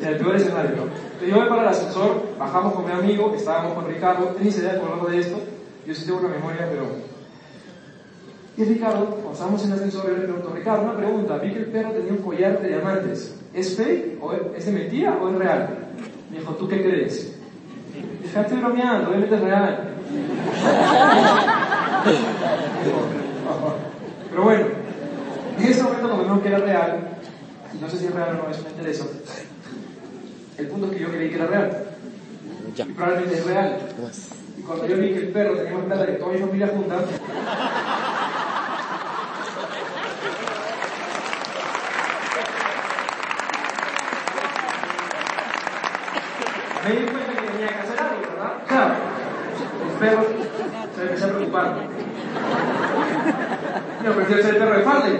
en 0.00 0.08
el 0.08 0.16
peor 0.16 0.36
escenario, 0.36 0.76
¿no? 0.76 1.04
yo 1.26 1.36
voy 1.36 1.48
para 1.48 1.62
el 1.62 1.68
ascensor, 1.68 2.22
bajamos 2.38 2.74
con 2.74 2.84
mi 2.84 2.92
amigo, 2.92 3.32
estábamos 3.34 3.74
con 3.74 3.86
Ricardo, 3.86 4.26
tenéis 4.36 4.58
idea 4.58 4.74
de 4.74 5.10
de 5.10 5.18
esto, 5.20 5.38
yo 5.86 5.94
sí 5.94 6.04
tengo 6.04 6.18
una 6.18 6.28
memoria, 6.28 6.68
pero 6.70 6.86
y 8.56 8.64
Ricardo, 8.64 9.18
estábamos 9.32 9.64
en 9.64 9.72
el 9.72 9.74
ascensor, 9.74 10.06
yo 10.08 10.16
le 10.16 10.22
pregunto, 10.22 10.52
Ricardo, 10.54 10.82
una 10.84 10.96
pregunta, 10.96 11.38
vi 11.38 11.52
que 11.52 11.58
el 11.58 11.66
perro 11.66 11.90
tenía 11.90 12.12
un 12.12 12.18
collar 12.18 12.60
de 12.60 12.68
diamantes. 12.68 13.34
¿Es 13.52 13.76
fake? 13.76 14.22
¿O 14.22 14.32
es 14.32 14.66
de 14.66 14.72
mentira 14.72 15.18
o 15.20 15.28
es 15.28 15.34
real? 15.36 15.68
Me 16.30 16.38
dijo, 16.38 16.54
¿tú 16.54 16.68
qué 16.68 16.80
crees? 16.80 17.34
Dije, 18.22 18.40
estoy 18.40 18.58
bromeando, 18.58 19.08
obviamente 19.08 19.34
es 19.34 19.40
real. 19.40 19.88
Pero 24.30 24.42
bueno, 24.42 24.66
en 25.58 25.64
ese 25.64 25.82
momento 25.82 26.08
cuando 26.08 26.24
vimos 26.24 26.42
que 26.42 26.48
era 26.48 26.58
real, 26.58 27.08
y 27.72 27.78
no 27.78 27.88
sé 27.88 27.96
si 27.96 28.06
es 28.06 28.14
real 28.14 28.30
o 28.30 28.44
no, 28.44 28.50
eso 28.50 28.62
me 28.62 28.70
interesa, 28.70 29.04
el 30.58 30.66
punto 30.68 30.86
es 30.86 30.92
que 30.92 31.00
yo 31.00 31.08
creí 31.08 31.28
que 31.28 31.36
era 31.36 31.46
real. 31.46 31.84
Y 32.76 32.82
probablemente 32.92 33.36
es 33.36 33.46
real. 33.46 33.78
Y 34.56 34.62
cuando 34.62 34.86
yo 34.86 34.96
vi 34.96 35.12
que 35.12 35.18
el 35.18 35.28
perro 35.28 35.56
tenía 35.56 35.72
más 35.74 35.84
plata 35.86 36.06
que 36.06 36.12
toda 36.12 36.32
mi 36.32 36.38
familia 36.38 36.68
junta, 36.68 36.96
me 46.84 46.90
di 46.90 47.06
cuenta 47.06 47.32
que 47.32 47.46
tenía 47.48 47.68
que 47.68 47.80
hacer 47.80 47.98
algo, 47.98 48.20
¿verdad? 48.20 48.52
Claro, 48.68 48.94
el 49.84 49.98
perro 49.98 50.26
se 50.94 51.02
empezó 51.02 51.24
a 51.24 51.28
preocupar. 51.28 51.76
Yo 54.04 54.12
prefiero 54.12 54.42
ser 54.42 54.54
el 54.54 54.60
perro 54.60 54.78
de 54.78 54.84
Farley. 54.84 55.18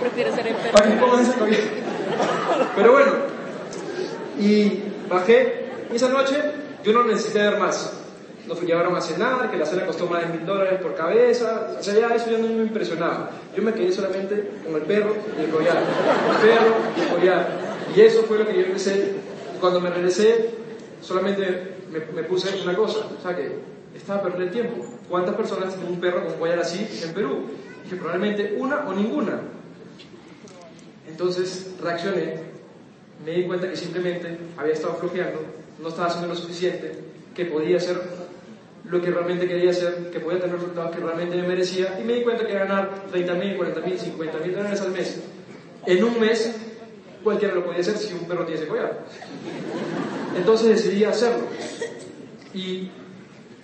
Prefiero 0.00 0.34
ser 0.34 0.46
el 0.46 0.54
perro. 0.54 1.16
de 1.16 1.70
Pero 2.76 2.92
bueno, 2.92 3.12
y 4.38 4.82
bajé, 5.08 5.66
y 5.92 5.96
esa 5.96 6.08
noche 6.08 6.36
yo 6.84 6.92
no 6.92 7.04
necesité 7.04 7.40
ver 7.40 7.58
más. 7.58 7.98
Nos 8.46 8.60
llevaron 8.60 8.96
a 8.96 9.00
cenar, 9.00 9.50
que 9.50 9.56
la 9.56 9.64
cena 9.64 9.86
costó 9.86 10.06
más 10.06 10.22
de 10.22 10.36
mil 10.36 10.44
dólares 10.44 10.80
por 10.82 10.94
cabeza. 10.96 11.68
O 11.78 11.82
sea, 11.82 11.94
ya 11.94 12.14
eso 12.14 12.30
ya 12.30 12.38
no 12.38 12.48
me 12.48 12.62
impresionaba. 12.64 13.30
Yo 13.56 13.62
me 13.62 13.72
quedé 13.72 13.92
solamente 13.92 14.50
con 14.64 14.74
el 14.74 14.82
perro 14.82 15.14
y 15.38 15.44
el 15.44 15.50
collar. 15.50 15.76
El 15.78 16.48
perro 16.48 16.74
y 16.96 17.00
el 17.00 17.08
collar. 17.08 17.71
Y 17.94 18.00
eso 18.00 18.22
fue 18.22 18.38
lo 18.38 18.46
que 18.46 18.54
yo 18.54 18.60
empecé. 18.60 19.12
Cuando 19.60 19.80
me 19.80 19.90
regresé, 19.90 20.50
solamente 21.00 21.74
me, 21.90 22.22
puse 22.24 22.48
una 22.62 22.74
cosa, 22.74 23.06
o 23.18 23.22
sea 23.22 23.36
que 23.36 23.52
estaba 23.94 24.22
perdiendo 24.22 24.46
el 24.46 24.50
tiempo. 24.50 24.86
¿Cuántas 25.08 25.34
personas 25.34 25.74
tienen 25.74 25.92
un 25.92 26.00
perro 26.00 26.24
con 26.24 26.34
collar 26.34 26.58
así 26.58 26.86
en 27.02 27.12
Perú? 27.12 27.50
Dije, 27.84 27.96
probablemente 27.96 28.56
una 28.58 28.88
o 28.88 28.94
ninguna. 28.94 29.40
Entonces 31.08 31.74
reaccioné, 31.82 32.36
me 33.24 33.32
di 33.32 33.44
cuenta 33.44 33.68
que 33.68 33.76
simplemente 33.76 34.38
había 34.56 34.72
estado 34.72 34.94
flojeando, 34.94 35.40
no 35.80 35.88
estaba 35.88 36.08
haciendo 36.08 36.28
lo 36.28 36.34
suficiente, 36.34 36.92
que 37.34 37.44
podía 37.44 37.76
hacer 37.76 38.00
lo 38.84 39.00
que 39.00 39.10
realmente 39.10 39.46
quería 39.46 39.70
hacer, 39.70 40.10
que 40.10 40.20
podía 40.20 40.40
tener 40.40 40.56
resultados 40.56 40.94
que 40.94 41.02
realmente 41.02 41.36
me 41.36 41.46
merecía 41.46 41.98
y 42.00 42.04
me 42.04 42.14
di 42.14 42.22
cuenta 42.22 42.46
que 42.46 42.54
ganar 42.54 43.04
30 43.10 43.34
mil, 43.34 43.56
40 43.56 43.80
mil, 43.80 43.98
50 43.98 44.38
mil 44.38 44.54
dólares 44.54 44.80
al 44.80 44.90
mes 44.92 45.20
en 45.86 46.04
un 46.04 46.20
mes 46.20 46.71
cualquiera 47.22 47.54
lo 47.54 47.64
podía 47.64 47.80
hacer 47.80 47.96
si 47.96 48.14
un 48.14 48.24
perro 48.26 48.44
tiene 48.44 48.60
ese 48.60 48.68
collar. 48.68 49.04
Entonces 50.36 50.68
decidí 50.68 51.04
hacerlo. 51.04 51.46
Y 52.54 52.90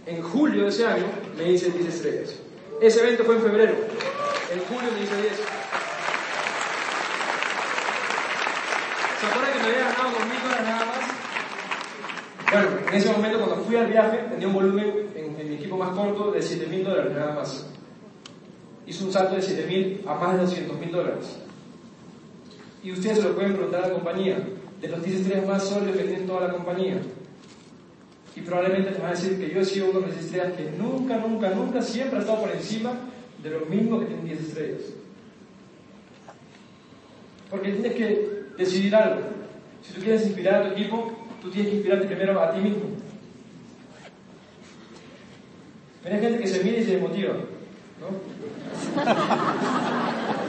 en 0.07 0.23
julio 0.23 0.63
de 0.65 0.69
ese 0.69 0.87
año 0.87 1.05
me 1.37 1.51
hice 1.51 1.71
10 1.71 1.95
estrellas. 1.95 2.35
Ese 2.81 3.01
evento 3.01 3.25
fue 3.25 3.37
en 3.37 3.43
febrero. 3.43 3.75
En 4.53 4.61
julio 4.61 4.91
me 4.95 5.03
hice 5.03 5.17
10. 5.23 5.33
¿Se 9.21 9.27
acuerdan 9.27 9.53
que 9.53 9.59
me 9.59 9.65
había 9.67 9.79
ganado 9.91 10.11
2 10.19 10.27
mil 10.27 10.43
dólares 10.43 10.65
nada 10.65 10.87
más? 10.87 10.99
Bueno, 12.51 12.69
en 12.89 12.95
ese 12.95 13.13
momento 13.13 13.39
cuando 13.39 13.65
fui 13.65 13.77
al 13.77 13.87
viaje 13.89 14.19
tenía 14.31 14.47
un 14.47 14.55
volumen 14.55 15.11
en, 15.15 15.39
en 15.39 15.49
mi 15.49 15.57
equipo 15.57 15.77
más 15.77 15.91
corto 15.91 16.31
de 16.31 16.41
7 16.41 16.67
mil 16.67 16.85
dólares 16.85 17.13
nada 17.13 17.33
más. 17.33 17.67
Hice 18.87 19.05
un 19.05 19.13
salto 19.13 19.35
de 19.35 19.43
7 19.43 19.67
mil 19.67 20.03
a 20.07 20.15
más 20.15 20.33
de 20.33 20.39
200 20.39 20.79
mil 20.79 20.93
dólares. 20.93 21.39
Y 22.83 22.93
ustedes 22.93 23.19
se 23.19 23.25
lo 23.25 23.35
pueden 23.35 23.55
preguntar 23.55 23.85
a 23.85 23.89
la 23.89 23.95
compañía, 23.95 24.39
de 24.81 24.89
los 24.89 25.03
10 25.03 25.21
estrellas 25.21 25.47
más 25.47 25.69
sólidos 25.69 25.97
que 25.97 26.05
tiene 26.05 26.25
toda 26.25 26.47
la 26.47 26.55
compañía. 26.55 27.01
Y 28.37 28.41
probablemente 28.43 28.91
les 28.91 29.01
van 29.01 29.09
a 29.09 29.15
decir 29.15 29.39
que 29.39 29.53
yo 29.53 29.61
he 29.61 29.65
sido 29.65 29.91
uno 29.91 30.01
de 30.01 30.09
las 30.09 30.19
estrellas 30.19 30.53
que 30.53 30.71
nunca, 30.79 31.17
nunca, 31.17 31.51
nunca, 31.51 31.83
siempre 31.83 32.19
ha 32.19 32.21
estado 32.21 32.41
por 32.41 32.53
encima 32.53 32.93
de 33.43 33.51
lo 33.51 33.67
mismo 33.67 33.99
que 33.99 34.07
tienen 34.07 34.27
10 34.27 34.41
estrellas. 34.41 34.81
Porque 37.51 37.73
tienes 37.73 37.95
que 37.95 38.45
decidir 38.57 38.95
algo. 38.95 39.23
Si 39.83 39.93
tú 39.93 40.01
quieres 40.01 40.25
inspirar 40.25 40.63
a 40.63 40.69
tu 40.69 40.75
equipo, 40.75 41.13
tú 41.41 41.51
tienes 41.51 41.71
que 41.71 41.77
inspirarte 41.79 42.07
primero 42.07 42.41
a 42.41 42.53
ti 42.53 42.61
mismo. 42.61 42.85
Pero 46.03 46.21
gente 46.21 46.41
que 46.41 46.47
se 46.47 46.63
mira 46.63 46.79
y 46.79 46.85
se 46.85 46.93
desmotiva, 46.93 47.35
¿no? 48.01 48.09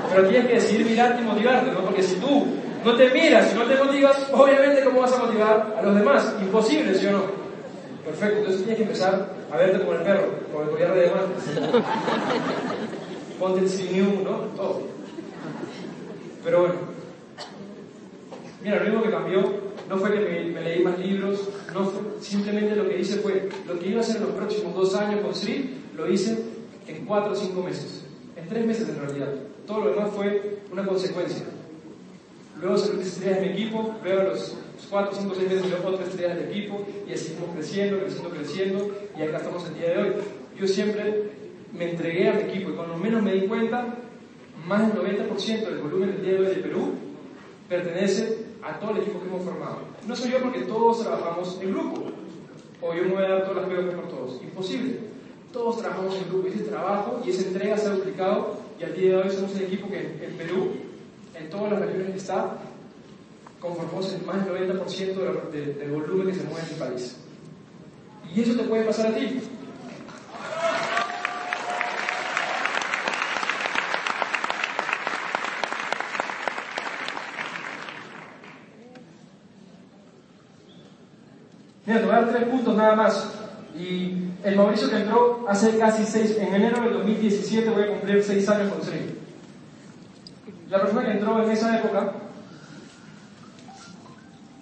Pero 0.09 0.27
tienes 0.27 0.47
que 0.47 0.53
decidir 0.55 0.85
mirarte 0.85 1.21
y 1.21 1.25
motivarte, 1.25 1.71
¿no? 1.71 1.81
Porque 1.81 2.03
si 2.03 2.15
tú 2.15 2.47
no 2.83 2.95
te 2.95 3.09
miras, 3.09 3.49
si 3.49 3.55
no 3.57 3.65
te 3.65 3.75
motivas, 3.75 4.27
obviamente 4.31 4.83
¿cómo 4.83 5.01
vas 5.01 5.13
a 5.13 5.25
motivar 5.25 5.75
a 5.77 5.81
los 5.81 5.95
demás? 5.95 6.35
Imposible, 6.41 6.95
¿sí 6.95 7.07
o 7.07 7.11
no? 7.11 7.23
Perfecto, 8.05 8.37
entonces 8.39 8.61
tienes 8.61 8.77
que 8.77 8.83
empezar 8.83 9.29
a 9.51 9.57
verte 9.57 9.79
como 9.79 9.93
el 9.93 10.01
perro, 10.01 10.29
como 10.51 10.63
el 10.63 10.69
collar 10.69 10.95
de 10.95 11.03
diamantes. 11.03 11.43
Ponte 13.39 13.59
el 13.59 13.69
sinium, 13.69 14.23
¿no? 14.23 14.37
Todo. 14.55 14.81
Pero 16.43 16.61
bueno. 16.61 16.75
Mira, 18.63 18.83
lo 18.83 18.89
único 18.89 19.03
que 19.03 19.11
cambió 19.11 19.43
no 19.87 19.97
fue 19.97 20.11
que 20.11 20.19
me, 20.19 20.43
me, 20.51 20.61
leí 20.61 20.83
más 20.83 20.99
libros, 20.99 21.49
no 21.73 21.85
fue, 21.85 22.01
simplemente 22.21 22.75
lo 22.75 22.87
que 22.87 22.99
hice 22.99 23.19
fue, 23.19 23.49
lo 23.67 23.79
que 23.79 23.87
iba 23.87 23.99
a 23.99 24.01
hacer 24.01 24.17
en 24.17 24.23
los 24.23 24.31
próximos 24.31 24.75
dos 24.75 24.95
años 24.95 25.21
con 25.21 25.33
Sri, 25.33 25.81
lo 25.95 26.09
hice 26.09 26.37
en 26.87 27.05
cuatro 27.05 27.31
o 27.31 27.35
cinco 27.35 27.63
meses, 27.63 28.03
en 28.35 28.47
tres 28.47 28.65
meses 28.65 28.89
en 28.89 28.99
realidad. 28.99 29.29
Todo 29.69 29.81
lo 29.81 29.91
demás 29.91 30.09
fue 30.15 30.57
una 30.71 30.83
consecuencia. 30.83 31.45
Luego 32.59 32.75
se 32.75 32.89
tres 32.89 33.05
estrellas 33.05 33.41
de 33.41 33.45
mi 33.45 33.53
equipo, 33.53 33.93
luego 34.03 34.23
los 34.23 34.57
cuatro, 34.89 35.15
cinco, 35.15 35.35
seis 35.37 35.47
meses 35.47 35.69
luego 35.69 35.89
otras 35.89 36.09
estrellas 36.09 36.37
del 36.37 36.49
equipo, 36.49 36.83
y 37.07 37.13
así 37.13 37.25
seguimos 37.25 37.53
creciendo, 37.53 37.99
creciendo, 37.99 38.29
creciendo, 38.31 38.91
y 39.15 39.21
acá 39.21 39.37
estamos 39.37 39.67
el 39.67 39.75
día 39.75 39.89
de 39.89 39.97
hoy. 39.99 40.09
Yo 40.59 40.67
siempre 40.67 41.29
me 41.71 41.91
entregué 41.91 42.29
a 42.29 42.33
mi 42.33 42.41
equipo, 42.49 42.71
y 42.71 42.73
cuando 42.73 42.97
menos 42.97 43.21
me 43.21 43.33
di 43.33 43.41
cuenta, 43.47 43.93
más 44.65 44.91
del 44.91 45.03
90% 45.03 45.45
del 45.45 45.77
volumen 45.77 46.13
del 46.13 46.21
día 46.23 46.33
de 46.33 46.39
hoy 46.39 46.55
de 46.55 46.61
Perú 46.63 46.93
pertenece 47.69 48.45
a 48.63 48.79
todo 48.79 48.89
el 48.93 49.03
equipo 49.03 49.21
que 49.21 49.27
hemos 49.27 49.43
formado. 49.43 49.81
No 50.07 50.15
soy 50.15 50.31
yo 50.31 50.39
porque 50.39 50.61
todos 50.61 51.03
trabajamos 51.03 51.59
en 51.61 51.71
grupo, 51.71 52.05
o 52.81 52.95
yo 52.95 53.03
me 53.03 53.13
voy 53.13 53.23
a 53.23 53.29
dar 53.29 53.41
todas 53.43 53.57
las 53.57 53.65
pegas 53.67 53.93
por 53.93 54.07
todos. 54.07 54.41
Imposible. 54.41 54.97
Todos 55.53 55.77
trabajamos 55.77 56.15
en 56.15 56.27
grupo 56.27 56.47
y 56.47 56.53
ese 56.53 56.63
trabajo 56.63 57.21
y 57.23 57.29
esa 57.29 57.47
entrega 57.47 57.77
se 57.77 57.87
ha 57.87 57.91
duplicado 57.91 58.58
y 58.79 58.83
al 58.83 58.93
día 58.95 59.09
de 59.09 59.17
hoy 59.17 59.29
somos 59.29 59.53
un 59.55 59.61
equipo 59.61 59.89
que 59.89 60.25
en 60.25 60.33
Perú, 60.37 60.71
en 61.35 61.49
todas 61.49 61.71
las 61.73 61.81
regiones 61.81 62.11
que 62.11 62.17
está, 62.17 62.57
conformamos 63.59 64.13
el 64.13 64.25
más 64.25 64.45
del 64.45 64.79
90% 64.79 65.51
de, 65.51 65.59
de, 65.59 65.73
del 65.73 65.91
volumen 65.91 66.27
que 66.27 66.35
se 66.35 66.43
mueve 66.45 66.65
en 66.65 66.73
el 66.73 66.79
país. 66.79 67.17
Y 68.33 68.41
eso 68.41 68.55
te 68.55 68.63
puede 68.63 68.85
pasar 68.85 69.07
a 69.07 69.15
ti. 69.15 69.41
Mira, 81.85 81.99
te 81.99 82.05
voy 82.05 82.15
a 82.15 82.21
dar 82.21 82.29
tres 82.29 82.47
puntos 82.47 82.77
nada 82.77 82.95
más. 82.95 83.48
Y 83.77 84.29
el 84.43 84.55
Mauricio 84.55 84.89
que 84.89 84.97
entró 84.97 85.45
hace 85.47 85.77
casi 85.77 86.05
seis, 86.05 86.37
en 86.37 86.53
enero 86.53 86.81
del 86.81 86.93
2017 86.93 87.69
voy 87.69 87.83
a 87.83 87.87
cumplir 87.87 88.23
seis 88.23 88.47
años 88.49 88.73
con 88.73 88.81
Sri. 88.81 89.15
La 90.69 90.81
persona 90.81 91.05
que 91.05 91.11
entró 91.11 91.43
en 91.43 91.51
esa 91.51 91.79
época, 91.79 92.13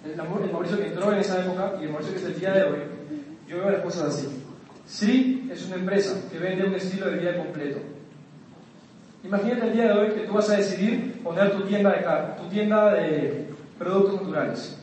el, 0.04 0.16
Mauricio 0.52 0.78
que 0.78 0.86
entró 0.86 1.12
en 1.12 1.18
esa 1.18 1.40
época 1.40 1.74
y 1.80 1.84
el 1.84 1.90
Mauricio 1.90 2.14
que 2.14 2.20
es 2.20 2.26
el 2.26 2.40
día 2.40 2.52
de 2.52 2.62
hoy, 2.64 2.78
yo 3.48 3.58
veo 3.58 3.70
las 3.70 3.82
cosas 3.82 4.14
así. 4.14 4.28
Sri 4.86 5.48
es 5.52 5.66
una 5.66 5.76
empresa 5.76 6.14
que 6.30 6.38
vende 6.38 6.64
un 6.64 6.74
estilo 6.74 7.06
de 7.06 7.18
vida 7.18 7.36
completo. 7.36 7.80
Imagínate 9.24 9.66
el 9.66 9.72
día 9.72 9.88
de 9.88 9.92
hoy 9.92 10.08
que 10.14 10.26
tú 10.26 10.32
vas 10.32 10.48
a 10.50 10.56
decidir 10.56 11.22
poner 11.22 11.50
tu 11.52 11.62
tienda 11.62 11.92
de 11.92 12.02
carne, 12.02 12.34
tu 12.42 12.48
tienda 12.48 12.94
de 12.94 13.48
productos 13.78 14.22
naturales. 14.22 14.78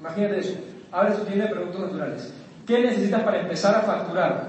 Imagínate 0.00 0.38
eso. 0.40 0.71
Abres 0.92 1.18
tu 1.18 1.24
tienda 1.24 1.46
de 1.46 1.54
productos 1.54 1.80
naturales. 1.80 2.34
¿Qué 2.66 2.78
necesitas 2.80 3.22
para 3.22 3.40
empezar 3.40 3.74
a 3.74 3.80
facturar? 3.80 4.48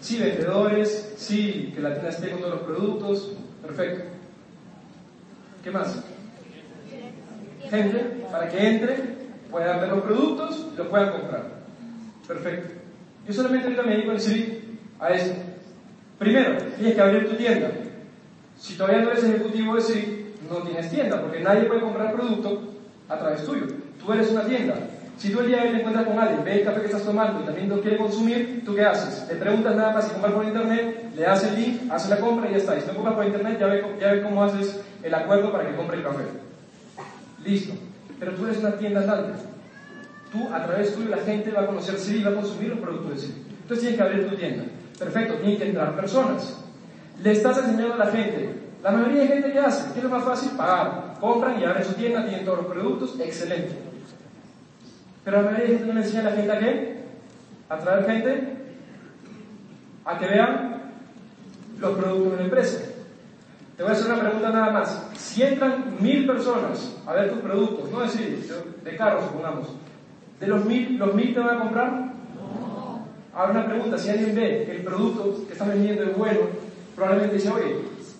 Sí, 0.00 0.18
vendedores, 0.18 1.14
sí, 1.18 1.72
que 1.74 1.82
la 1.82 1.90
tienda 1.90 2.08
esté 2.08 2.30
con 2.30 2.40
todos 2.40 2.54
los 2.54 2.62
productos. 2.62 3.32
Perfecto. 3.62 4.04
¿Qué 5.62 5.70
más? 5.70 6.02
Gente, 7.68 8.26
para 8.32 8.48
que 8.48 8.68
entre, 8.68 8.96
puedan 9.50 9.80
ver 9.80 9.90
los 9.90 10.02
productos 10.02 10.66
y 10.72 10.76
los 10.76 10.86
puedan 10.88 11.12
comprar. 11.12 11.44
Perfecto. 12.26 12.74
Yo 13.26 13.34
solamente 13.34 13.66
ahorita 13.66 13.82
me 13.82 13.96
dedico 13.96 14.12
a 14.12 15.06
a 15.06 15.10
eso. 15.10 15.34
Primero, 16.18 16.56
tienes 16.76 16.94
que 16.94 17.00
abrir 17.00 17.28
tu 17.28 17.36
tienda. 17.36 17.70
Si 18.58 18.74
todavía 18.74 19.02
no 19.02 19.10
eres 19.10 19.24
ejecutivo 19.24 19.74
de 19.74 19.82
CIRI, 19.82 20.34
no 20.50 20.56
tienes 20.62 20.90
tienda, 20.90 21.20
porque 21.20 21.40
nadie 21.40 21.64
puede 21.64 21.80
comprar 21.80 22.12
producto 22.12 22.74
a 23.08 23.18
través 23.18 23.44
tuyo. 23.44 23.66
Tú 23.98 24.12
eres 24.12 24.30
una 24.30 24.44
tienda. 24.44 24.74
Si 25.20 25.28
tú 25.28 25.40
el 25.40 25.48
día 25.48 25.58
de 25.58 25.62
hoy 25.64 25.72
te 25.74 25.78
encuentras 25.80 26.06
con 26.06 26.18
alguien, 26.18 26.42
ve 26.42 26.60
el 26.60 26.64
café 26.64 26.80
que 26.80 26.86
estás 26.86 27.02
tomando 27.02 27.42
y 27.42 27.44
también 27.44 27.68
lo 27.68 27.82
quiere 27.82 27.98
consumir, 27.98 28.62
¿tú 28.64 28.74
qué 28.74 28.86
haces? 28.86 29.28
Le 29.28 29.34
preguntas 29.34 29.76
nada 29.76 29.92
más 29.92 30.06
si 30.06 30.12
compras 30.12 30.32
por 30.32 30.46
internet, 30.46 31.10
le 31.14 31.22
das 31.22 31.44
el 31.44 31.56
link, 31.56 31.92
hace 31.92 32.08
la 32.08 32.20
compra 32.20 32.48
y 32.48 32.52
ya 32.52 32.56
está. 32.56 32.78
Y 32.78 32.80
si 32.80 32.86
no 32.86 32.94
compras 32.94 33.16
por 33.16 33.26
internet, 33.26 33.58
ya 33.60 33.66
ve, 33.66 33.84
ya 34.00 34.12
ve 34.12 34.22
cómo 34.22 34.42
haces 34.42 34.80
el 35.02 35.14
acuerdo 35.14 35.52
para 35.52 35.68
que 35.68 35.76
compre 35.76 35.98
el 35.98 36.04
café. 36.04 36.22
Listo. 37.44 37.74
Pero 38.18 38.32
tú 38.32 38.46
eres 38.46 38.60
una 38.60 38.72
tienda 38.78 39.00
andante. 39.02 39.32
Tú, 40.32 40.48
a 40.54 40.64
través 40.64 40.94
tuyo, 40.94 41.10
la 41.10 41.18
gente 41.18 41.50
va 41.50 41.64
a 41.64 41.66
conocer 41.66 41.98
Siri 41.98 42.20
y 42.20 42.22
va 42.22 42.30
a 42.30 42.34
consumir 42.36 42.70
los 42.70 42.78
productos 42.78 43.10
de 43.10 43.18
Siri. 43.18 43.34
Entonces 43.60 43.80
tienes 43.80 43.96
que 43.98 44.02
abrir 44.02 44.26
tu 44.30 44.36
tienda. 44.36 44.64
Perfecto, 44.98 45.34
tienen 45.34 45.58
que 45.58 45.68
entrar 45.68 45.96
personas. 45.96 46.64
Le 47.22 47.32
estás 47.32 47.58
enseñando 47.58 47.92
a 47.92 47.98
la 47.98 48.06
gente. 48.06 48.54
La 48.82 48.90
mayoría 48.90 49.20
de 49.20 49.28
gente 49.28 49.52
que 49.52 49.58
hace, 49.58 49.92
¿qué 49.92 49.98
es 49.98 50.04
lo 50.04 50.08
más 50.08 50.24
fácil? 50.24 50.52
Pagar. 50.56 51.18
Compran 51.20 51.60
y 51.60 51.64
abren 51.64 51.84
su 51.84 51.92
tienda, 51.92 52.24
tienen 52.24 52.46
todos 52.46 52.60
los 52.60 52.66
productos, 52.68 53.20
excelente. 53.20 53.89
Pero 55.24 55.42
la 55.42 55.50
mayoría 55.50 55.64
de 55.64 55.72
gente 55.72 55.86
no 55.86 55.92
le 55.94 56.00
enseña 56.00 56.20
a 56.20 56.30
la 56.30 56.36
gente 56.36 56.52
a 56.52 56.58
qué? 56.58 56.96
A 57.68 57.78
traer 57.78 58.06
gente 58.06 58.56
a 60.04 60.18
que 60.18 60.26
vean 60.26 60.82
los 61.78 61.96
productos 61.96 62.32
de 62.32 62.36
la 62.36 62.44
empresa. 62.44 62.82
Te 63.76 63.82
voy 63.82 63.92
a 63.92 63.94
hacer 63.94 64.12
una 64.12 64.20
pregunta 64.20 64.50
nada 64.50 64.70
más. 64.70 65.06
Si 65.14 65.42
entran 65.42 65.96
mil 66.00 66.26
personas 66.26 66.96
a 67.06 67.14
ver 67.14 67.30
tus 67.30 67.40
productos, 67.40 67.90
no 67.90 68.00
decir 68.00 68.46
de 68.84 68.96
carros, 68.96 69.24
supongamos, 69.24 69.68
de 70.38 70.46
los 70.46 70.64
mil, 70.64 70.98
¿los 70.98 71.14
mil 71.14 71.32
te 71.32 71.40
van 71.40 71.56
a 71.56 71.60
comprar? 71.60 71.90
No. 72.34 73.06
Ahora 73.32 73.52
una 73.52 73.66
pregunta, 73.66 73.96
si 73.96 74.10
alguien 74.10 74.34
ve 74.34 74.64
que 74.66 74.72
el 74.76 74.82
producto 74.82 75.46
que 75.46 75.52
estás 75.52 75.68
vendiendo 75.68 76.02
es 76.02 76.16
bueno, 76.16 76.40
probablemente 76.94 77.36
dice, 77.36 77.50
oye, 77.50 77.76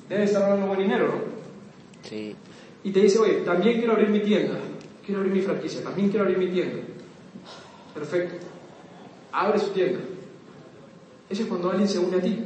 debe 0.08 0.24
estar 0.24 0.48
dando 0.48 0.66
buen 0.66 0.80
dinero, 0.80 1.06
¿no? 1.08 2.08
Sí. 2.08 2.34
Y 2.82 2.92
te 2.92 3.00
dice, 3.00 3.18
oye, 3.18 3.42
también 3.44 3.78
quiero 3.78 3.92
abrir 3.92 4.08
mi 4.08 4.20
tienda, 4.20 4.54
quiero 5.04 5.20
abrir 5.20 5.34
mi 5.34 5.42
franquicia, 5.42 5.82
también 5.82 6.08
quiero 6.08 6.24
abrir 6.24 6.38
mi 6.38 6.48
tienda. 6.48 6.78
Perfecto. 7.94 8.36
Abre 9.32 9.58
su 9.58 9.70
tienda. 9.70 10.00
Eso 11.28 11.42
es 11.42 11.48
cuando 11.48 11.70
alguien 11.70 11.88
se 11.88 11.98
une 11.98 12.16
a 12.16 12.20
ti. 12.20 12.44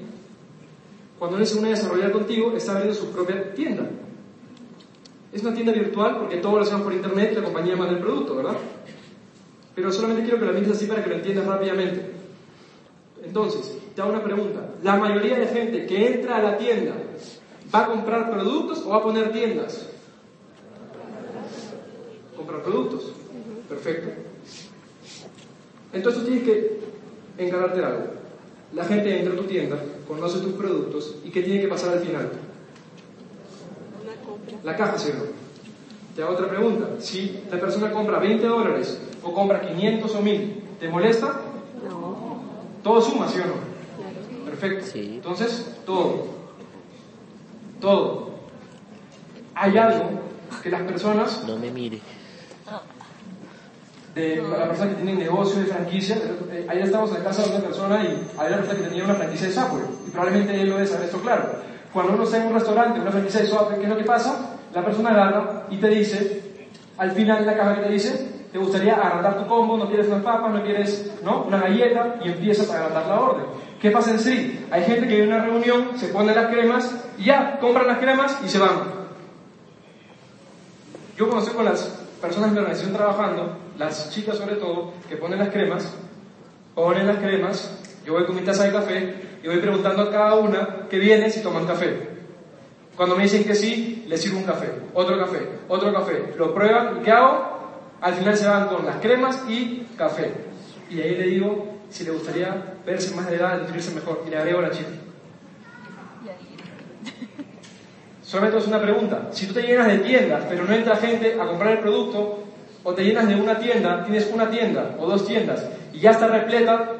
Cuando 1.19 1.37
alguien 1.37 1.53
se 1.53 1.59
une 1.59 1.69
a 1.69 1.71
desarrollar 1.77 2.13
contigo, 2.13 2.53
está 2.57 2.73
abriendo 2.73 2.95
su 2.95 3.11
propia 3.11 3.55
tienda. 3.55 3.89
Es 5.33 5.43
una 5.43 5.55
tienda 5.55 5.73
virtual 5.73 6.19
porque 6.19 6.37
todo 6.37 6.57
lo 6.57 6.63
hacemos 6.63 6.83
por 6.83 6.93
internet 6.93 7.31
y 7.33 7.37
la 7.37 7.45
compañía 7.45 7.77
manda 7.77 7.95
el 7.95 8.01
producto, 8.01 8.37
¿verdad? 8.37 8.57
Pero 9.75 9.91
solamente 9.91 10.23
quiero 10.23 10.39
que 10.39 10.47
lo 10.47 10.53
mires 10.53 10.71
así 10.71 10.87
para 10.87 11.03
que 11.03 11.11
lo 11.11 11.17
entiendas 11.17 11.47
rápidamente. 11.47 12.13
Entonces, 13.25 13.77
te 13.95 14.03
hago 14.03 14.13
una 14.13 14.23
pregunta. 14.23 14.71
¿La 14.83 14.97
mayoría 14.97 15.39
de 15.39 15.47
gente 15.47 15.87
que 15.87 16.15
entra 16.15 16.37
a 16.37 16.43
la 16.43 16.59
tienda 16.59 16.95
va 17.75 17.81
a 17.81 17.87
comprar 17.87 18.31
productos 18.31 18.83
o 18.85 18.91
va 18.91 18.99
a 18.99 19.03
poner 19.03 19.33
tiendas? 19.33 19.89
Comprar 22.37 22.63
productos. 22.63 23.13
Perfecto. 23.69 24.34
Entonces 25.95 26.23
tú 26.23 26.29
tienes 26.29 26.45
que 26.45 26.81
encargarte 27.39 27.85
algo. 27.85 28.05
La 28.75 28.85
gente 28.85 29.17
entra 29.17 29.35
a 29.35 29.37
tu 29.37 29.45
tienda, 29.45 29.77
conoce 30.09 30.41
tus 30.41 30.53
productos 30.55 31.17
y 31.25 31.31
¿qué 31.31 31.43
tiene 31.43 31.61
que 31.61 31.69
pasar 31.69 31.95
al 31.95 32.01
final? 32.01 32.33
Una 34.03 34.15
compra. 34.27 34.57
La 34.65 34.77
caja, 34.77 34.99
¿sí 34.99 35.11
o 35.13 35.15
no? 35.15 35.23
Te 36.17 36.23
hago 36.23 36.33
otra 36.33 36.49
pregunta. 36.49 36.89
Si 36.99 37.41
la 37.51 37.61
persona 37.61 37.93
compra 37.93 38.19
20 38.19 38.45
dólares 38.47 39.01
o 39.23 39.33
compra 39.33 39.61
500 39.61 40.15
o 40.15 40.21
1000, 40.21 40.63
¿te 40.81 40.89
molesta? 40.89 41.41
No. 41.89 42.43
Todo 42.83 43.01
suma, 43.01 43.29
¿sí 43.29 43.39
o 43.39 43.47
no? 43.47 43.53
Claro. 43.53 44.45
Perfecto. 44.47 44.87
Sí. 44.87 45.13
Entonces, 45.15 45.77
todo. 45.87 46.27
Todo. 47.81 48.35
Hay 49.55 49.77
algo 49.79 50.11
que 50.63 50.71
las 50.71 50.83
personas, 50.83 51.45
No 51.47 51.57
me 51.57 51.71
mire. 51.71 52.01
De 54.15 54.37
las 54.37 54.69
personas 54.69 54.95
que 54.95 55.03
tienen 55.03 55.19
negocio 55.19 55.61
de 55.61 55.67
franquicia, 55.67 56.17
eh, 56.53 56.67
ayer 56.69 56.85
estábamos 56.85 57.17
en 57.17 57.25
casa 57.25 57.43
de 57.43 57.51
una 57.51 57.65
persona 57.65 58.03
y 58.05 58.29
había 58.39 58.57
una 58.57 58.59
persona 58.59 58.79
que 58.79 58.89
tenía 58.89 59.05
una 59.05 59.15
franquicia 59.15 59.49
de 59.49 59.55
software. 59.55 59.85
Y 60.07 60.11
probablemente 60.11 60.61
él 60.61 60.69
lo 60.69 60.77
debe 60.77 60.87
saber 60.87 61.07
esto 61.07 61.21
claro. 61.21 61.45
Cuando 61.93 62.15
uno 62.15 62.23
está 62.23 62.39
en 62.39 62.47
un 62.47 62.55
restaurante, 62.55 63.01
una 63.01 63.11
franquicia 63.11 63.41
de 63.41 63.47
software, 63.49 63.79
¿qué 63.79 63.85
es 63.85 63.91
lo 63.91 63.97
que 63.97 64.05
pasa? 64.05 64.57
La 64.73 64.85
persona 64.85 65.11
agarra 65.11 65.65
y 65.71 65.77
te 65.79 65.89
dice, 65.89 66.43
al 66.97 67.11
final 67.13 67.41
de 67.41 67.47
la 67.47 67.57
caja 67.57 67.77
que 67.77 67.83
te 67.83 67.93
dice, 67.93 68.29
te 68.53 68.59
gustaría 68.59 68.95
agrandar 68.95 69.37
tu 69.37 69.49
combo, 69.49 69.77
no 69.77 69.89
quieres 69.89 70.07
unas 70.07 70.23
papas, 70.23 70.53
no 70.53 70.63
quieres 70.63 71.13
¿no? 71.25 71.43
una 71.43 71.59
galleta 71.59 72.21
y 72.25 72.29
empiezas 72.29 72.71
a 72.71 72.77
agrandar 72.77 73.07
la 73.09 73.21
orden. 73.21 73.47
¿Qué 73.81 73.91
pasa 73.91 74.13
en 74.13 74.21
sí? 74.21 74.65
Hay 74.71 74.85
gente 74.85 75.09
que 75.09 75.23
en 75.23 75.29
una 75.29 75.45
reunión 75.45 75.91
se 75.97 76.09
pone 76.09 76.35
las 76.35 76.47
cremas 76.47 76.95
y 77.19 77.25
ya, 77.25 77.59
compran 77.59 77.89
las 77.89 77.99
cremas 77.99 78.39
y 78.45 78.49
se 78.49 78.59
van. 78.59 78.95
Yo 81.17 81.27
cuando 81.27 81.45
estoy 81.45 81.57
con 81.57 81.65
las 81.65 81.83
personas 82.21 82.51
de 82.51 82.55
mi 82.55 82.59
organización 82.61 82.95
trabajando, 82.95 83.64
las 83.79 84.11
chicas 84.11 84.39
sobre 84.39 84.57
todo, 84.57 84.93
que 85.09 85.17
ponen 85.17 85.39
las 85.39 85.49
cremas, 85.49 85.95
ponen 86.75 87.07
las 87.07 87.19
cremas, 87.19 87.79
yo 88.05 88.13
voy 88.13 88.25
con 88.25 88.37
mi 88.37 88.43
taza 88.43 88.65
de 88.65 88.73
café 88.73 89.15
y 89.43 89.47
voy 89.47 89.59
preguntando 89.59 90.03
a 90.03 90.11
cada 90.11 90.35
una 90.35 90.89
que 90.89 90.99
viene 90.99 91.31
si 91.31 91.43
toman 91.43 91.67
café. 91.67 92.15
Cuando 92.97 93.17
me 93.17 93.25
dicen 93.25 93.45
que 93.45 93.55
sí, 93.55 94.05
les 94.07 94.23
sirvo 94.23 94.39
un 94.39 94.45
café, 94.45 94.69
otro 94.93 95.19
café, 95.19 95.49
otro 95.69 95.93
café. 95.93 96.35
Lo 96.39 96.55
prueban 96.55 96.99
y 96.99 97.03
¿qué 97.03 97.11
hago? 97.11 97.55
Al 98.01 98.15
final 98.15 98.37
se 98.37 98.47
van 98.47 98.69
con 98.69 98.87
las 98.87 98.97
cremas 98.97 99.43
y 99.49 99.87
café. 99.97 100.33
Y 100.91 101.01
ahí 101.01 101.15
le 101.17 101.25
digo 101.25 101.75
si 101.91 102.05
le 102.05 102.11
gustaría 102.11 102.75
verse 102.85 103.15
más 103.15 103.29
de 103.29 103.37
edad, 103.37 103.61
nutrirse 103.61 103.95
mejor. 103.95 104.23
Y 104.27 104.31
le 104.31 104.37
agrego 104.37 104.59
a 104.61 104.63
la 104.63 104.71
chica. 104.71 104.91
Solamente 108.23 108.59
es 108.59 108.67
una 108.67 108.83
pregunta. 108.83 109.29
Si 109.33 109.47
tú 109.47 109.55
te 109.55 109.63
llenas 109.63 109.87
de 109.87 109.99
tiendas, 109.99 110.45
pero 110.49 110.65
no 110.65 110.75
entra 110.75 110.97
gente 110.97 111.41
a 111.41 111.47
comprar 111.47 111.75
el 111.75 111.79
producto, 111.79 112.44
o 112.85 112.93
te 112.93 113.03
llenas 113.03 113.27
de 113.27 113.35
una 113.35 113.59
tienda, 113.59 114.05
tienes 114.05 114.31
una 114.33 114.51
tienda 114.51 114.95
o 115.01 115.07
dos 115.07 115.27
tiendas 115.27 115.65
y 115.93 116.01
ya 116.01 116.11
está 116.11 116.29
repleta, 116.29 116.93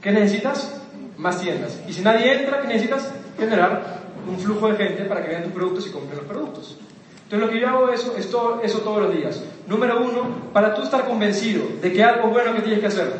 ¿qué 0.00 0.12
necesitas? 0.12 0.80
Más 1.18 1.40
tiendas. 1.40 1.80
Y 1.88 1.92
si 1.92 2.02
nadie 2.02 2.32
entra, 2.40 2.62
¿qué 2.62 2.68
necesitas? 2.68 3.12
Generar 3.38 4.00
un 4.26 4.38
flujo 4.38 4.68
de 4.68 4.76
gente 4.76 5.04
para 5.04 5.22
que 5.22 5.30
vean 5.30 5.42
tus 5.42 5.52
productos 5.52 5.86
y 5.88 5.90
compren 5.90 6.18
los 6.18 6.26
productos. 6.26 6.78
Entonces 7.24 7.46
lo 7.46 7.52
que 7.52 7.60
yo 7.60 7.68
hago 7.68 7.88
eso, 7.90 8.14
es 8.16 8.30
todo, 8.30 8.60
eso 8.62 8.78
todos 8.80 9.02
los 9.02 9.14
días. 9.14 9.42
Número 9.66 10.00
uno, 10.00 10.50
para 10.52 10.74
tú 10.74 10.82
estar 10.82 11.04
convencido 11.06 11.64
de 11.80 11.92
que 11.92 12.04
algo 12.04 12.28
bueno 12.28 12.54
que 12.54 12.60
tienes 12.60 12.80
que 12.80 12.86
hacer, 12.86 13.12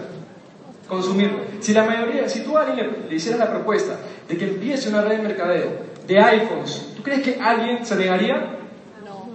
consumirlo. 0.87 1.39
Si 1.61 1.72
la 1.72 1.85
mayoría, 1.85 2.28
si 2.28 2.41
tú 2.41 2.57
a 2.57 2.62
alguien 2.62 2.76
le, 2.76 3.09
le 3.09 3.16
hicieras 3.16 3.41
la 3.41 3.51
propuesta 3.51 3.97
de 4.28 4.37
que 4.37 4.45
empiece 4.45 4.89
una 4.89 5.03
red 5.03 5.16
de 5.16 5.22
mercadeo 5.22 5.70
de 6.07 6.20
iPhones, 6.20 6.93
¿tú 6.95 7.03
crees 7.03 7.22
que 7.22 7.41
alguien 7.41 7.85
se 7.85 7.97
negaría? 7.97 8.59
No. 9.05 9.28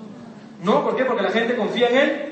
No, 0.64 0.84
¿por 0.84 0.96
qué? 0.96 1.06
Porque 1.06 1.24
la 1.24 1.32
gente 1.32 1.56
confía 1.56 1.90
en 1.90 1.98
él 1.98 2.27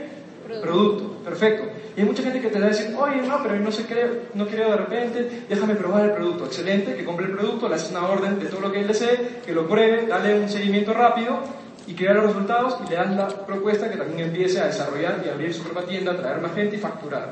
Producto. 0.62 1.24
perfecto. 1.24 1.64
Y 1.96 2.02
hay 2.02 2.06
mucha 2.06 2.24
gente 2.24 2.42
que 2.42 2.50
te 2.50 2.60
va 2.60 2.66
a 2.66 2.70
decir, 2.70 2.96
oye, 2.98 3.22
no, 3.22 3.42
pero 3.42 3.56
no 3.56 3.72
se 3.72 3.86
cree, 3.86 4.24
no 4.34 4.48
creo 4.48 4.70
de 4.72 4.78
repente, 4.78 5.46
déjame 5.50 5.76
probar 5.76 6.06
el 6.06 6.12
producto. 6.12 6.46
Excelente, 6.46 6.96
que 6.96 7.06
compre 7.06 7.26
el 7.26 7.32
producto, 7.32 7.70
le 7.70 7.76
haces 7.76 7.92
una 7.92 8.08
orden 8.08 8.40
de 8.40 8.46
todo 8.48 8.62
lo 8.62 8.72
que 8.72 8.82
él 8.82 8.88
desee, 8.88 9.42
que 9.46 9.54
lo 9.54 9.68
pruebe, 9.68 10.06
dale 10.08 10.40
un 10.40 10.50
seguimiento 10.50 10.94
rápido 10.94 11.40
y 11.88 11.94
que 11.94 12.06
los 12.06 12.26
resultados 12.26 12.78
y 12.86 12.90
le 12.90 12.96
dan 12.96 13.16
la 13.16 13.28
propuesta 13.28 13.90
que 13.90 13.98
también 13.98 14.28
empiece 14.28 14.60
a 14.60 14.68
desarrollar 14.68 15.22
y 15.26 15.30
abrir 15.30 15.54
su 15.54 15.64
propia 15.64 15.88
tienda, 15.88 16.16
traer 16.18 16.42
más 16.42 16.54
gente 16.54 16.76
y 16.76 16.80
facturar. 16.80 17.30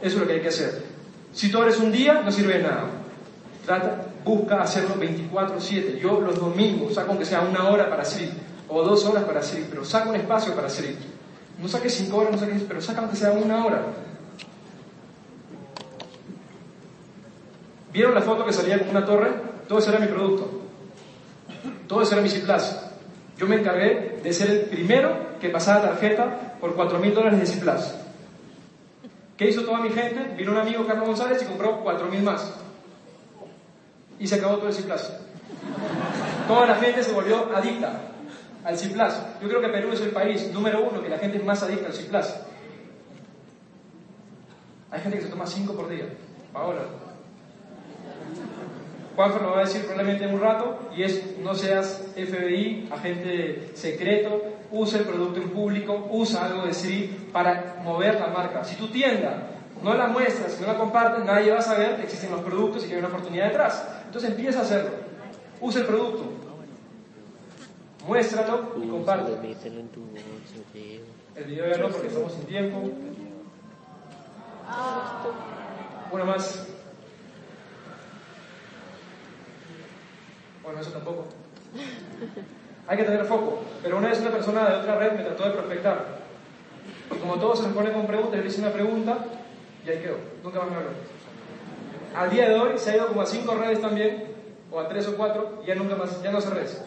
Eso 0.00 0.16
es 0.16 0.20
lo 0.20 0.26
que 0.26 0.34
hay 0.34 0.40
que 0.40 0.48
hacer. 0.48 0.82
Si 1.32 1.50
tú 1.50 1.62
eres 1.62 1.78
un 1.78 1.92
día, 1.92 2.22
no 2.24 2.30
sirve 2.30 2.54
de 2.54 2.62
nada. 2.62 2.84
Trata, 3.66 4.06
busca 4.24 4.62
hacerlo 4.62 4.96
24/7. 4.96 5.98
Yo 6.00 6.20
los 6.20 6.38
domingos 6.38 6.94
saco 6.94 7.10
aunque 7.10 7.24
sea 7.24 7.42
una 7.42 7.68
hora 7.68 7.90
para 7.90 8.04
Sri 8.04 8.30
o 8.68 8.82
dos 8.82 9.04
horas 9.04 9.24
para 9.24 9.42
Sri, 9.42 9.66
pero 9.68 9.84
saca 9.84 10.08
un 10.08 10.16
espacio 10.16 10.54
para 10.54 10.68
Sri. 10.68 10.96
No 11.58 11.66
saques 11.68 11.94
cinco 11.94 12.18
horas, 12.18 12.32
no 12.32 12.38
saques, 12.38 12.62
pero 12.62 12.80
saca 12.80 13.00
aunque 13.00 13.16
sea 13.16 13.32
una 13.32 13.64
hora. 13.64 13.82
¿Vieron 17.92 18.14
la 18.14 18.22
foto 18.22 18.44
que 18.44 18.52
salía 18.52 18.78
con 18.78 18.90
una 18.90 19.04
torre? 19.04 19.30
Todo 19.66 19.80
eso 19.80 19.90
era 19.90 19.98
mi 19.98 20.06
producto. 20.06 20.62
Todo 21.88 22.02
eso 22.02 22.12
era 22.12 22.22
mi 22.22 22.28
Ciplas. 22.28 22.90
Yo 23.36 23.46
me 23.46 23.56
encargué 23.56 24.20
de 24.22 24.32
ser 24.32 24.50
el 24.50 24.60
primero 24.62 25.38
que 25.40 25.48
pasaba 25.48 25.82
tarjeta 25.82 26.56
por 26.60 26.74
4 26.74 26.98
mil 26.98 27.14
dólares 27.14 27.40
de 27.40 27.46
Ciplas. 27.46 27.96
¿Qué 29.36 29.48
hizo 29.48 29.62
toda 29.62 29.80
mi 29.80 29.90
gente? 29.90 30.34
Vino 30.36 30.52
un 30.52 30.58
amigo, 30.58 30.86
Carlos 30.86 31.08
González, 31.08 31.42
y 31.42 31.46
compró 31.46 31.80
4 31.80 32.06
mil 32.06 32.22
más. 32.22 32.52
Y 34.20 34.26
se 34.26 34.36
acabó 34.36 34.58
todo 34.58 34.68
el 34.68 34.74
Ciplas. 34.74 35.12
Toda 36.46 36.66
la 36.66 36.76
gente 36.76 37.02
se 37.02 37.12
volvió 37.12 37.48
adicta 37.54 38.00
al 38.64 38.78
Ciplas. 38.78 39.20
Yo 39.40 39.48
creo 39.48 39.60
que 39.60 39.68
Perú 39.68 39.92
es 39.92 40.00
el 40.00 40.10
país 40.10 40.52
número 40.52 40.82
uno 40.88 41.02
que 41.02 41.08
la 41.08 41.18
gente 41.18 41.38
es 41.38 41.44
más 41.44 41.62
adicta 41.62 41.86
al 41.86 41.94
Ciplas. 41.94 42.40
Hay 44.90 45.00
gente 45.00 45.18
que 45.18 45.24
se 45.24 45.30
toma 45.30 45.46
5 45.46 45.74
por 45.74 45.88
día. 45.88 46.06
Paola. 46.52 46.82
Juanfer 49.14 49.42
lo 49.42 49.50
va 49.50 49.58
a 49.58 49.64
decir 49.64 49.82
probablemente 49.82 50.24
en 50.24 50.34
un 50.34 50.40
rato, 50.40 50.90
y 50.96 51.02
es 51.02 51.38
no 51.42 51.52
seas 51.52 52.04
FBI, 52.14 52.88
agente 52.92 53.72
secreto, 53.74 54.40
usa 54.70 55.00
el 55.00 55.06
producto 55.06 55.40
en 55.40 55.50
público, 55.50 56.08
usa 56.12 56.46
algo 56.46 56.64
de 56.64 56.72
sí 56.72 57.28
para 57.32 57.78
mover 57.82 58.20
la 58.20 58.28
marca. 58.28 58.62
Si 58.62 58.76
tu 58.76 58.86
tienda 58.88 59.48
no 59.82 59.94
la 59.94 60.06
muestras, 60.06 60.60
no 60.60 60.68
la 60.68 60.78
compartes, 60.78 61.24
nadie 61.24 61.50
va 61.50 61.58
a 61.58 61.62
saber 61.62 61.96
que 61.96 62.02
existen 62.04 62.30
los 62.30 62.42
productos 62.42 62.84
y 62.84 62.88
que 62.88 62.94
hay 62.94 63.00
una 63.00 63.08
oportunidad 63.08 63.46
detrás. 63.46 63.84
Entonces 64.06 64.30
empieza 64.30 64.60
a 64.60 64.62
hacerlo. 64.62 64.90
Usa 65.60 65.80
el 65.80 65.86
producto. 65.88 66.47
Muéstralo 68.06 68.74
y 68.82 68.88
compártelo. 68.88 69.38
El 71.36 71.44
video 71.44 71.70
ya 71.70 71.78
no 71.78 71.88
porque 71.88 72.06
estamos 72.08 72.32
sin 72.32 72.44
tiempo. 72.44 72.90
Una 76.10 76.24
más. 76.24 76.66
Bueno, 80.62 80.80
eso 80.80 80.90
tampoco. 80.90 81.26
Hay 82.86 82.96
que 82.96 83.04
tener 83.04 83.24
foco. 83.24 83.60
Pero 83.82 83.98
una 83.98 84.08
vez 84.08 84.20
una 84.20 84.30
persona 84.30 84.68
de 84.68 84.76
otra 84.76 84.98
red 84.98 85.12
me 85.12 85.24
trató 85.24 85.44
de 85.44 85.50
prospectar. 85.50 86.18
Y 87.14 87.18
como 87.18 87.36
todos 87.36 87.60
se 87.60 87.68
me 87.68 87.74
pone 87.74 87.92
con 87.92 88.06
preguntas, 88.06 88.36
yo 88.36 88.42
le 88.42 88.48
hice 88.48 88.60
una 88.60 88.72
pregunta 88.72 89.18
y 89.84 89.90
ahí 89.90 89.98
quedó. 90.00 90.16
Nunca 90.42 90.60
más 90.60 90.70
me 90.70 90.76
habló. 90.76 90.90
Al 92.14 92.30
día 92.30 92.48
de 92.48 92.58
hoy 92.58 92.78
se 92.78 92.90
ha 92.90 92.96
ido 92.96 93.08
como 93.08 93.22
a 93.22 93.26
cinco 93.26 93.54
redes 93.54 93.80
también, 93.80 94.24
o 94.70 94.80
a 94.80 94.88
tres 94.88 95.06
o 95.08 95.16
cuatro, 95.16 95.60
y 95.62 95.66
ya 95.68 95.74
nunca 95.74 95.94
más, 95.94 96.22
ya 96.22 96.30
no 96.30 96.38
hace 96.38 96.50
redes. 96.50 96.82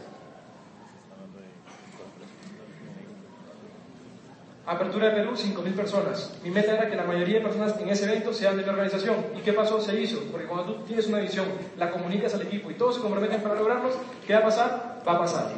Apertura 4.66 5.10
de 5.10 5.16
Perú, 5.16 5.32
5.000 5.36 5.74
personas. 5.74 6.38
Mi 6.44 6.52
meta 6.52 6.74
era 6.74 6.88
que 6.88 6.96
la 6.96 7.04
mayoría 7.04 7.40
de 7.40 7.42
personas 7.42 7.80
en 7.80 7.90
ese 7.90 8.06
evento 8.06 8.32
sean 8.32 8.56
de 8.58 8.64
mi 8.64 8.70
organización. 8.70 9.16
¿Y 9.36 9.42
qué 9.42 9.54
pasó? 9.54 9.82
Se 9.82 10.00
hizo. 10.00 10.20
Porque 10.32 10.46
cuando 10.46 10.74
tú 10.74 10.84
tienes 10.84 11.08
una 11.08 11.20
visión, 11.20 11.48
la 11.78 11.90
comunicas 11.90 12.36
al 12.36 12.44
equipo 12.44 12.70
y 12.70 12.76
todos 12.76 12.96
se 12.96 13.02
comprometen 13.02 13.42
para 13.42 13.56
lograrlos, 13.56 13.96
¿qué 14.26 14.34
va 14.34 14.40
a 14.40 14.44
pasar? 14.44 15.02
Va 15.08 15.14
a 15.14 15.20
pasar. 15.20 15.52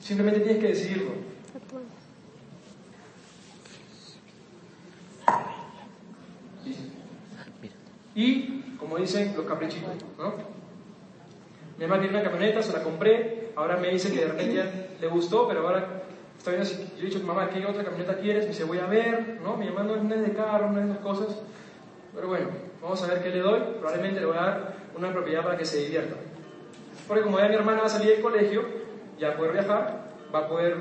Simplemente 0.00 0.40
tienes 0.40 0.60
que 0.60 0.68
decidirlo. 0.68 1.12
Y, 8.16 8.74
como 8.80 8.96
dicen 8.96 9.32
los 9.36 9.46
caprichitos, 9.46 9.90
¿no? 10.18 10.34
Mi 11.78 11.86
mamá 11.86 12.00
tiene 12.00 12.18
una 12.18 12.28
camioneta, 12.28 12.60
se 12.60 12.72
la 12.72 12.82
compré, 12.82 13.52
ahora 13.54 13.76
me 13.76 13.90
dice 13.90 14.10
que 14.10 14.18
de 14.18 14.26
repente 14.26 14.56
ya 14.56 14.88
le 15.00 15.06
gustó, 15.06 15.46
pero 15.46 15.60
ahora 15.60 16.02
si, 16.44 16.76
yo 16.96 17.02
he 17.02 17.06
dicho, 17.06 17.20
mamá, 17.20 17.50
¿qué 17.50 17.64
otra 17.66 17.84
camioneta 17.84 18.16
quieres? 18.18 18.44
Me 18.44 18.50
dice, 18.50 18.64
voy 18.64 18.78
a 18.78 18.86
ver, 18.86 19.40
¿no? 19.42 19.56
Mi 19.56 19.66
mamá 19.66 19.82
no 19.82 20.14
es, 20.14 20.22
de 20.22 20.32
carro, 20.32 20.70
no 20.70 20.80
es 20.80 20.86
de 20.86 20.92
esas 20.92 21.02
cosas, 21.02 21.36
pero 22.14 22.28
bueno, 22.28 22.48
vamos 22.82 23.02
a 23.02 23.06
ver 23.06 23.22
qué 23.22 23.30
le 23.30 23.40
doy, 23.40 23.60
probablemente 23.78 24.20
le 24.20 24.26
voy 24.26 24.36
a 24.36 24.40
dar 24.40 24.74
una 24.96 25.12
propiedad 25.12 25.42
para 25.42 25.56
que 25.56 25.64
se 25.64 25.78
divierta. 25.78 26.16
Porque 27.06 27.22
como 27.22 27.38
ya 27.38 27.48
mi 27.48 27.54
hermana 27.54 27.80
va 27.80 27.86
a 27.86 27.90
salir 27.90 28.10
del 28.12 28.22
colegio, 28.22 28.62
ya 29.18 29.36
poder 29.36 29.52
viajar, 29.52 30.08
va 30.34 30.38
a 30.40 30.48
poder 30.48 30.76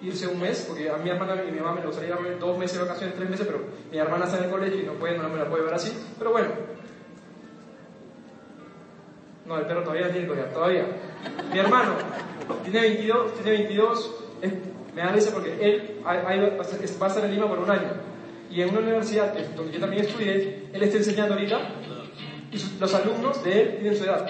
irse 0.00 0.28
un 0.28 0.40
mes, 0.40 0.64
porque 0.66 0.90
a 0.90 0.96
mi 0.96 1.10
hermana 1.10 1.42
y 1.46 1.50
mi 1.50 1.60
mamá 1.60 1.80
me 1.80 1.86
gustaría 1.86 2.14
irme 2.14 2.30
dos 2.36 2.56
meses 2.56 2.78
de 2.78 2.84
vacaciones, 2.84 3.16
tres 3.16 3.30
meses, 3.30 3.46
pero 3.46 3.60
mi 3.90 3.98
hermana 3.98 4.26
está 4.26 4.38
en 4.38 4.44
el 4.44 4.50
colegio 4.50 4.80
y 4.80 4.86
no 4.86 4.92
puede, 4.92 5.18
no 5.18 5.28
me 5.28 5.38
la 5.38 5.48
puede 5.48 5.64
ver 5.64 5.74
así, 5.74 5.92
pero 6.18 6.30
bueno, 6.30 6.50
no, 9.48 9.56
el 9.56 9.66
perro 9.66 9.82
todavía 9.82 10.12
tiene 10.12 10.28
todavía. 10.28 10.84
Mi 11.50 11.58
hermano 11.58 11.94
tiene 12.62 12.80
22, 12.80 13.34
tiene 13.34 13.50
22, 13.50 14.27
me 14.94 15.02
da 15.02 15.08
risa 15.12 15.30
porque 15.32 15.52
él 15.60 16.00
va 16.04 16.12
a 16.12 17.06
estar- 17.08 17.24
en 17.24 17.34
Lima 17.34 17.48
por 17.48 17.58
un 17.58 17.70
año. 17.70 17.90
Y 18.50 18.62
en 18.62 18.70
una 18.70 18.80
universidad 18.80 19.34
donde 19.54 19.72
yo 19.72 19.80
también 19.80 20.04
estudié, 20.06 20.68
él 20.72 20.82
está 20.82 20.96
enseñando 20.98 21.34
ahorita 21.34 21.60
y 22.50 22.58
los 22.80 22.94
alumnos 22.94 23.44
de 23.44 23.60
él 23.62 23.76
tienen 23.80 23.96
su 23.96 24.04
edad. 24.04 24.26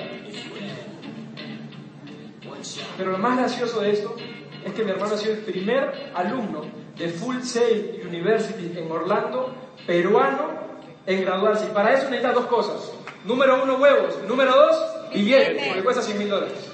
Pero 2.96 3.12
lo 3.12 3.18
más 3.18 3.38
gracioso 3.38 3.80
de 3.80 3.92
esto 3.92 4.16
es 4.64 4.72
que 4.72 4.84
mi 4.84 4.90
hermano 4.90 5.14
ha 5.14 5.18
sido 5.18 5.34
el 5.34 5.40
primer 5.40 6.10
alumno 6.14 6.62
de 6.96 7.08
Full 7.08 7.40
Sail 7.42 8.00
University 8.08 8.72
en 8.76 8.90
Orlando, 8.90 9.54
peruano, 9.86 10.50
en 11.06 11.20
graduarse. 11.22 11.66
Y 11.66 11.72
para 11.72 11.94
eso 11.94 12.04
necesita 12.10 12.32
dos 12.32 12.46
cosas. 12.46 12.92
Número 13.24 13.62
uno, 13.62 13.76
huevos. 13.76 14.18
Número 14.26 14.50
dos, 14.54 14.76
billete, 15.14 15.62
porque 15.68 15.84
cuesta 15.84 16.02
100 16.02 16.18
mil 16.18 16.28
dólares. 16.28 16.72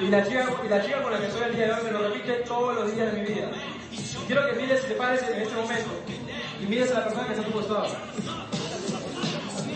Y 0.00 0.08
la 0.08 0.24
chica, 0.24 0.46
y 0.64 0.68
la 0.68 0.82
chica 0.82 1.02
con 1.02 1.12
la 1.12 1.20
que 1.20 1.30
soy 1.30 1.42
el 1.42 1.56
día 1.56 1.66
de 1.66 1.72
hoy 1.72 1.84
me 1.84 1.90
lo 1.92 2.08
repite 2.08 2.32
todos 2.46 2.74
los 2.74 2.94
días 2.94 3.12
de 3.12 3.20
mi 3.20 3.28
vida. 3.28 3.50
Quiero 4.26 4.46
que 4.46 4.52
mires, 4.60 4.82
te 4.86 4.94
pares 4.94 5.22
en 5.22 5.42
este 5.42 5.54
momento 5.54 5.90
y 6.60 6.66
mires 6.66 6.90
a 6.90 6.94
la 6.94 7.04
persona 7.04 7.26
que 7.26 7.32
está 7.32 7.42
a 7.42 7.46
tu 7.46 7.52
costado. 7.52 7.86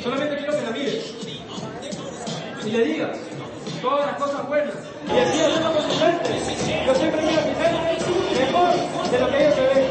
Solamente 0.03 0.37
quiero 0.37 0.53
que 0.57 0.63
la 0.63 0.71
mires 0.71 1.15
y 2.65 2.71
le 2.71 2.85
digas 2.85 3.19
todas 3.81 4.07
las 4.07 4.17
cosas 4.17 4.49
buenas. 4.49 4.75
Y 5.07 5.19
así 5.19 5.41
hacerlo 5.41 5.73
con 5.73 5.83
su 5.83 5.99
gente. 5.99 6.87
Yo 6.87 6.95
siempre 6.95 7.23
miro 7.23 7.41
a 7.41 7.45
mi 7.45 7.55
gente 7.55 7.99
mejor 8.41 9.11
de 9.11 9.19
lo 9.19 9.31
que 9.31 9.39
ellos 9.39 9.55
se 9.55 9.61
ven. 9.63 9.85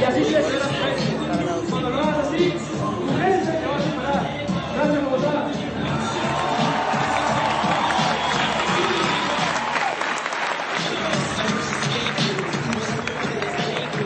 Y 0.00 0.04
así 0.04 0.24
se 0.24 0.30
será 0.30 0.58
la 0.58 0.66
gente. 0.66 1.15